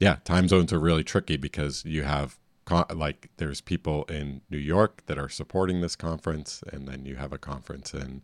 yeah, 0.00 0.16
time 0.24 0.48
zones 0.48 0.72
are 0.72 0.80
really 0.80 1.04
tricky 1.04 1.36
because 1.36 1.84
you 1.84 2.04
have 2.04 2.38
con- 2.72 2.98
like 2.98 3.28
there's 3.36 3.60
people 3.60 4.04
in 4.04 4.40
New 4.50 4.58
York 4.58 5.02
that 5.06 5.18
are 5.18 5.28
supporting 5.28 5.80
this 5.80 5.96
conference, 5.96 6.62
and 6.72 6.88
then 6.88 7.04
you 7.04 7.16
have 7.16 7.32
a 7.32 7.38
conference 7.38 7.92
in 7.94 8.22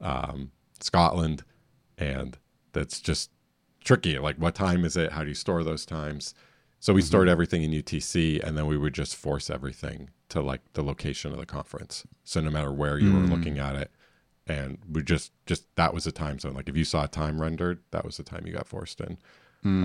um, 0.00 0.50
Scotland, 0.80 1.42
and 1.96 2.36
that's 2.72 3.00
just 3.00 3.30
tricky. 3.84 4.18
Like, 4.18 4.36
what 4.36 4.54
time 4.54 4.84
is 4.84 4.96
it? 4.96 5.12
How 5.12 5.22
do 5.22 5.28
you 5.28 5.34
store 5.34 5.64
those 5.64 5.86
times? 5.86 6.34
So 6.80 6.92
we 6.92 7.02
stored 7.02 7.28
everything 7.28 7.62
in 7.64 7.72
UTC, 7.72 8.42
and 8.42 8.56
then 8.56 8.66
we 8.66 8.78
would 8.78 8.94
just 8.94 9.16
force 9.16 9.50
everything 9.50 10.10
to 10.28 10.40
like 10.40 10.60
the 10.74 10.82
location 10.82 11.32
of 11.32 11.38
the 11.38 11.46
conference. 11.46 12.06
So 12.22 12.40
no 12.40 12.50
matter 12.50 12.72
where 12.72 12.98
you 12.98 13.12
were 13.12 13.26
looking 13.36 13.58
at 13.58 13.74
it, 13.74 13.90
and 14.46 14.78
we 14.90 15.02
just 15.02 15.32
just 15.46 15.64
that 15.76 15.92
was 15.92 16.06
a 16.06 16.12
time 16.12 16.38
zone. 16.38 16.54
Like 16.54 16.68
if 16.68 16.76
you 16.76 16.84
saw 16.84 17.04
a 17.04 17.08
time 17.08 17.40
rendered, 17.40 17.80
that 17.90 18.04
was 18.04 18.16
the 18.16 18.22
time 18.22 18.46
you 18.46 18.52
got 18.52 18.68
forced 18.68 19.00
in. 19.00 19.18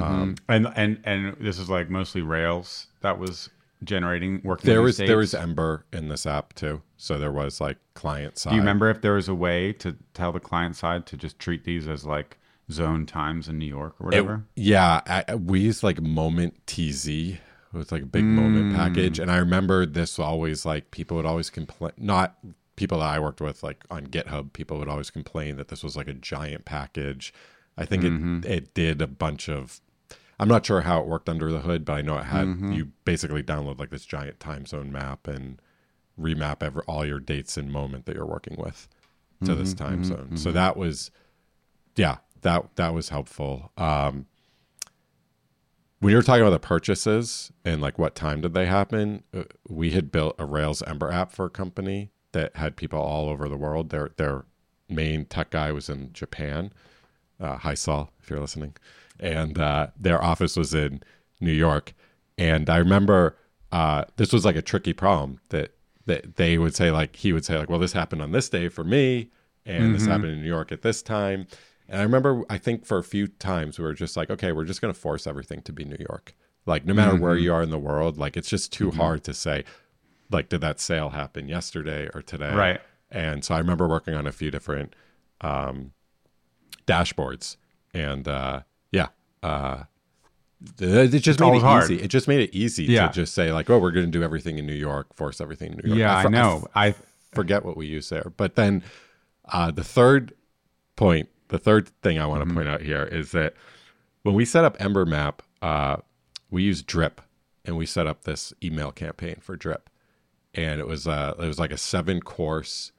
Um, 0.04 0.36
and 0.48 0.68
and 0.76 1.00
and 1.04 1.36
this 1.40 1.58
is 1.58 1.70
like 1.70 1.90
mostly 1.90 2.22
Rails 2.22 2.88
that 3.02 3.18
was 3.18 3.50
generating 3.86 4.42
working. 4.44 4.70
there 4.70 4.82
was 4.82 4.98
there 4.98 5.18
was. 5.18 5.34
Ember 5.34 5.86
in 5.94 6.08
this 6.10 6.26
app 6.26 6.54
too, 6.54 6.82
so 6.98 7.18
there 7.18 7.32
was 7.32 7.60
like 7.62 7.78
client 7.94 8.38
side. 8.38 8.52
Do 8.52 8.56
you 8.56 8.62
remember 8.62 8.90
if 8.90 9.02
there 9.02 9.14
was 9.14 9.28
a 9.28 9.36
way 9.36 9.74
to 9.74 9.96
tell 10.14 10.32
the 10.32 10.40
client 10.40 10.76
side 10.76 11.06
to 11.08 11.18
just 11.18 11.40
treat 11.40 11.64
these 11.64 11.88
as 11.88 12.06
like 12.06 12.38
zone 12.72 13.06
times 13.06 13.48
in 13.50 13.58
New 13.60 13.66
York 13.68 13.96
or 14.00 14.04
It- 14.08 14.22
whatever? 14.22 14.44
yeah, 14.56 15.02
I, 15.28 15.36
we 15.36 15.60
used 15.62 15.84
like 15.84 16.02
Moment 16.02 16.66
TZ. 16.68 17.08
It 17.08 17.40
was 17.74 17.92
like 17.92 18.04
a 18.04 18.06
big 18.08 18.24
Mm. 18.24 18.36
Moment 18.36 18.76
package, 18.76 19.18
and 19.20 19.32
I 19.32 19.38
remember 19.38 19.86
this 19.86 20.20
always 20.20 20.66
like 20.66 20.92
people 20.92 21.18
would 21.18 21.26
always 21.26 21.50
complain. 21.50 21.92
Not 21.98 22.38
people 22.76 23.00
that 23.00 23.06
I 23.10 23.20
worked 23.20 23.42
with, 23.42 23.64
like 23.64 23.84
on 23.92 24.08
GitHub, 24.08 24.54
people 24.54 24.78
would 24.80 24.88
always 24.88 25.10
complain 25.10 25.58
that 25.58 25.68
this 25.70 25.84
was 25.84 25.96
like 25.96 26.08
a 26.08 26.14
giant 26.14 26.66
package. 26.66 27.34
I 27.76 27.86
think 27.86 28.04
Mm-hmm. 28.04 28.42
it 28.44 28.52
it 28.52 28.74
did 28.76 29.02
a 29.02 29.08
bunch 29.08 29.50
of. 29.50 29.82
I'm 30.40 30.48
not 30.48 30.66
sure 30.66 30.82
how 30.82 31.00
it 31.02 31.08
worked 31.08 31.30
under 31.30 31.52
the 31.52 31.60
hood, 31.62 31.86
but 31.86 31.94
I 31.94 32.02
know 32.02 32.18
it 32.18 32.26
had 32.26 32.48
Mm-hmm. 32.48 32.74
you 32.74 32.92
basically 33.06 33.44
download 33.44 33.80
like 33.80 33.92
this 33.92 34.06
giant 34.06 34.40
time 34.40 34.66
zone 34.66 34.92
map 34.92 35.28
and 35.28 35.62
remap 36.20 36.62
every, 36.62 36.82
all 36.88 37.06
your 37.06 37.20
dates 37.20 37.58
and 37.58 37.72
moment 37.72 38.06
that 38.06 38.16
you're 38.16 38.26
working 38.26 38.56
with 38.58 38.88
to 39.44 39.52
Mm-hmm, 39.52 39.60
this 39.60 39.74
time 39.74 40.04
zone. 40.04 40.38
So 40.38 40.52
that 40.52 40.78
was, 40.78 41.12
yeah, 41.96 42.18
that 42.42 42.76
that 42.76 42.94
was 42.94 43.10
helpful. 43.10 43.72
Um, 43.78 44.26
when 46.00 46.12
you 46.12 46.18
were 46.18 46.24
talking 46.24 46.42
about 46.42 46.50
the 46.52 46.60
purchases 46.60 47.52
and 47.64 47.82
like 47.82 47.98
what 47.98 48.16
time 48.16 48.42
did 48.42 48.54
they 48.54 48.66
happen, 48.66 49.24
uh, 49.34 49.44
we 49.70 49.92
had 49.92 50.12
built 50.12 50.36
a 50.38 50.46
Rails 50.46 50.82
Ember 50.84 51.10
app 51.12 51.32
for 51.32 51.46
a 51.46 51.50
company 51.50 52.12
that 52.34 52.56
had 52.56 52.76
people 52.76 53.00
all 53.00 53.30
over 53.30 53.48
the 53.48 53.56
world. 53.58 53.90
Their 53.90 54.12
their 54.18 54.46
main 54.90 55.26
tech 55.26 55.52
guy 55.52 55.72
was 55.72 55.90
in 55.90 56.12
Japan. 56.14 56.74
Uh, 57.40 57.58
hi 57.58 57.74
Saul, 57.74 58.12
if 58.22 58.30
you're 58.30 58.40
listening, 58.40 58.76
and 59.24 59.58
uh, 59.58 59.88
their 59.98 60.22
office 60.22 60.58
was 60.58 60.74
in 60.76 61.02
New 61.40 61.54
York. 61.54 61.94
And 62.38 62.70
I 62.70 62.78
remember 62.78 63.38
uh, 63.72 64.04
this 64.18 64.34
was 64.34 64.44
like 64.46 64.58
a 64.58 64.62
tricky 64.62 64.94
problem 64.94 65.40
that 65.50 65.72
that 66.06 66.36
they 66.36 66.58
would 66.58 66.76
say 66.76 66.92
like 66.92 67.16
he 67.16 67.32
would 67.32 67.46
say 67.46 67.58
like, 67.58 67.70
well, 67.70 67.80
this 67.80 67.94
happened 67.94 68.22
on 68.22 68.34
this 68.34 68.50
day 68.50 68.68
for 68.68 68.84
me, 68.84 69.30
and 69.66 69.96
this 69.96 70.06
happened 70.06 70.32
in 70.32 70.42
New 70.42 70.48
York 70.48 70.74
at 70.74 70.82
this 70.82 71.02
time. 71.02 71.48
And 71.88 72.02
I 72.02 72.04
remember, 72.04 72.44
I 72.50 72.58
think 72.58 72.86
for 72.86 72.98
a 72.98 73.04
few 73.04 73.28
times 73.28 73.80
we 73.80 73.86
were 73.86 73.94
just 73.94 74.18
like, 74.18 74.30
okay, 74.30 74.52
we're 74.52 74.66
just 74.66 74.82
going 74.82 74.94
to 74.94 75.00
force 75.00 75.26
everything 75.26 75.62
to 75.62 75.72
be 75.72 75.86
New 75.86 75.98
York. 76.10 76.36
Like, 76.66 76.86
no 76.86 76.94
matter 76.94 77.16
where 77.16 77.38
you 77.38 77.54
are 77.54 77.62
in 77.62 77.70
the 77.70 77.80
world, 77.80 78.18
like 78.18 78.36
it's 78.36 78.50
just 78.50 78.74
too 78.74 78.92
hard 78.92 79.24
to 79.26 79.34
say, 79.34 79.64
like, 80.30 80.50
did 80.50 80.62
that 80.62 80.80
sale 80.80 81.10
happen 81.10 81.48
yesterday 81.48 82.10
or 82.14 82.22
today? 82.22 82.54
Right. 82.54 82.82
And 83.12 83.44
so 83.46 83.56
I 83.56 83.60
remember 83.60 83.88
working 83.88 84.14
on 84.14 84.28
a 84.28 84.32
few 84.32 84.50
different 84.50 84.94
um, 85.42 85.92
dashboards, 86.86 87.58
and 87.94 88.28
uh, 88.28 88.62
uh, 89.44 89.84
it 90.80 91.10
just 91.20 91.40
made 91.40 91.56
it 91.56 91.62
hard. 91.62 91.84
easy. 91.84 92.02
It 92.02 92.08
just 92.08 92.28
made 92.28 92.40
it 92.40 92.56
easy 92.56 92.86
Yeah. 92.86 93.08
to 93.08 93.14
just 93.14 93.34
say 93.34 93.52
like, 93.52 93.70
oh, 93.70 93.78
we're 93.80 93.92
going 93.92 94.06
to 94.06 94.12
do 94.12 94.24
everything 94.24 94.58
in 94.58 94.66
New 94.66 94.74
York, 94.74 95.14
force 95.16 95.42
everything 95.42 95.74
in 95.74 95.82
New 95.84 95.90
York. 95.90 96.00
Yeah, 96.00 96.16
I 96.16 96.28
know. 96.30 96.68
I 96.74 96.96
forget 97.34 97.66
what 97.66 97.76
we 97.76 97.86
use 97.88 98.10
there. 98.10 98.32
But 98.38 98.56
then 98.56 98.84
uh, 99.46 99.72
the 99.72 99.84
third 99.84 100.34
point, 100.96 101.28
the 101.50 101.58
third 101.60 101.90
thing 102.02 102.18
I 102.20 102.26
want 102.26 102.42
Mm-hmm. 102.42 102.50
to 102.50 102.56
point 102.56 102.70
out 102.70 102.82
here 102.82 103.04
is 103.04 103.32
that 103.32 103.56
when 104.24 104.36
we 104.36 104.46
set 104.46 104.64
up 104.64 104.78
Ember 104.80 105.06
Map, 105.06 105.42
uh, 105.62 105.98
we 106.50 106.64
use 106.64 106.82
Drip, 106.82 107.20
and 107.66 107.76
we 107.78 107.86
set 107.86 108.08
up 108.08 108.24
this 108.24 108.54
email 108.64 108.92
campaign 108.92 109.38
for 109.42 109.56
Drip, 109.58 109.90
and 110.54 110.80
it 110.80 110.88
was 110.88 111.08
uh, 111.08 111.34
it 111.40 111.46
was 111.46 111.60
like 111.60 111.72
a 111.72 111.78
seven 111.78 112.22
course 112.22 112.92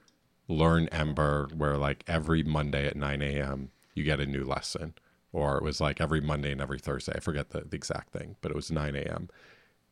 learn 0.48 0.88
Ember 0.88 1.48
where 1.56 1.78
like 1.78 2.04
every 2.06 2.42
Monday 2.42 2.86
at 2.86 2.94
nine 2.96 3.22
a.m. 3.22 3.70
you 3.94 4.04
get 4.04 4.20
a 4.20 4.26
new 4.26 4.44
lesson, 4.44 4.92
or 5.34 5.58
it 5.58 5.62
was 5.62 5.80
like 5.80 6.00
every 6.00 6.20
Monday 6.20 6.52
and 6.52 6.60
every 6.62 6.78
Thursday. 6.78 7.12
I 7.14 7.20
forget 7.20 7.50
the, 7.50 7.60
the 7.62 7.76
exact 7.76 8.10
thing, 8.10 8.36
but 8.40 8.50
it 8.50 8.54
was 8.54 8.70
nine 8.70 8.96
a.m. 8.96 9.28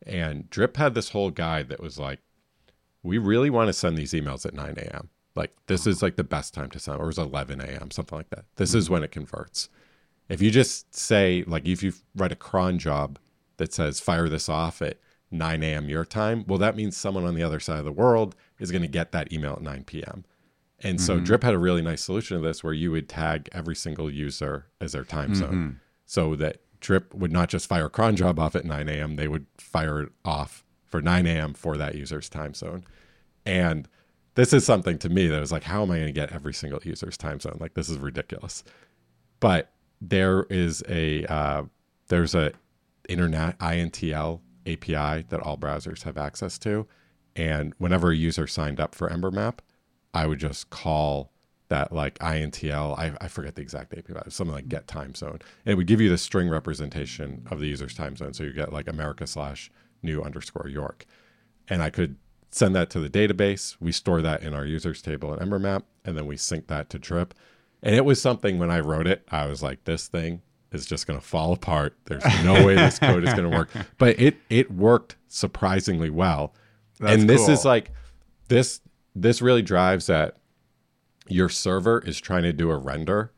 And 0.05 0.49
Drip 0.49 0.77
had 0.77 0.95
this 0.95 1.09
whole 1.09 1.29
guide 1.29 1.69
that 1.69 1.81
was 1.81 1.99
like 1.99 2.19
we 3.03 3.17
really 3.17 3.49
want 3.49 3.67
to 3.67 3.73
send 3.73 3.97
these 3.97 4.13
emails 4.13 4.45
at 4.45 4.53
9 4.53 4.75
a.m. 4.77 5.09
Like 5.35 5.53
this 5.67 5.85
is 5.85 6.01
like 6.01 6.15
the 6.15 6.23
best 6.23 6.53
time 6.53 6.69
to 6.71 6.79
send, 6.79 6.99
or 6.99 7.03
it 7.03 7.07
was 7.07 7.17
11 7.17 7.59
a.m. 7.59 7.91
something 7.91 8.17
like 8.17 8.29
that. 8.29 8.45
This 8.55 8.73
is 8.73 8.85
mm-hmm. 8.85 8.93
when 8.93 9.03
it 9.03 9.11
converts. 9.11 9.69
If 10.29 10.41
you 10.41 10.49
just 10.49 10.95
say 10.95 11.43
like 11.45 11.67
if 11.67 11.83
you 11.83 11.93
write 12.15 12.31
a 12.31 12.37
cron 12.37 12.79
job 12.79 13.19
that 13.57 13.73
says 13.73 13.99
fire 13.99 14.29
this 14.29 14.47
off 14.47 14.81
at 14.81 14.99
9 15.31 15.61
a.m. 15.63 15.89
your 15.89 16.05
time, 16.05 16.45
well 16.47 16.59
that 16.59 16.77
means 16.77 16.95
someone 16.95 17.25
on 17.25 17.35
the 17.35 17.43
other 17.43 17.59
side 17.59 17.79
of 17.79 17.85
the 17.85 17.91
world 17.91 18.35
is 18.59 18.71
going 18.71 18.81
to 18.81 18.87
get 18.87 19.11
that 19.11 19.33
email 19.33 19.53
at 19.53 19.61
9 19.61 19.83
p.m. 19.83 20.23
And 20.83 20.99
so 20.99 21.19
Drip 21.19 21.43
had 21.43 21.53
a 21.53 21.57
really 21.59 21.81
nice 21.81 22.01
solution 22.01 22.37
to 22.37 22.43
this 22.45 22.63
where 22.63 22.73
you 22.73 22.91
would 22.91 23.07
tag 23.07 23.47
every 23.53 23.75
single 23.75 24.11
user 24.11 24.65
as 24.81 24.91
their 24.91 25.05
time 25.05 25.33
zone 25.35 25.79
so 26.05 26.35
that 26.35 26.57
Drip 26.81 27.13
would 27.13 27.31
not 27.31 27.47
just 27.49 27.67
fire 27.67 27.87
cron 27.87 28.15
job 28.17 28.37
off 28.37 28.55
at 28.55 28.65
9 28.65 28.89
a.m., 28.89 29.15
they 29.15 29.27
would 29.29 29.45
fire 29.57 30.01
it 30.01 30.09
off 30.25 30.65
for 30.85 31.01
9 31.01 31.25
a.m. 31.25 31.53
for 31.53 31.77
that 31.77 31.95
user's 31.95 32.27
time 32.27 32.53
zone. 32.53 32.83
And 33.45 33.87
this 34.35 34.51
is 34.51 34.65
something 34.65 34.97
to 34.99 35.09
me 35.09 35.27
that 35.27 35.39
was 35.39 35.51
like, 35.51 35.63
how 35.63 35.83
am 35.83 35.91
I 35.91 35.95
going 35.95 36.07
to 36.07 36.11
get 36.11 36.31
every 36.33 36.53
single 36.53 36.81
user's 36.83 37.17
time 37.17 37.39
zone? 37.39 37.57
Like, 37.59 37.73
this 37.75 37.87
is 37.89 37.97
ridiculous. 37.97 38.63
But 39.39 39.71
there 40.01 40.43
is 40.49 40.83
a 40.89 41.25
uh, 41.25 41.63
there's 42.09 42.35
a 42.35 42.51
internet 43.07 43.57
INTL 43.59 44.41
API 44.65 45.25
that 45.29 45.39
all 45.41 45.57
browsers 45.57 46.03
have 46.03 46.17
access 46.17 46.57
to, 46.59 46.87
and 47.35 47.73
whenever 47.77 48.11
a 48.11 48.15
user 48.15 48.47
signed 48.47 48.79
up 48.79 48.95
for 48.95 49.09
Ember 49.09 49.31
Map, 49.31 49.61
I 50.13 50.27
would 50.27 50.39
just 50.39 50.69
call 50.69 51.31
that 51.69 51.91
like 51.91 52.19
INTL. 52.19 52.97
I, 52.97 53.13
I 53.19 53.27
forget 53.27 53.55
the 53.55 53.61
exact 53.61 53.93
API, 53.97 54.29
something 54.29 54.53
like 54.53 54.69
get 54.69 54.87
time 54.87 55.15
zone. 55.15 55.39
And 55.65 55.73
it 55.73 55.75
would 55.75 55.87
give 55.87 56.01
you 56.01 56.09
the 56.09 56.17
string 56.17 56.49
representation 56.49 57.47
of 57.49 57.59
the 57.59 57.67
user's 57.67 57.95
time 57.95 58.15
zone. 58.15 58.33
So 58.33 58.43
you 58.43 58.53
get 58.53 58.71
like 58.71 58.87
America 58.87 59.25
slash 59.25 59.71
new 60.01 60.21
underscore 60.21 60.67
York. 60.67 61.05
And 61.67 61.81
I 61.81 61.89
could 61.89 62.17
send 62.51 62.75
that 62.75 62.89
to 62.91 62.99
the 62.99 63.09
database. 63.09 63.75
We 63.79 63.91
store 63.91 64.21
that 64.21 64.43
in 64.43 64.53
our 64.53 64.65
users 64.65 65.01
table 65.01 65.33
in 65.33 65.41
Ember 65.41 65.59
Map, 65.59 65.85
and 66.05 66.17
then 66.17 66.25
we 66.25 66.37
sync 66.37 66.67
that 66.67 66.89
to 66.91 66.99
Drip. 66.99 67.33
And 67.81 67.95
it 67.95 68.05
was 68.05 68.21
something 68.21 68.59
when 68.59 68.71
I 68.71 68.79
wrote 68.79 69.07
it, 69.07 69.27
I 69.31 69.47
was 69.47 69.63
like, 69.63 69.83
this 69.85 70.07
thing 70.07 70.41
is 70.71 70.85
just 70.85 71.07
going 71.07 71.19
to 71.19 71.25
fall 71.25 71.53
apart. 71.53 71.95
There's 72.05 72.23
no 72.43 72.53
way 72.65 72.75
this 72.75 72.99
code 72.99 73.23
is 73.23 73.33
going 73.33 73.49
to 73.49 73.55
work. 73.57 73.69
But 73.97 74.19
it 74.19 74.37
it 74.49 74.71
worked 74.71 75.17
surprisingly 75.27 76.09
well. 76.09 76.53
That's 76.99 77.21
and 77.21 77.29
this 77.29 77.47
is 77.49 77.65
like 77.65 77.91
this 78.47 78.81
this 79.15 79.41
really 79.41 79.61
drives 79.61 80.07
that 80.07 80.37
your 81.27 81.49
server 81.49 81.99
is 82.05 82.19
trying 82.19 82.43
to 82.43 82.53
do 82.53 82.69
a 82.69 82.77
render 82.77 83.31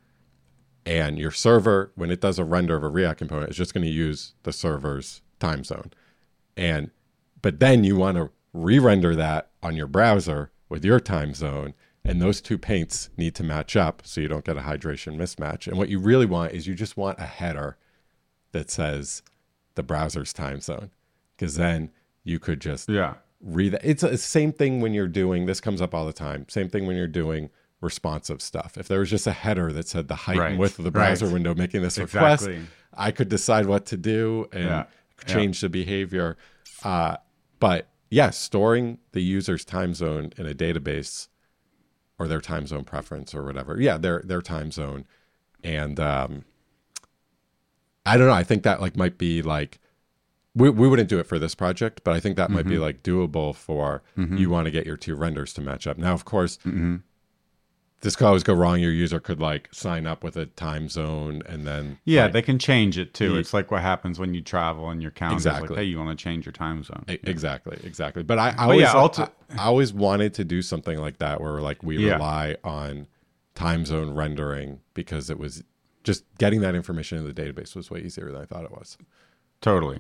and 0.86 1.18
your 1.18 1.32
server 1.32 1.92
when 1.96 2.12
it 2.12 2.22
does 2.22 2.40
a 2.40 2.44
render 2.44 2.76
of 2.76 2.84
a 2.84 2.90
react 2.90 3.20
component 3.20 3.50
is 3.50 3.58
just 3.58 3.74
going 3.74 3.86
to 3.86 3.92
use 3.92 4.34
the 4.44 4.54
server's 4.54 5.22
time 5.40 5.64
zone 5.64 5.92
and 6.58 6.92
but 7.42 7.60
then 7.60 7.84
you 7.84 7.96
want 7.96 8.18
to 8.18 8.30
re-render 8.54 9.16
that 9.16 9.50
on 9.62 9.76
your 9.76 9.88
browser 9.88 10.52
with 10.70 10.86
your 10.86 11.00
time 11.00 11.34
zone 11.34 11.74
and 12.04 12.22
those 12.22 12.40
two 12.40 12.58
paints 12.58 13.10
need 13.18 13.36
to 13.36 13.44
match 13.44 13.76
up 13.76 14.02
so 14.06 14.22
you 14.22 14.28
don't 14.28 14.46
get 14.46 14.58
a 14.58 14.62
hydration 14.62 15.16
mismatch 15.16 15.68
and 15.68 15.78
what 15.78 15.90
you 15.90 16.00
really 16.00 16.26
want 16.26 16.54
is 16.54 16.66
you 16.66 16.74
just 16.74 16.98
want 16.98 17.20
a 17.20 17.26
header 17.26 17.78
that 18.52 18.72
says 18.72 19.22
the 19.76 19.84
browser's 19.84 20.34
time 20.34 20.62
zone 20.62 20.90
because 21.36 21.56
then 21.56 21.92
you 22.24 22.40
could 22.40 22.62
just 22.62 22.90
yeah. 22.90 23.16
Read 23.46 23.72
that. 23.74 23.82
It's 23.86 24.02
the 24.02 24.18
same 24.18 24.52
thing 24.52 24.82
when 24.82 24.94
you're 24.94 25.08
doing 25.08 25.46
this 25.46 25.62
comes 25.62 25.82
up 25.82 25.94
all 25.94 26.06
the 26.06 26.12
time. 26.14 26.46
Same 26.50 26.68
thing 26.68 26.86
when 26.88 26.98
you're 26.98 27.08
doing 27.08 27.50
responsive 27.80 28.42
stuff. 28.42 28.78
If 28.78 28.88
there 28.88 29.00
was 29.00 29.10
just 29.10 29.28
a 29.28 29.32
header 29.32 29.72
that 29.72 29.88
said 29.88 30.08
the 30.08 30.16
height 30.16 30.38
Right, 30.38 30.50
and 30.52 30.60
width 30.60 30.80
of 30.80 30.84
the 30.86 30.92
right. 30.92 31.08
browser 31.10 31.30
window 31.30 31.54
making 31.54 31.82
this 31.84 31.98
request, 32.00 32.50
I 32.94 33.12
could 33.12 33.30
decide 33.30 33.68
what 33.68 33.86
to 33.88 33.98
do 33.98 34.48
and 34.52 34.64
Yeah, 34.64 34.86
yeah. 35.28 35.34
change 35.34 35.62
the 35.62 35.70
behavior. 35.70 36.36
Uh, 36.84 37.18
but 37.60 37.88
yeah, 38.10 38.32
storing 38.32 38.98
the 39.12 39.22
user's 39.22 39.64
time 39.64 39.94
zone 39.94 40.32
in 40.38 40.46
a 40.48 40.54
database 40.54 41.28
or 42.18 42.28
their 42.28 42.42
time 42.42 42.66
zone 42.66 42.84
preference 42.84 43.36
or 43.36 43.44
whatever. 43.44 43.80
Yeah, 43.80 43.98
their 43.98 44.22
their 44.26 44.42
time 44.42 44.72
zone. 44.72 45.06
And 45.64 46.00
um 46.00 46.46
I 48.06 48.18
don't 48.18 48.28
know, 48.28 48.34
I 48.34 48.44
think 48.44 48.64
that 48.64 48.82
like 48.82 48.96
might 48.96 49.18
be 49.18 49.42
like 49.42 49.80
we, 50.56 50.70
we 50.70 50.88
wouldn't 50.88 51.10
do 51.10 51.20
it 51.20 51.28
for 51.28 51.38
this 51.38 51.54
project, 51.54 52.02
but 52.04 52.16
I 52.16 52.20
think 52.20 52.38
that 52.38 52.50
might 52.50 52.66
be 52.66 52.76
mm-hmm. 52.76 52.84
like 52.84 53.04
doable 53.04 53.54
for 53.54 54.02
mm-hmm. 54.18 54.38
you 54.38 54.50
want 54.50 54.66
to 54.66 54.72
get 54.72 54.86
your 54.86 54.98
two 54.98 55.16
renders 55.16 55.54
to 55.54 55.62
match 55.62 55.86
up. 55.86 55.98
Now, 55.98 56.14
of 56.14 56.24
course, 56.24 56.58
mm-hmm. 56.66 56.98
this 58.02 58.16
could 58.16 58.26
always 58.26 58.44
go 58.44 58.54
wrong. 58.54 58.80
Your 58.80 58.92
user 58.92 59.20
could 59.20 59.42
like 59.42 59.68
sign 59.74 60.08
up 60.08 60.24
with 60.24 60.38
a 60.38 60.46
time 60.46 60.88
zone 60.88 61.42
and 61.46 61.68
then 61.68 62.00
Yeah, 62.06 62.24
like, 62.24 62.34
they 62.34 62.42
can 62.42 62.58
change 62.58 62.98
it 62.98 63.14
too. 63.14 63.38
It's 63.38 63.54
like 63.54 63.70
what 63.70 63.82
happens 63.82 64.18
when 64.18 64.34
you 64.34 64.42
travel 64.42 64.90
and 64.90 65.02
your 65.02 65.12
calendar's 65.12 65.46
Exactly. 65.46 65.70
like, 65.70 65.78
hey, 65.80 65.84
you 65.84 65.98
want 66.00 66.18
to 66.18 66.24
change 66.24 66.46
your 66.46 66.54
time 66.54 66.84
zone. 66.84 67.04
E- 67.10 67.20
Exactly, 67.24 67.78
exactly. 67.84 68.24
But 68.24 68.40
I, 68.40 68.50
I 68.50 68.52
But 68.52 68.60
always, 68.62 68.82
yeah, 68.82 68.94
ulti- 68.94 69.32
I, 69.58 69.62
I 69.62 69.66
always 69.66 69.94
wanted 69.94 70.34
to 70.36 70.46
do 70.46 70.62
something 70.62 70.98
like 70.98 71.18
that, 71.18 71.42
where 71.42 71.60
like 71.60 71.84
we 71.84 71.98
Yeah. 71.98 72.14
rely 72.14 72.56
on 72.64 73.08
time 73.56 73.86
zone 73.86 74.14
rendering 74.14 74.80
because 74.94 75.30
it 75.30 75.38
was 75.38 75.64
just 76.06 76.24
getting 76.38 76.62
that 76.62 76.76
information 76.76 77.18
in 77.18 77.26
the 77.26 77.34
database 77.34 77.76
was 77.76 77.92
way 77.92 78.00
easier 78.00 78.32
than 78.32 78.42
I 78.42 78.46
thought 78.46 78.64
it 78.64 78.72
was. 78.72 78.98
Totally. 79.62 80.00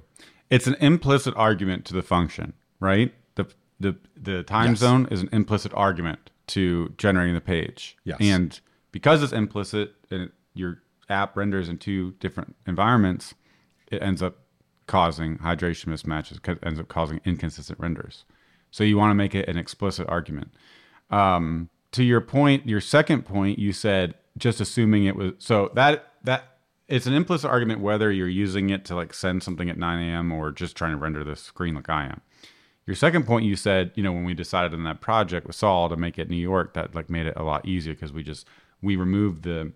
It's 0.49 0.67
an 0.67 0.75
implicit 0.75 1.33
argument 1.35 1.85
to 1.85 1.93
the 1.93 2.01
function, 2.03 2.53
right? 2.79 3.13
The 3.35 3.47
the 3.79 3.95
the 4.15 4.43
time 4.43 4.69
Yes. 4.71 4.79
zone 4.79 5.07
is 5.11 5.21
an 5.21 5.29
implicit 5.31 5.73
argument 5.73 6.29
to 6.47 6.93
generating 6.97 7.33
the 7.33 7.41
page. 7.41 7.97
Yes. 8.03 8.17
And 8.21 8.59
because 8.91 9.23
it's 9.23 9.33
implicit 9.33 9.95
and 10.11 10.21
it, 10.23 10.31
your 10.53 10.81
app 11.09 11.35
renders 11.35 11.67
in 11.69 11.77
two 11.77 12.11
different 12.19 12.55
environments, 12.67 13.33
it 13.91 14.01
ends 14.01 14.21
up 14.21 14.37
causing 14.87 15.39
hydration 15.39 15.87
mismatches, 15.87 16.39
ends 16.63 16.79
up 16.79 16.87
causing 16.87 17.19
inconsistent 17.25 17.79
renders. 17.79 18.23
So 18.71 18.83
you 18.83 18.97
want 18.97 19.09
to 19.11 19.15
make 19.15 19.33
it 19.33 19.47
an 19.49 19.57
explicit 19.57 20.07
argument. 20.07 20.51
Um, 21.09 21.69
to 21.93 22.03
your 22.03 22.21
point, 22.21 22.67
your 22.67 22.81
second 22.81 23.23
point, 23.25 23.57
you 23.57 23.73
said 23.73 24.15
just 24.37 24.59
assuming 24.61 25.05
it 25.05 25.15
was 25.15 25.31
so 25.39 25.71
that 25.75 26.11
that 26.23 26.54
it's 26.87 27.07
an 27.07 27.13
implicit 27.13 27.49
argument 27.49 27.81
whether 27.81 28.11
you're 28.11 28.27
using 28.27 28.69
it 28.69 28.85
to 28.85 28.95
like 28.95 29.13
send 29.13 29.43
something 29.43 29.69
at 29.69 29.77
9 29.77 30.03
a.m. 30.07 30.31
or 30.31 30.51
just 30.51 30.75
trying 30.75 30.91
to 30.91 30.97
render 30.97 31.23
the 31.23 31.35
screen 31.35 31.75
like 31.75 31.89
I 31.89 32.05
am. 32.05 32.21
Your 32.85 32.95
second 32.95 33.25
point, 33.25 33.45
you 33.45 33.55
said, 33.55 33.91
you 33.95 34.03
know, 34.03 34.11
when 34.11 34.25
we 34.25 34.35
decided 34.35 34.73
on 34.73 34.83
that 34.83 35.01
project 35.01 35.47
with 35.47 35.55
Saul 35.55 35.89
to 35.89 35.95
make 35.95 36.19
it 36.19 36.29
New 36.29 36.35
York, 36.35 36.75
that 36.75 36.93
like 36.93 37.09
made 37.09 37.25
it 37.25 37.33
a 37.35 37.43
lot 37.43 37.65
easier 37.65 37.93
because 37.93 38.13
we 38.13 38.21
just 38.21 38.47
we 38.81 38.95
removed 38.95 39.43
the 39.43 39.71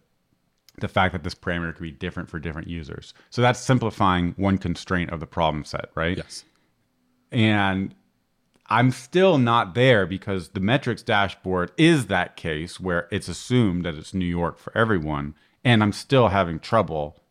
the 0.80 0.88
fact 0.88 1.12
that 1.14 1.24
this 1.24 1.36
parameter 1.36 1.74
could 1.74 1.84
be 1.84 1.92
different 1.92 2.30
for 2.30 2.40
different 2.40 2.68
users. 2.68 3.14
So 3.30 3.42
that's 3.42 3.60
simplifying 3.60 4.34
one 4.38 4.58
constraint 4.58 5.12
of 5.12 5.20
the 5.20 5.26
problem 5.26 5.66
set, 5.66 5.90
right? 5.96 6.18
Yes. 6.18 6.46
And 7.32 7.96
I'm 8.68 8.92
still 8.92 9.38
not 9.38 9.74
there 9.74 10.06
because 10.06 10.50
the 10.50 10.60
metrics 10.60 11.02
dashboard 11.02 11.72
is 11.78 12.06
that 12.08 12.36
case 12.36 12.80
where 12.80 13.08
it's 13.12 13.28
assumed 13.28 13.84
that 13.86 13.96
it's 13.96 14.14
New 14.14 14.26
York 14.26 14.58
for 14.58 14.76
everyone. 14.78 15.36
And 15.64 15.84
I'm 15.84 15.92
still 15.92 16.30
having 16.30 16.60
trouble 16.60 17.22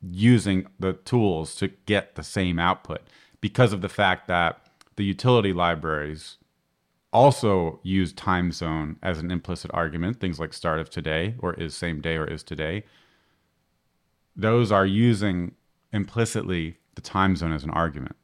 using 0.00 0.66
the 0.78 0.92
tools 0.92 1.54
to 1.56 1.68
get 1.68 2.14
the 2.14 2.22
same 2.22 2.58
output 2.58 3.00
because 3.40 3.72
of 3.72 3.80
the 3.80 3.88
fact 3.88 4.28
that 4.28 4.60
the 4.96 5.04
utility 5.04 5.52
libraries 5.52 6.38
also 7.12 7.80
use 7.82 8.12
time 8.12 8.52
zone 8.52 8.96
as 9.02 9.18
an 9.18 9.30
implicit 9.30 9.70
argument, 9.74 10.20
things 10.20 10.38
like 10.38 10.52
start 10.52 10.78
of 10.78 10.90
today 10.90 11.34
or 11.38 11.54
is 11.54 11.74
same 11.74 12.00
day 12.00 12.16
or 12.16 12.24
is 12.26 12.42
today. 12.42 12.84
Those 14.36 14.70
are 14.70 14.86
using 14.86 15.54
implicitly 15.92 16.76
the 16.94 17.00
time 17.00 17.36
zone 17.36 17.52
as 17.52 17.64
an 17.64 17.70
argument. 17.70 18.16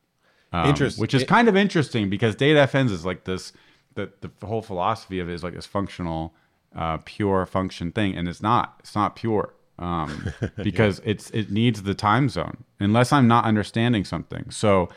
Um, 0.52 0.68
Interest- 0.68 0.98
Which 0.98 1.14
is 1.14 1.22
it- 1.22 1.28
kind 1.28 1.48
of 1.48 1.56
interesting 1.56 2.10
because 2.10 2.34
date-fns 2.36 2.90
is 2.90 3.04
like 3.06 3.24
this, 3.24 3.52
the, 3.94 4.10
the 4.20 4.46
whole 4.46 4.62
philosophy 4.62 5.18
of 5.20 5.28
it 5.28 5.32
is 5.32 5.42
like 5.42 5.54
this 5.54 5.66
functional, 5.66 6.34
uh, 6.74 6.98
pure 7.04 7.46
function 7.46 7.92
thing. 7.92 8.16
And 8.16 8.28
it's 8.28 8.42
not, 8.42 8.76
it's 8.80 8.94
not 8.94 9.16
pure. 9.16 9.54
Um, 9.78 10.32
because 10.62 11.00
it's, 11.04 11.30
it 11.30 11.50
needs 11.50 11.82
the 11.82 11.94
time 11.94 12.28
zone 12.28 12.64
unless 12.78 13.12
I'm 13.12 13.26
not 13.26 13.44
understanding 13.44 14.04
something. 14.04 14.50
So, 14.50 14.90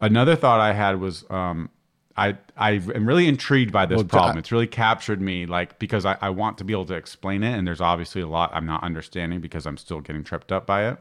Another 0.00 0.36
thought 0.36 0.60
I 0.60 0.72
had 0.72 1.00
was 1.00 1.24
um, 1.28 1.70
I 2.16 2.36
I 2.56 2.72
am 2.94 3.06
really 3.06 3.26
intrigued 3.26 3.72
by 3.72 3.86
this 3.86 3.96
Well, 3.96 4.04
problem. 4.04 4.38
It's 4.38 4.52
really 4.52 4.66
captured 4.66 5.20
me, 5.20 5.46
like 5.46 5.78
because 5.78 6.06
I, 6.06 6.16
I 6.20 6.30
want 6.30 6.58
to 6.58 6.64
be 6.64 6.72
able 6.72 6.86
to 6.86 6.94
explain 6.94 7.42
it, 7.42 7.56
and 7.56 7.66
there's 7.66 7.80
obviously 7.80 8.22
a 8.22 8.28
lot 8.28 8.50
I'm 8.54 8.66
not 8.66 8.84
understanding 8.84 9.40
because 9.40 9.66
I'm 9.66 9.76
still 9.76 10.00
getting 10.00 10.22
tripped 10.22 10.52
up 10.52 10.66
by 10.66 10.88
it. 10.90 10.98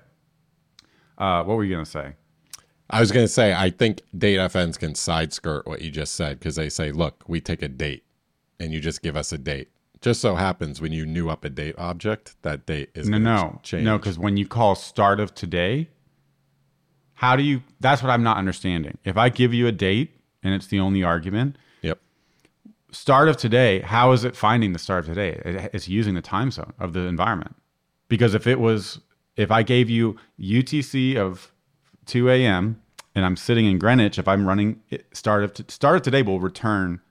Uh, 1.17 1.43
what 1.43 1.57
were 1.57 1.63
you 1.63 1.75
gonna 1.75 1.85
say? 1.85 2.13
I 2.89 3.01
was 3.01 3.11
going 3.11 3.25
to 3.25 3.31
say, 3.31 3.53
I 3.53 3.69
think 3.69 4.01
date-fns 4.17 4.79
can 4.79 4.95
side 4.95 5.33
skirt 5.33 5.67
what 5.67 5.81
you 5.81 5.91
just 5.91 6.15
said 6.15 6.39
because 6.39 6.55
they 6.55 6.69
say, 6.69 6.93
look, 6.93 7.21
we 7.27 7.41
take 7.41 7.61
a 7.61 7.67
date 7.67 8.05
and 8.59 8.73
you 8.73 8.79
just 8.79 9.01
give 9.01 9.15
us 9.15 9.31
a 9.31 9.37
date. 9.37 9.69
Just 10.01 10.21
so 10.21 10.35
happens 10.35 10.79
when 10.79 10.91
you 10.91 11.05
new 11.05 11.29
up 11.29 11.43
a 11.43 11.49
date 11.49 11.75
object, 11.77 12.35
that 12.43 12.65
date 12.65 12.91
is 12.93 13.09
No, 13.09 13.17
no, 13.17 13.59
change. 13.63 13.83
no, 13.83 13.97
because 13.97 14.19
when 14.19 14.37
you 14.37 14.47
call 14.47 14.75
start 14.75 15.19
of 15.19 15.33
today, 15.33 15.89
how 17.15 17.35
do 17.35 17.41
you? 17.43 17.63
That's 17.79 18.03
what 18.03 18.11
I'm 18.11 18.21
not 18.23 18.37
understanding. 18.37 18.97
If 19.03 19.17
I 19.17 19.29
give 19.29 19.53
you 19.53 19.65
a 19.67 19.71
date 19.71 20.19
and 20.43 20.53
it's 20.53 20.67
the 20.67 20.79
only 20.79 21.03
argument, 21.03 21.57
Yep. 21.81 21.99
start 22.91 23.27
of 23.27 23.37
today, 23.37 23.79
how 23.81 24.11
is 24.11 24.23
it 24.23 24.35
finding 24.35 24.73
the 24.73 24.79
start 24.79 25.07
of 25.07 25.15
today? 25.15 25.41
It- 25.43 25.71
It's 25.73 25.87
using 25.87 26.13
the 26.13 26.21
time 26.21 26.51
zone 26.51 26.73
of 26.79 26.93
the 26.93 27.01
environment. 27.01 27.55
Because 28.07 28.35
if 28.35 28.45
it 28.45 28.59
was, 28.59 28.99
if 29.35 29.49
I 29.51 29.63
gave 29.63 29.89
you 29.89 30.15
UTC 30.39 31.17
of 31.17 31.51
2 32.05 32.29
a.m. 32.29 32.79
and 33.15 33.25
I'm 33.25 33.35
sitting 33.35 33.65
in 33.65 33.79
Greenwich, 33.79 34.19
if 34.19 34.27
I'm 34.27 34.47
running 34.47 34.79
it- 34.91 35.07
start 35.11 35.43
of, 35.43 35.53
t- 35.55 35.65
start 35.69 35.95
of 35.97 36.01
today 36.03 36.21
will 36.21 36.39
return 36.39 37.01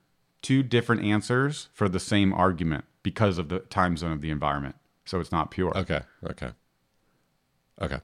two 0.41 0.63
different 0.63 1.03
answers 1.03 1.69
for 1.73 1.89
the 1.89 1.99
same 1.99 2.33
argument 2.33 2.85
because 3.03 3.37
of 3.37 3.49
the 3.49 3.59
time 3.59 3.97
zone 3.97 4.11
of 4.11 4.21
the 4.21 4.29
environment. 4.31 4.75
So 5.05 5.19
it's 5.19 5.31
not 5.31 5.51
pure. 5.51 5.75
Okay. 5.77 6.01
Okay. 6.29 6.51
Okay. 7.81 7.99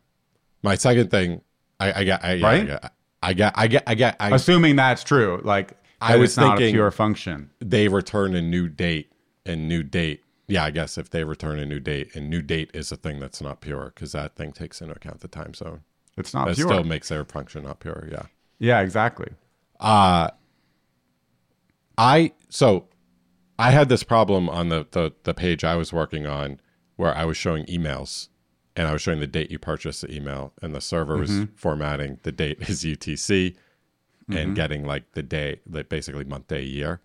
My 0.61 0.75
second 0.75 1.11
thing, 1.11 1.41
I, 1.79 2.01
I 2.01 2.03
got, 2.05 2.23
I, 2.23 2.34
yeah, 2.34 2.45
Right? 2.45 2.79
I 3.21 3.34
got, 3.34 3.53
I 3.57 3.67
get, 3.67 3.84
I 3.88 3.95
get, 3.95 4.15
I, 4.19 4.29
Assuming 4.36 4.75
that's 4.75 5.03
true, 5.03 5.41
like 5.43 5.73
I 6.01 6.15
was 6.17 6.38
not 6.38 6.61
a 6.61 6.71
pure 6.71 6.91
function. 6.91 7.49
they 7.59 7.88
return 7.88 8.36
a 8.36 8.41
new 8.41 8.67
date 8.67 9.11
and 9.45 9.67
new 9.67 9.84
date. 9.84 10.23
Yeah, 10.47 10.65
I 10.65 10.71
guess 10.71 10.97
if 10.97 11.09
they 11.09 11.23
return 11.23 11.57
a 11.59 11.65
new 11.65 11.79
date 11.79 12.15
and 12.15 12.29
new 12.29 12.41
date 12.41 12.69
is 12.73 12.91
a 12.91 12.97
thing 12.97 13.19
that's 13.19 13.41
not 13.41 13.61
pure 13.61 13.91
because 13.95 14.11
that 14.11 14.36
thing 14.36 14.51
takes 14.51 14.81
into 14.81 14.93
account 14.95 15.21
the 15.21 15.27
time 15.29 15.53
zone. 15.53 15.81
It's 16.17 16.34
not 16.34 16.47
That 16.47 16.55
pure. 16.55 16.67
still 16.67 16.84
makes 16.84 17.09
their 17.09 17.23
function 17.25 17.63
not 17.63 17.79
pure. 17.79 18.07
Yeah. 18.11 18.23
yeah, 18.59 18.81
exactly. 18.81 19.29
Uh, 19.79 20.29
I 21.97 22.33
so 22.49 22.87
I 23.59 23.71
had 23.71 23.89
this 23.89 24.03
problem 24.03 24.49
on 24.49 24.69
the, 24.69 24.87
the 24.91 25.13
the 25.23 25.33
page 25.33 25.63
I 25.63 25.75
was 25.75 25.93
working 25.93 26.25
on 26.25 26.59
where 26.95 27.15
I 27.15 27.25
was 27.25 27.37
showing 27.37 27.65
emails 27.65 28.29
and 28.75 28.87
I 28.87 28.93
was 28.93 29.01
showing 29.01 29.19
the 29.19 29.27
date 29.27 29.51
you 29.51 29.59
purchased 29.59 30.01
the 30.01 30.13
email 30.13 30.53
and 30.61 30.73
the 30.73 30.81
server 30.81 31.17
was 31.17 31.29
mm-hmm. 31.29 31.55
formatting 31.55 32.19
the 32.23 32.31
date 32.31 32.57
as 32.69 32.83
UTC 32.83 33.55
and 34.27 34.37
mm-hmm. 34.37 34.53
getting 34.53 34.85
like 34.85 35.11
the 35.13 35.23
day 35.23 35.59
like 35.69 35.89
basically 35.89 36.23
month 36.23 36.47
day 36.47 36.63
year. 36.63 37.01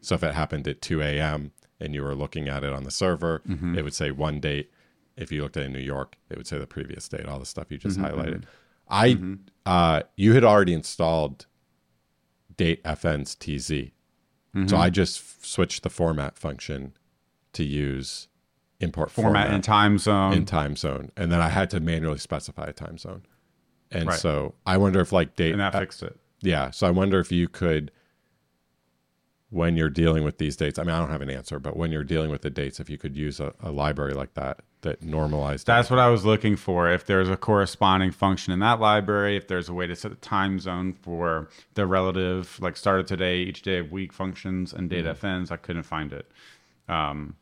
So 0.00 0.14
if 0.14 0.22
it 0.22 0.34
happened 0.34 0.66
at 0.66 0.80
2 0.80 1.02
a.m. 1.02 1.52
and 1.78 1.94
you 1.94 2.02
were 2.02 2.14
looking 2.14 2.48
at 2.48 2.64
it 2.64 2.72
on 2.72 2.84
the 2.84 2.90
server, 2.90 3.42
mm-hmm. 3.46 3.76
it 3.76 3.84
would 3.84 3.94
say 3.94 4.10
one 4.10 4.40
date. 4.40 4.70
If 5.16 5.30
you 5.30 5.42
looked 5.42 5.58
at 5.58 5.64
it 5.64 5.66
in 5.66 5.72
New 5.72 5.80
York, 5.80 6.16
it 6.30 6.38
would 6.38 6.46
say 6.46 6.58
the 6.58 6.66
previous 6.66 7.06
date, 7.06 7.26
all 7.26 7.38
the 7.38 7.44
stuff 7.44 7.70
you 7.70 7.76
just 7.76 7.98
highlighted. 7.98 8.44
I 8.88 9.18
uh 9.66 10.02
you 10.16 10.32
had 10.32 10.44
already 10.44 10.72
installed 10.72 11.46
date-fns-tz. 12.56 13.92
So 14.66 14.76
I 14.76 14.90
just 14.90 15.20
f- 15.20 15.38
switched 15.42 15.82
the 15.84 15.90
format 15.90 16.36
function 16.36 16.92
to 17.52 17.62
use 17.64 18.26
import 18.80 19.10
Format, 19.10 19.44
format, 19.44 19.54
and 19.54 19.62
time 19.62 19.98
zone. 19.98 20.32
in 20.32 20.44
time 20.44 20.74
zone, 20.76 21.12
and 21.16 21.30
then 21.30 21.40
I 21.40 21.48
had 21.48 21.70
to 21.70 21.80
manually 21.80 22.18
specify 22.18 22.64
a 22.64 22.72
time 22.72 22.98
zone. 22.98 23.22
And 23.92 24.08
Right. 24.08 24.18
so 24.18 24.54
I 24.66 24.76
wonder 24.76 25.00
if 25.00 25.12
like 25.12 25.36
date, 25.36 25.52
and 25.52 25.60
that 25.60 25.74
uh, 25.74 25.80
fixed 25.80 26.02
it. 26.02 26.18
yeah. 26.40 26.70
So 26.70 26.86
I 26.86 26.90
wonder 26.90 27.20
if 27.20 27.30
you 27.30 27.46
could, 27.48 27.90
when 29.50 29.76
you're 29.76 29.88
dealing 29.90 30.24
with 30.24 30.38
these 30.38 30.56
dates. 30.56 30.78
I 30.78 30.82
mean, 30.84 30.94
I 30.94 30.98
don't 31.00 31.10
have 31.10 31.22
an 31.22 31.30
answer, 31.30 31.58
but 31.58 31.76
when 31.76 31.90
you're 31.92 32.04
dealing 32.04 32.30
with 32.30 32.42
the 32.42 32.50
dates, 32.50 32.80
if 32.80 32.88
you 32.88 32.98
could 32.98 33.16
use 33.16 33.40
a, 33.40 33.52
a 33.60 33.70
library 33.70 34.14
like 34.14 34.34
that 34.34 34.60
that 34.82 35.02
normalized. 35.02 35.66
That's 35.66 35.90
what 35.90 35.98
I 35.98 36.08
was 36.08 36.24
looking 36.24 36.56
for. 36.56 36.90
If 36.90 37.04
there's 37.06 37.28
a 37.28 37.36
corresponding 37.36 38.10
function 38.12 38.52
in 38.52 38.60
that 38.60 38.80
library, 38.80 39.36
if 39.36 39.46
there's 39.48 39.68
a 39.68 39.74
way 39.74 39.86
to 39.86 39.94
set 39.94 40.12
a 40.12 40.16
time 40.16 40.58
zone 40.58 40.94
for 40.94 41.48
the 41.74 41.86
relative, 41.86 42.58
like 42.60 42.76
start 42.76 43.00
of 43.00 43.06
today, 43.06 43.38
each 43.38 43.62
day 43.62 43.78
of 43.78 43.92
week 43.92 44.12
functions 44.12 44.72
and 44.72 44.88
date-fns, 44.88 45.50
I 45.50 45.56
couldn't 45.56 45.82
find 45.82 46.12
it. 46.12 46.30
Um, 46.88 47.36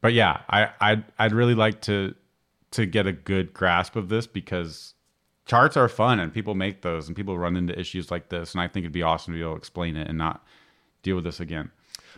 but 0.00 0.12
yeah, 0.12 0.40
I, 0.48 0.70
I'd, 0.80 1.04
I'd 1.18 1.32
really 1.32 1.54
like 1.54 1.80
to 1.82 2.14
to 2.72 2.86
get 2.86 3.06
a 3.06 3.12
good 3.12 3.54
grasp 3.54 3.94
of 3.94 4.08
this 4.08 4.26
because 4.26 4.94
charts 5.46 5.76
are 5.76 5.88
fun 5.88 6.18
and 6.18 6.34
people 6.34 6.56
make 6.56 6.82
those 6.82 7.06
and 7.06 7.14
people 7.16 7.38
run 7.38 7.56
into 7.56 7.78
issues 7.78 8.10
like 8.10 8.30
this. 8.30 8.52
And 8.52 8.60
I 8.60 8.66
think 8.66 8.82
it'd 8.82 8.92
be 8.92 9.02
awesome 9.02 9.32
to 9.32 9.38
be 9.38 9.42
able 9.42 9.52
to 9.52 9.58
explain 9.58 9.94
it 9.96 10.08
and 10.08 10.18
not 10.18 10.44
deal 11.04 11.14
with 11.14 11.22
this 11.22 11.38
again. 11.38 11.70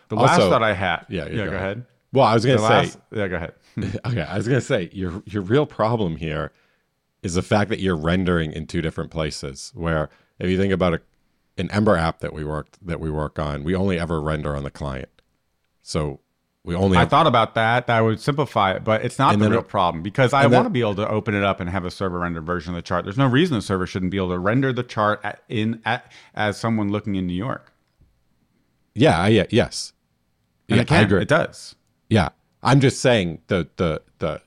The 0.09 0.15
last 0.17 0.41
Also- 0.41 0.49
thought 0.49 0.63
I 0.63 0.73
had, 0.73 1.05
Yeah, 1.11 1.27
yeah, 1.29 1.45
go, 1.45 1.53
ahead. 1.57 1.85
Well, 2.17 2.25
I 2.25 2.33
was 2.33 2.47
gonna 2.47 2.59
say. 2.59 2.65
last, 2.65 2.99
yeah, 3.13 3.29
go 3.29 3.37
ahead. 3.37 3.53
okay, 4.07 4.23
I 4.23 4.39
was 4.39 4.49
gonna 4.49 4.63
say 4.63 4.89
your 4.91 5.23
your 5.27 5.43
real 5.43 5.67
problem 5.67 6.17
here 6.17 6.51
is 7.23 7.35
the 7.35 7.43
fact 7.43 7.69
that 7.69 7.79
you're 7.79 7.95
rendering 7.95 8.53
in 8.53 8.67
two 8.67 8.81
different 8.81 9.11
places. 9.11 9.71
Where 9.75 10.09
if 10.39 10.49
you 10.49 10.57
think 10.57 10.73
about 10.73 10.95
a, 10.95 11.01
an 11.59 11.71
Ember 11.71 11.95
app 11.95 12.21
that 12.21 12.33
we 12.33 12.43
worked 12.43 12.79
that 12.87 13.01
we 13.01 13.11
work 13.11 13.39
on, 13.39 13.65
we 13.65 13.75
only 13.75 13.99
ever 14.01 14.19
render 14.23 14.57
on 14.57 14.65
the 14.65 14.71
client. 14.71 15.11
So 15.83 16.21
we 16.65 16.75
only 16.75 16.97
I 16.97 17.01
have, 17.01 17.11
thought 17.11 17.27
about 17.27 17.55
that. 17.57 17.87
That 17.87 18.01
would 18.01 18.19
simplify 18.19 18.73
it, 18.73 18.83
but 18.83 19.05
it's 19.05 19.19
not 19.19 19.39
the 19.39 19.51
real 19.51 19.59
it- 19.61 19.69
problem 19.69 20.03
because 20.03 20.33
I 20.33 20.47
want 20.47 20.65
to 20.65 20.71
be 20.71 20.81
able 20.81 20.95
to 20.95 21.09
open 21.09 21.35
it 21.35 21.45
up 21.45 21.61
and 21.61 21.69
have 21.69 21.85
a 21.85 21.91
server 21.91 22.21
render 22.21 22.41
version 22.41 22.71
of 22.73 22.77
the 22.77 22.83
chart. 22.83 23.05
There's 23.05 23.19
no 23.19 23.27
reason 23.29 23.57
the 23.57 23.63
server 23.63 23.87
shouldn't 23.87 24.11
be 24.11 24.17
able 24.17 24.31
to 24.31 24.39
render 24.39 24.73
the 24.73 24.83
chart 24.83 25.21
at, 25.23 25.43
in 25.51 25.83
at, 25.85 26.11
as 26.35 26.57
someone 26.57 26.91
looking 26.91 27.15
in 27.15 27.27
New 27.27 27.35
York. 27.35 27.73
yeah, 28.95 29.27
yeah, 29.27 29.45
yes, 29.51 29.93
And 30.71 30.77
yeah, 30.77 30.83
it 30.83 30.89
can. 30.89 30.97
I 30.97 31.01
agree. 31.03 31.21
It 31.23 31.29
does. 31.29 31.75
Yeah, 32.09 32.29
I'm 32.63 32.81
just 32.81 33.01
saying 33.01 33.43
the 33.49 33.69
the 33.77 34.03
the 34.19 34.41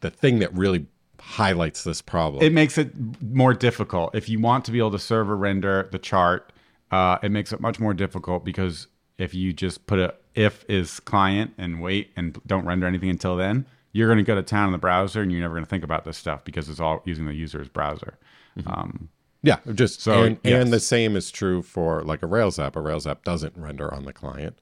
the 0.00 0.10
thing 0.10 0.38
that 0.40 0.52
really 0.56 0.86
highlights 1.20 1.84
this 1.84 2.02
problem. 2.02 2.42
It 2.42 2.52
makes 2.52 2.76
it 2.78 2.92
more 3.22 3.54
difficult 3.54 4.14
if 4.14 4.28
you 4.28 4.40
want 4.40 4.64
to 4.66 4.72
be 4.72 4.78
able 4.78 4.90
to 4.92 4.98
server 4.98 5.36
render 5.36 5.88
the 5.92 5.98
chart. 5.98 6.52
Uh, 6.90 7.18
it 7.22 7.30
makes 7.30 7.52
it 7.52 7.60
much 7.60 7.80
more 7.80 7.94
difficult 7.94 8.44
because 8.44 8.88
if 9.18 9.32
you 9.34 9.52
just 9.52 9.86
put 9.86 9.98
a 9.98 10.14
if 10.34 10.64
is 10.68 11.00
client 11.00 11.52
and 11.58 11.80
wait 11.80 12.10
and 12.16 12.40
don't 12.46 12.64
render 12.66 12.86
anything 12.86 13.08
until 13.10 13.36
then, 13.36 13.66
you're 13.92 14.08
going 14.08 14.18
to 14.18 14.24
go 14.24 14.34
to 14.34 14.42
town 14.42 14.66
in 14.66 14.72
the 14.72 14.78
browser 14.78 15.22
and 15.22 15.30
you're 15.30 15.40
never 15.40 15.54
going 15.54 15.64
to 15.64 15.68
think 15.70 15.84
about 15.84 16.04
this 16.04 16.16
stuff 16.18 16.42
because 16.44 16.68
it's 16.68 16.80
all 16.80 17.02
using 17.04 17.26
the 17.26 17.34
user's 17.34 17.68
browser. 17.68 18.18
Um, 18.66 19.08
yeah, 19.42 19.58
just 19.74 20.00
So, 20.02 20.22
and, 20.24 20.38
yes. 20.44 20.62
and 20.62 20.72
the 20.72 20.80
same 20.80 21.16
is 21.16 21.30
true 21.30 21.62
for 21.62 22.02
like 22.02 22.22
a 22.22 22.26
Rails 22.26 22.58
app. 22.58 22.76
A 22.76 22.80
Rails 22.80 23.06
app 23.06 23.24
doesn't 23.24 23.56
render 23.56 23.92
on 23.92 24.04
the 24.04 24.12
client; 24.12 24.58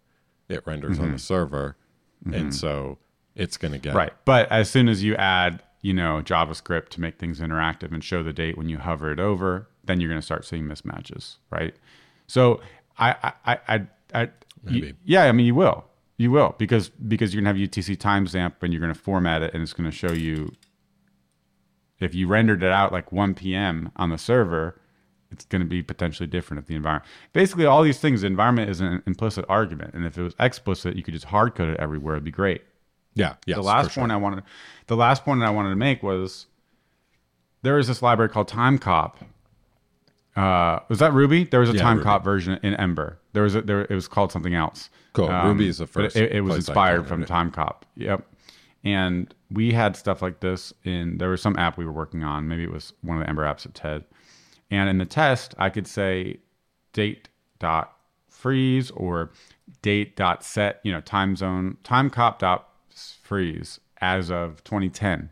it 0.48 0.66
renders 0.66 0.94
Mm-hmm. 0.96 1.02
on 1.04 1.12
the 1.12 1.18
server, 1.18 1.76
and 2.24 2.34
mm-hmm. 2.34 2.50
so 2.50 2.98
it's 3.34 3.56
going 3.56 3.72
to 3.72 3.78
get 3.78 3.94
Right. 3.94 4.12
But 4.24 4.50
as 4.50 4.70
soon 4.70 4.88
as 4.88 5.02
you 5.02 5.14
add, 5.16 5.62
you 5.82 5.94
know, 5.94 6.22
JavaScript 6.24 6.90
to 6.90 7.00
make 7.00 7.18
things 7.18 7.40
interactive 7.40 7.92
and 7.92 8.04
show 8.04 8.22
the 8.22 8.32
date 8.32 8.58
when 8.58 8.68
you 8.68 8.78
hover 8.78 9.10
it 9.10 9.20
over, 9.20 9.68
then 9.84 10.00
you're 10.00 10.10
going 10.10 10.20
to 10.20 10.24
start 10.24 10.44
seeing 10.44 10.64
mismatches, 10.64 11.36
right? 11.50 11.74
So 12.26 12.60
I, 12.98 13.10
I, 13.22 13.32
I, 13.46 13.58
I, 13.68 13.86
I 14.22 14.28
Maybe. 14.62 14.86
you- 14.88 14.94
yeah, 15.04 15.24
I 15.24 15.32
mean, 15.32 15.46
you 15.46 15.54
will, 15.54 15.84
you 16.16 16.30
will, 16.30 16.54
because 16.58 16.90
because 16.90 17.32
you're 17.32 17.42
gonna 17.42 17.58
have 17.58 17.70
UTC 17.70 17.96
timestamp 17.96 18.54
and 18.60 18.72
you're 18.72 18.80
gonna 18.80 18.94
format 18.94 19.42
it 19.42 19.54
and 19.54 19.62
it's 19.62 19.72
gonna 19.72 19.90
show 19.90 20.12
you 20.12 20.52
if 21.98 22.14
you 22.14 22.26
rendered 22.26 22.62
it 22.62 22.72
out 22.72 22.92
like 22.92 23.12
1 23.12 23.34
p.m. 23.34 23.90
on 23.96 24.10
the 24.10 24.18
server. 24.18 24.78
It's 25.30 25.44
going 25.44 25.60
to 25.60 25.68
be 25.68 25.82
potentially 25.82 26.26
different 26.26 26.60
if 26.60 26.66
the 26.66 26.74
environment. 26.74 27.08
Basically, 27.32 27.64
all 27.64 27.82
these 27.82 28.00
things, 28.00 28.22
the 28.22 28.26
environment 28.26 28.68
is 28.68 28.80
an 28.80 29.02
implicit 29.06 29.44
argument, 29.48 29.94
and 29.94 30.04
if 30.04 30.18
it 30.18 30.22
was 30.22 30.34
explicit, 30.40 30.96
you 30.96 31.02
could 31.02 31.14
just 31.14 31.26
hard 31.26 31.54
code 31.54 31.68
it 31.68 31.78
everywhere. 31.78 32.14
It'd 32.14 32.24
be 32.24 32.30
great 32.30 32.62
yeah. 33.14 33.34
Yes, 33.46 33.56
the 33.56 33.62
last 33.62 33.92
sure. 33.92 34.02
point 34.02 34.12
I 34.12 34.16
wanted, 34.16 34.44
the 34.86 34.96
last 34.96 35.24
point 35.24 35.40
that 35.40 35.46
I 35.46 35.50
wanted 35.50 35.70
to 35.70 35.76
make 35.76 36.02
was 36.02 36.46
there 37.62 37.78
is 37.78 37.88
this 37.88 38.02
library 38.02 38.30
called 38.30 38.48
TimeCop. 38.48 39.14
Uh, 40.36 40.78
was 40.88 41.00
that 41.00 41.12
Ruby? 41.12 41.44
There 41.44 41.60
was 41.60 41.70
a 41.70 41.74
Yeah, 41.74 41.82
TimeCop 41.82 42.24
version 42.24 42.58
in 42.62 42.74
Ember. 42.74 43.18
There 43.32 43.42
was 43.42 43.54
a, 43.54 43.62
there. 43.62 43.82
It 43.82 43.90
was 43.90 44.08
called 44.08 44.32
something 44.32 44.54
else. 44.54 44.90
Cool. 45.12 45.28
Ruby 45.28 45.68
is 45.68 45.78
the 45.78 45.86
first 45.86 46.16
It, 46.16 46.32
it 46.32 46.40
was 46.42 46.56
inspired 46.56 47.06
from 47.06 47.24
Time 47.24 47.50
Cop. 47.50 47.84
Yep. 47.96 48.26
And 48.84 49.34
we 49.50 49.72
had 49.72 49.96
stuff 49.96 50.22
like 50.22 50.40
this 50.40 50.72
in. 50.84 51.18
There 51.18 51.28
was 51.28 51.42
some 51.42 51.56
app 51.58 51.76
we 51.76 51.84
were 51.84 51.92
working 51.92 52.22
on. 52.22 52.48
Maybe 52.48 52.62
it 52.62 52.72
was 52.72 52.92
one 53.02 53.18
of 53.18 53.24
the 53.24 53.28
Ember 53.28 53.42
apps 53.42 53.66
at 53.66 53.74
TED. 53.74 54.04
And 54.70 54.88
in 54.88 54.98
the 54.98 55.06
test, 55.06 55.54
I 55.58 55.70
could 55.70 55.86
say 55.86 56.38
date 56.92 57.28
dot 57.58 57.96
freeze 58.28 58.90
or 58.92 59.32
date 59.82 60.16
dot 60.16 60.44
set, 60.44 60.80
you 60.82 60.92
know, 60.92 61.00
time 61.00 61.36
zone, 61.36 61.76
time 61.82 62.10
cop 62.10 62.38
dot 62.38 62.68
freeze 63.22 63.80
as 64.00 64.30
of 64.30 64.62
2010. 64.64 65.30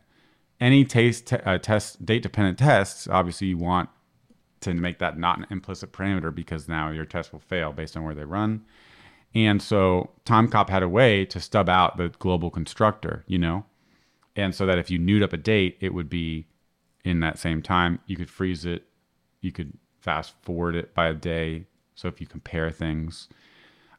Any 0.61 0.85
taste, 0.85 1.33
uh, 1.33 1.59
test, 1.59 2.05
date 2.05 2.23
dependent 2.23 2.59
tests, 2.59 3.07
obviously 3.09 3.49
you 3.49 3.59
want 3.59 3.89
to 4.61 4.75
make 4.75 4.99
that 4.99 5.19
not 5.19 5.39
an 5.39 5.47
implicit 5.51 5.93
parameter 5.93 6.35
because 6.35 6.69
now 6.69 6.91
your 6.91 7.05
test 7.05 7.33
will 7.33 7.39
fail 7.39 7.73
based 7.73 7.97
on 7.97 8.03
where 8.03 8.15
they 8.15 8.25
run. 8.25 8.65
And 9.35 9.63
so 9.63 10.11
TimeCop 10.25 10.69
had 10.69 10.83
a 10.83 10.89
way 10.89 11.25
to 11.27 11.39
stub 11.39 11.69
out 11.69 11.97
the 11.97 12.09
global 12.19 12.51
constructor, 12.51 13.25
you 13.29 13.39
know? 13.39 13.67
And 14.35 14.55
so 14.55 14.67
that 14.67 14.79
if 14.79 14.91
you 14.91 14.99
newed 14.99 15.23
up 15.23 15.33
a 15.33 15.37
date, 15.37 15.77
it 15.81 15.95
would 15.95 16.09
be 16.09 16.47
in 17.05 17.21
that 17.21 17.39
same 17.39 17.63
time. 17.63 18.01
You 18.07 18.17
could 18.17 18.31
freeze 18.31 18.65
it, 18.65 18.85
you 19.41 19.53
could 19.53 19.73
fast 20.01 20.35
forward 20.43 20.75
it 20.75 20.95
by 20.95 21.09
a 21.09 21.15
day. 21.15 21.67
So 21.95 22.09
if 22.09 22.21
you 22.21 22.27
compare 22.27 22.71
things, 22.71 23.29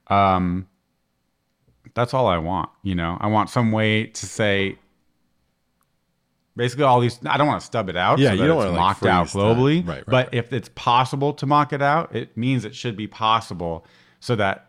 um, 0.07 0.67
that's 1.93 2.13
all 2.13 2.27
I 2.27 2.37
want. 2.37 2.69
You 2.83 2.95
know, 2.95 3.17
I 3.19 3.27
want 3.27 3.49
some 3.49 3.71
way 3.71 4.05
to 4.05 4.25
say 4.25 4.77
basically 6.55 6.83
all 6.83 6.99
these. 6.99 7.19
I 7.25 7.37
don't 7.37 7.47
want 7.47 7.61
to 7.61 7.65
stub 7.65 7.89
it 7.89 7.95
out. 7.95 8.19
Yeah, 8.19 8.29
so 8.29 8.35
you 8.35 8.47
don't 8.47 8.57
wanna, 8.57 8.71
like, 8.71 8.79
mocked 8.79 9.05
out 9.05 9.27
globally. 9.27 9.85
Right, 9.85 9.97
right, 9.97 10.05
but 10.05 10.25
right. 10.27 10.33
if 10.33 10.53
it's 10.53 10.69
possible 10.75 11.33
to 11.33 11.45
mock 11.45 11.73
it 11.73 11.81
out, 11.81 12.15
it 12.15 12.35
means 12.37 12.65
it 12.65 12.75
should 12.75 12.95
be 12.95 13.07
possible 13.07 13.85
so 14.19 14.35
that 14.35 14.65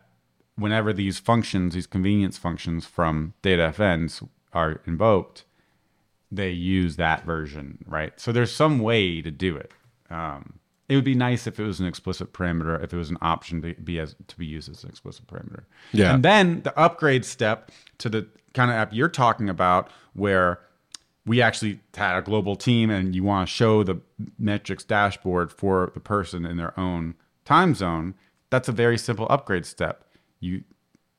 whenever 0.57 0.93
these 0.93 1.19
functions, 1.19 1.75
these 1.75 1.87
convenience 1.87 2.39
functions 2.39 2.85
from 2.85 3.35
date-fns 3.43 4.27
are 4.53 4.81
invoked, 4.87 5.45
they 6.31 6.51
use 6.51 6.97
that 6.97 7.25
version, 7.25 7.79
right? 7.87 8.19
So 8.21 8.31
there's 8.31 8.55
some 8.55 8.79
way 8.79 9.21
to 9.23 9.31
do 9.31 9.57
it. 9.57 9.73
Um, 10.11 10.60
it 10.91 10.97
would 10.97 11.05
be 11.05 11.15
nice 11.15 11.47
if 11.47 11.61
it 11.61 11.63
was 11.63 11.79
an 11.79 11.87
explicit 11.87 12.33
parameter, 12.33 12.83
if 12.83 12.93
it 12.93 12.97
was 12.97 13.11
an 13.11 13.19
option 13.23 13.63
to 13.63 13.75
be 13.75 14.01
as 14.01 14.17
to 14.27 14.37
be 14.37 14.45
used 14.45 14.69
as 14.69 14.83
an 14.83 14.91
explicit 14.91 15.25
parameter. 15.29 15.63
Yeah. 15.93 16.15
And 16.15 16.25
then 16.25 16.63
the 16.63 16.77
upgrade 16.77 17.25
step 17.25 17.71
to 17.99 18.09
the 18.09 18.27
kind 18.55 18.73
of 18.73 18.77
app 18.77 18.93
you're 18.93 19.09
talking 19.09 19.49
about, 19.49 19.89
where 20.15 20.59
we 21.25 21.41
actually 21.41 21.79
had 21.95 22.19
a 22.19 22.23
global 22.23 22.57
team 22.57 22.91
and 22.91 23.15
you 23.15 23.23
want 23.23 23.49
to 23.49 23.55
show 23.55 23.85
the 23.85 24.01
metrics 24.37 24.83
dashboard 24.83 25.53
for 25.53 25.93
the 25.95 26.01
person 26.01 26.45
in 26.45 26.57
their 26.57 26.79
own 26.79 27.15
time 27.45 27.73
zone, 27.77 28.15
that's 28.51 28.69
a 28.69 28.73
very 28.73 28.99
simple 28.99 29.29
upgrade 29.31 29.65
step. 29.65 30.05
You 30.41 30.65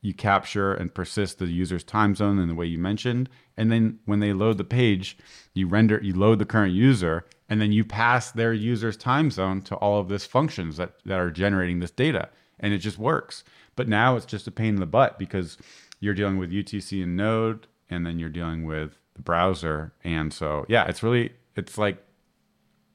you 0.02 0.14
capture 0.14 0.74
and 0.74 0.94
persist 0.94 1.40
the 1.40 1.46
user's 1.46 1.84
time 1.84 2.16
zone 2.16 2.40
in 2.40 2.50
the 2.50 2.56
way 2.56 2.66
you 2.66 2.78
mentioned, 2.78 3.30
and 3.56 3.72
then 3.72 4.00
when 4.06 4.20
they 4.20 4.34
load 4.34 4.58
the 4.58 4.66
page, 4.66 5.18
you 5.54 5.66
render 5.66 5.98
you 6.04 6.14
load 6.14 6.40
the 6.40 6.46
current 6.46 6.74
user, 6.74 7.24
and 7.52 7.60
then 7.60 7.74
you 7.74 7.84
pass 7.84 8.32
their 8.32 8.54
user's 8.54 8.96
time 8.96 9.30
zone 9.30 9.62
to 9.62 9.76
all 9.76 10.00
of 10.00 10.08
this 10.08 10.26
functions 10.26 10.78
that, 10.78 10.94
that 11.04 11.20
are 11.20 11.30
generating 11.30 11.80
this 11.80 11.92
data, 11.92 12.30
and 12.62 12.74
it 12.74 12.78
just 12.78 12.98
works. 12.98 13.44
But 13.76 13.90
now 13.90 14.16
it's 14.16 14.26
just 14.26 14.48
a 14.48 14.52
pain 14.52 14.76
in 14.76 14.80
the 14.80 14.86
butt 14.86 15.20
because 15.20 15.58
you're 16.00 16.14
dealing 16.14 16.38
with 16.38 16.50
UTC 16.50 17.04
and 17.04 17.18
Node, 17.18 17.68
and 17.90 18.06
then 18.06 18.20
you're 18.20 18.30
dealing 18.30 18.64
with 18.64 18.98
the 19.16 19.22
browser, 19.22 19.92
and 20.02 20.34
so 20.34 20.66
yeah, 20.70 20.86
it's 20.88 21.04
really 21.04 21.34
it's 21.58 21.78
like 21.78 22.02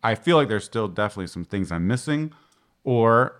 I 0.03 0.15
feel 0.15 0.39
like 0.39 0.49
there's 0.49 0.65
still 0.65 0.89
definitely 0.89 1.27
some 1.27 1.45
things 1.45 1.71
I'm 1.71 1.87
missing, 1.87 2.33
or 2.83 3.37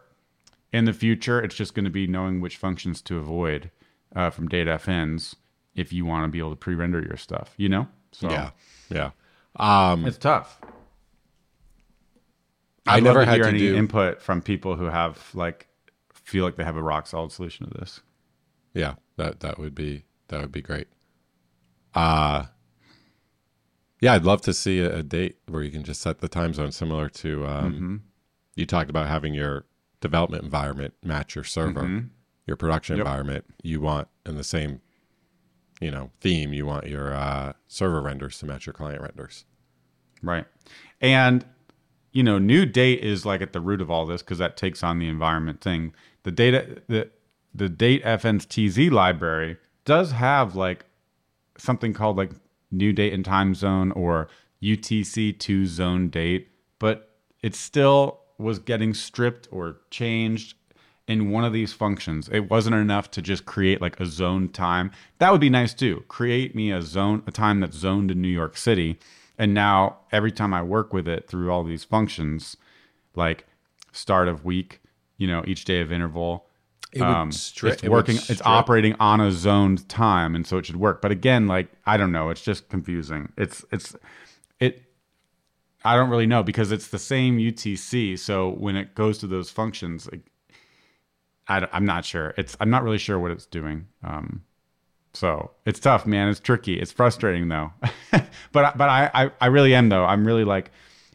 in 0.75 0.85
the 0.85 0.93
future, 0.93 1.43
it's 1.43 1.55
just 1.55 1.73
going 1.73 1.87
to 1.87 1.91
be 1.91 2.07
knowing 2.07 2.43
which 2.43 2.59
functions 2.59 3.01
to 3.01 3.17
avoid 3.17 3.71
uh, 4.15 4.29
from 4.29 4.49
date-fns 4.49 5.35
if 5.75 5.95
you 5.95 6.05
want 6.05 6.25
to 6.25 6.29
be 6.29 6.41
able 6.41 6.51
to 6.51 6.57
pre-render 6.57 7.01
your 7.01 7.17
stuff. 7.17 7.55
You 7.57 7.71
know, 7.71 7.89
so 8.13 8.29
Yeah. 8.29 8.51
Yeah. 8.91 9.11
Um, 9.59 10.05
it's 10.05 10.19
tough. 10.19 10.61
I 12.87 12.97
I'd 12.97 13.03
never 13.03 13.25
had 13.25 13.35
hear 13.35 13.45
to 13.45 13.49
any 13.51 13.59
do- 13.59 13.77
input 13.77 14.21
from 14.23 14.43
people 14.43 14.77
who 14.77 14.85
have 14.87 15.31
like 15.35 15.69
feel 16.13 16.45
like 16.45 16.57
they 16.57 16.65
have 16.65 16.77
a 16.77 16.83
rock 16.83 17.07
solid 17.07 17.33
solution 17.33 17.69
to 17.71 17.79
this. 17.79 18.01
Yeah, 18.75 18.95
that 19.17 19.41
that 19.41 19.59
would 19.59 19.75
be 19.75 20.05
that 20.29 20.41
would 20.41 20.53
be 20.53 20.63
great. 20.63 20.89
Uh 21.95 22.47
yeah, 24.01 24.13
I'd 24.13 24.25
love 24.25 24.43
to 24.43 24.53
see 24.53 24.81
a, 24.81 24.99
a 24.99 25.03
date 25.03 25.39
where 25.49 25.63
you 25.63 25.71
can 25.71 25.83
just 25.83 26.03
set 26.03 26.19
the 26.21 26.29
time 26.29 26.53
zone 26.53 26.71
similar 26.73 27.09
to 27.09 27.47
um, 27.47 27.73
Mm-hmm. 27.73 27.97
you 28.55 28.67
talked 28.67 28.91
about 28.91 29.09
having 29.09 29.33
your 29.33 29.65
development 30.03 30.45
environment 30.45 30.93
match 31.03 31.35
your 31.35 31.45
server, 31.45 31.81
Mm-hmm. 31.83 32.07
your 32.47 32.57
production 32.59 32.97
Yep. 32.99 33.07
environment. 33.07 33.45
You 33.63 33.81
want 33.81 34.09
in 34.27 34.37
the 34.37 34.45
same 34.45 34.81
you 35.81 35.91
know 35.91 36.11
theme. 36.21 36.53
You 36.53 36.67
want 36.67 36.87
your 36.89 37.15
uh, 37.15 37.55
server 37.69 38.03
renders 38.03 38.39
to 38.41 38.47
match 38.47 38.67
your 38.67 38.73
client 38.75 39.01
renders. 39.01 39.45
Right. 40.23 40.45
And 41.01 41.45
you 42.17 42.23
know, 42.23 42.39
new 42.39 42.65
date 42.65 43.01
is 43.05 43.27
like 43.27 43.43
at 43.43 43.53
the 43.53 43.61
root 43.61 43.83
of 43.83 43.91
all 43.91 44.07
this 44.07 44.23
because 44.23 44.39
that 44.39 44.57
takes 44.57 44.83
on 44.83 44.99
the 44.99 45.07
environment 45.07 45.61
thing. 45.61 45.93
The 46.23 46.31
data 46.31 46.83
the 46.89 47.11
the 47.55 47.69
date-fns-tz 47.69 48.91
library 48.91 49.59
does 49.85 50.13
have 50.13 50.57
like 50.57 50.87
something 51.59 51.93
called 51.93 52.17
like 52.17 52.31
new 52.71 52.95
date 52.95 53.13
and 53.13 53.23
time 53.23 53.55
zone 53.55 53.93
or 53.93 54.29
UTC 54.63 55.39
to 55.39 55.67
zone 55.67 56.09
date, 56.09 56.49
but 56.79 57.19
it 57.43 57.55
still 57.55 58.21
was 58.39 58.59
getting 58.59 58.95
stripped 58.95 59.47
or 59.51 59.77
changed 59.91 60.55
in 61.07 61.31
one 61.31 61.45
of 61.45 61.53
these 61.53 61.75
functions. 61.75 62.31
It 62.33 62.51
wasn't 62.51 62.77
enough 62.77 63.11
to 63.13 63.23
just 63.23 63.45
create 63.45 63.83
like 63.83 64.01
a 64.01 64.07
zone 64.07 64.49
time. 64.49 64.91
That 65.19 65.33
would 65.33 65.41
be 65.43 65.51
nice 65.51 65.75
too. 65.75 66.03
Create 66.09 66.55
me 66.55 66.73
a 66.73 66.81
zone, 66.81 67.23
a 67.27 67.31
time 67.31 67.61
that's 67.61 67.77
zoned 67.77 68.11
in 68.11 68.23
New 68.23 68.29
York 68.29 68.57
City. 68.57 68.99
And 69.39 69.55
now 69.55 69.99
every 70.13 70.33
time 70.33 70.55
I 70.55 70.63
work 70.63 70.93
with 70.93 71.07
it 71.07 71.29
through 71.29 71.51
all 71.51 71.63
these 71.63 71.85
functions, 71.85 72.57
like 73.15 73.47
start 73.93 74.29
of 74.29 74.45
week, 74.45 74.81
you 75.19 75.27
know, 75.27 75.43
each 75.47 75.65
day 75.65 75.81
of 75.81 75.93
interval, 75.93 76.47
It 76.93 77.03
um, 77.03 77.31
stri- 77.31 77.73
it's 77.73 77.83
it 77.83 77.91
working. 77.91 78.17
It's 78.17 78.25
strip- 78.25 78.47
operating 78.47 78.95
on 79.01 79.21
a 79.21 79.31
zoned 79.31 79.89
time, 79.89 80.35
and 80.35 80.47
so 80.47 80.59
it 80.59 80.67
should 80.67 80.77
work. 80.77 81.03
But 81.03 81.11
again, 81.11 81.47
like 81.47 81.69
I 81.85 81.97
don't 81.97 82.13
know. 82.13 82.31
It's 82.31 82.43
just 82.43 82.69
confusing. 82.69 83.33
It's 83.37 83.65
it's 83.71 83.95
it. 84.61 84.83
I 85.85 85.97
don't 85.97 86.11
really 86.11 86.27
know 86.27 86.43
because 86.43 86.73
it's 86.73 86.89
the 86.89 86.99
same 86.99 87.39
UTC. 87.39 88.19
So 88.19 88.51
when 88.51 88.77
it 88.77 88.95
goes 88.95 89.19
to 89.19 89.27
those 89.27 89.51
functions, 89.51 90.09
like, 90.11 90.23
I, 91.49 91.69
am 91.73 91.85
not 91.85 92.05
sure. 92.05 92.35
It's 92.37 92.57
I'm 92.61 92.71
not 92.71 92.83
really 92.83 92.99
sure 92.99 93.19
what 93.19 93.31
it's 93.31 93.47
doing. 93.47 93.87
Um, 94.03 94.43
so 95.17 95.51
it's 95.65 95.81
tough, 95.81 96.07
man. 96.07 96.29
It's 96.29 96.41
tricky. 96.41 96.79
It's 96.79 96.93
frustrating 96.93 97.49
though. 97.49 97.73
but 98.53 98.77
but 98.79 98.89
I, 98.89 99.11
I 99.15 99.31
I 99.41 99.47
really 99.47 99.75
am 99.75 99.89
though. 99.89 100.05
I'm 100.05 100.27
really 100.27 100.45
like 100.45 100.71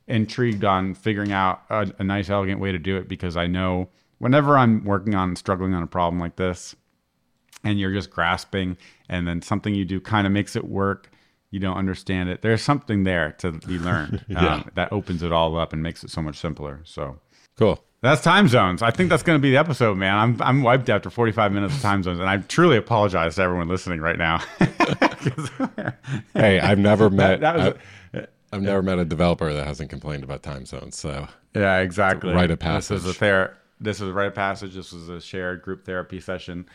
intrigued 0.08 0.66
on 0.66 0.94
figuring 0.96 1.32
out 1.32 1.62
a, 1.70 1.92
a 2.00 2.04
nice, 2.04 2.30
elegant 2.30 2.60
way 2.60 2.72
to 2.72 2.80
do 2.80 2.98
it 2.98 3.08
because 3.08 3.38
I 3.38 3.48
know 3.48 3.90
whenever 4.18 4.58
I'm 4.58 4.84
working 4.84 5.16
on 5.16 5.36
struggling 5.36 5.74
on 5.74 5.84
a 5.84 5.88
problem 5.88 6.20
like 6.20 6.36
this, 6.36 6.76
and 7.64 7.80
you're 7.80 7.94
just 7.94 8.10
grasping 8.10 8.78
and 9.08 9.28
then 9.28 9.42
something 9.42 9.74
you 9.76 9.86
do 9.86 10.00
kind 10.02 10.26
of 10.28 10.34
makes 10.34 10.56
it 10.56 10.66
work. 10.66 11.10
You 11.52 11.60
don't 11.60 11.76
understand 11.78 12.30
it. 12.30 12.42
There's 12.42 12.62
something 12.64 13.04
there 13.04 13.34
to 13.40 13.52
be 13.52 13.78
learned 13.78 14.24
Yeah. 14.30 14.54
um, 14.56 14.72
that 14.76 14.92
opens 14.94 15.22
it 15.22 15.32
all 15.34 15.58
up 15.58 15.74
and 15.74 15.84
makes 15.84 16.02
it 16.04 16.10
so 16.10 16.22
much 16.22 16.38
simpler. 16.40 16.80
So 16.86 17.20
Cool. 17.58 17.84
That's 18.02 18.22
time 18.22 18.48
zones. 18.48 18.82
I 18.82 18.92
think 18.92 19.10
that's 19.10 19.24
going 19.24 19.38
to 19.38 19.42
be 19.42 19.52
the 19.52 19.58
episode, 19.58 19.98
man. 19.98 20.16
I'm 20.16 20.42
I'm 20.42 20.64
wiped 20.64 20.90
after 20.90 21.10
45 21.10 21.52
minutes 21.52 21.76
of 21.76 21.82
time 21.90 22.04
zones, 22.04 22.20
and 22.20 22.28
I 22.30 22.38
truly 22.38 22.78
apologize 22.78 23.36
to 23.36 23.42
everyone 23.44 23.68
listening 23.68 24.02
right 24.02 24.18
now. 24.18 24.42
Hey, 26.34 26.60
I've 26.60 26.80
never 26.80 27.10
met. 27.10 27.42
that 27.42 27.56
was- 27.56 27.74
I've, 28.14 28.28
I've 28.54 28.62
never 28.62 28.82
met 28.82 28.98
a 29.00 29.06
developer 29.06 29.54
that 29.54 29.66
hasn't 29.68 29.90
complained 29.90 30.24
about 30.24 30.42
time 30.44 30.66
zones. 30.66 30.98
So 30.98 31.28
Yeah, 31.56 31.78
exactly. 31.80 32.34
Rite 32.34 32.52
of 32.52 32.60
This 32.60 32.90
is 32.92 33.04
a 33.04 33.08
passage. 33.08 33.18
ther- 33.18 33.58
This 33.80 34.02
is 34.02 34.10
a 34.10 34.14
rite 34.14 34.28
of 34.28 34.36
passage. 34.36 34.74
This 34.76 34.92
was 34.92 35.08
a 35.10 35.22
shared 35.22 35.62
group 35.62 35.86
therapy 35.86 36.20
session. 36.20 36.66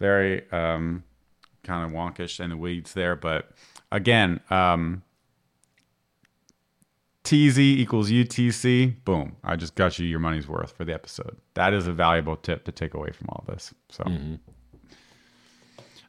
Very 0.00 0.50
um, 0.50 1.04
kind 1.64 1.84
of 1.84 1.92
wonkish 1.96 2.40
in 2.40 2.50
the 2.50 2.56
weeds 2.56 2.94
there, 2.94 3.14
but 3.14 3.50
again, 3.92 4.40
um, 4.50 5.02
TZ 7.24 7.58
equals 7.58 8.10
UTC. 8.10 9.04
Boom! 9.04 9.36
I 9.44 9.56
just 9.56 9.74
got 9.74 9.98
you 9.98 10.06
your 10.06 10.18
money's 10.18 10.48
worth 10.48 10.72
for 10.72 10.84
the 10.84 10.92
episode. 10.92 11.36
That 11.54 11.72
is 11.72 11.86
a 11.86 11.92
valuable 11.92 12.36
tip 12.36 12.64
to 12.64 12.72
take 12.72 12.94
away 12.94 13.12
from 13.12 13.28
all 13.30 13.44
this. 13.46 13.72
So. 13.90 14.04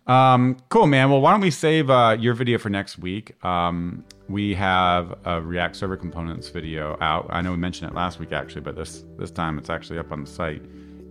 Um, 0.05 0.57
cool, 0.69 0.87
man. 0.87 1.09
Well, 1.09 1.21
why 1.21 1.31
don't 1.31 1.39
we 1.39 1.51
save 1.51 1.89
uh, 1.89 2.17
your 2.19 2.33
video 2.33 2.57
for 2.57 2.69
next 2.69 2.97
week? 2.97 3.43
Um, 3.45 4.03
we 4.27 4.53
have 4.55 5.17
a 5.25 5.41
React 5.41 5.75
Server 5.75 5.97
Components 5.97 6.49
video 6.49 6.97
out. 6.99 7.27
I 7.29 7.41
know 7.41 7.51
we 7.51 7.57
mentioned 7.57 7.91
it 7.91 7.95
last 7.95 8.19
week 8.19 8.31
actually, 8.31 8.61
but 8.61 8.75
this 8.75 9.05
this 9.17 9.31
time 9.31 9.57
it's 9.57 9.69
actually 9.69 9.99
up 9.99 10.11
on 10.11 10.23
the 10.23 10.29
site. 10.29 10.63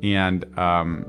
And 0.03 0.44
um, 0.59 1.07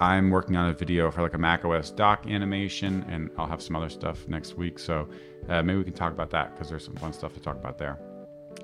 I'm 0.00 0.30
working 0.30 0.56
on 0.56 0.70
a 0.70 0.72
video 0.72 1.10
for 1.10 1.22
like 1.22 1.34
a 1.34 1.38
Mac 1.38 1.64
OS 1.64 1.90
dock 1.90 2.26
animation, 2.26 3.04
and 3.08 3.30
I'll 3.36 3.48
have 3.48 3.60
some 3.60 3.76
other 3.76 3.88
stuff 3.88 4.26
next 4.28 4.56
week. 4.56 4.78
So 4.78 5.08
uh, 5.48 5.62
maybe 5.62 5.78
we 5.78 5.84
can 5.84 5.94
talk 5.94 6.12
about 6.12 6.30
that 6.30 6.54
because 6.54 6.70
there's 6.70 6.84
some 6.84 6.94
fun 6.96 7.12
stuff 7.12 7.34
to 7.34 7.40
talk 7.40 7.56
about 7.56 7.78
there. 7.78 7.98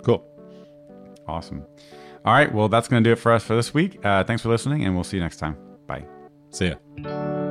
Cool. 0.05 0.27
Awesome. 1.27 1.65
All 2.25 2.33
right. 2.33 2.53
Well, 2.53 2.69
that's 2.69 2.89
going 2.89 3.03
to 3.03 3.09
do 3.09 3.13
it 3.13 3.19
for 3.19 3.33
us 3.33 3.45
for 3.45 3.57
this 3.57 3.75
week. 3.75 4.05
Uh, 4.05 4.25
thanks 4.25 4.43
for 4.43 4.49
listening, 4.49 4.85
and 4.85 4.95
we'll 4.95 5.05
see 5.05 5.17
you 5.17 5.23
next 5.23 5.37
time. 5.39 5.57
Bye. 5.87 6.05
See 6.51 6.69
ya. 6.69 7.44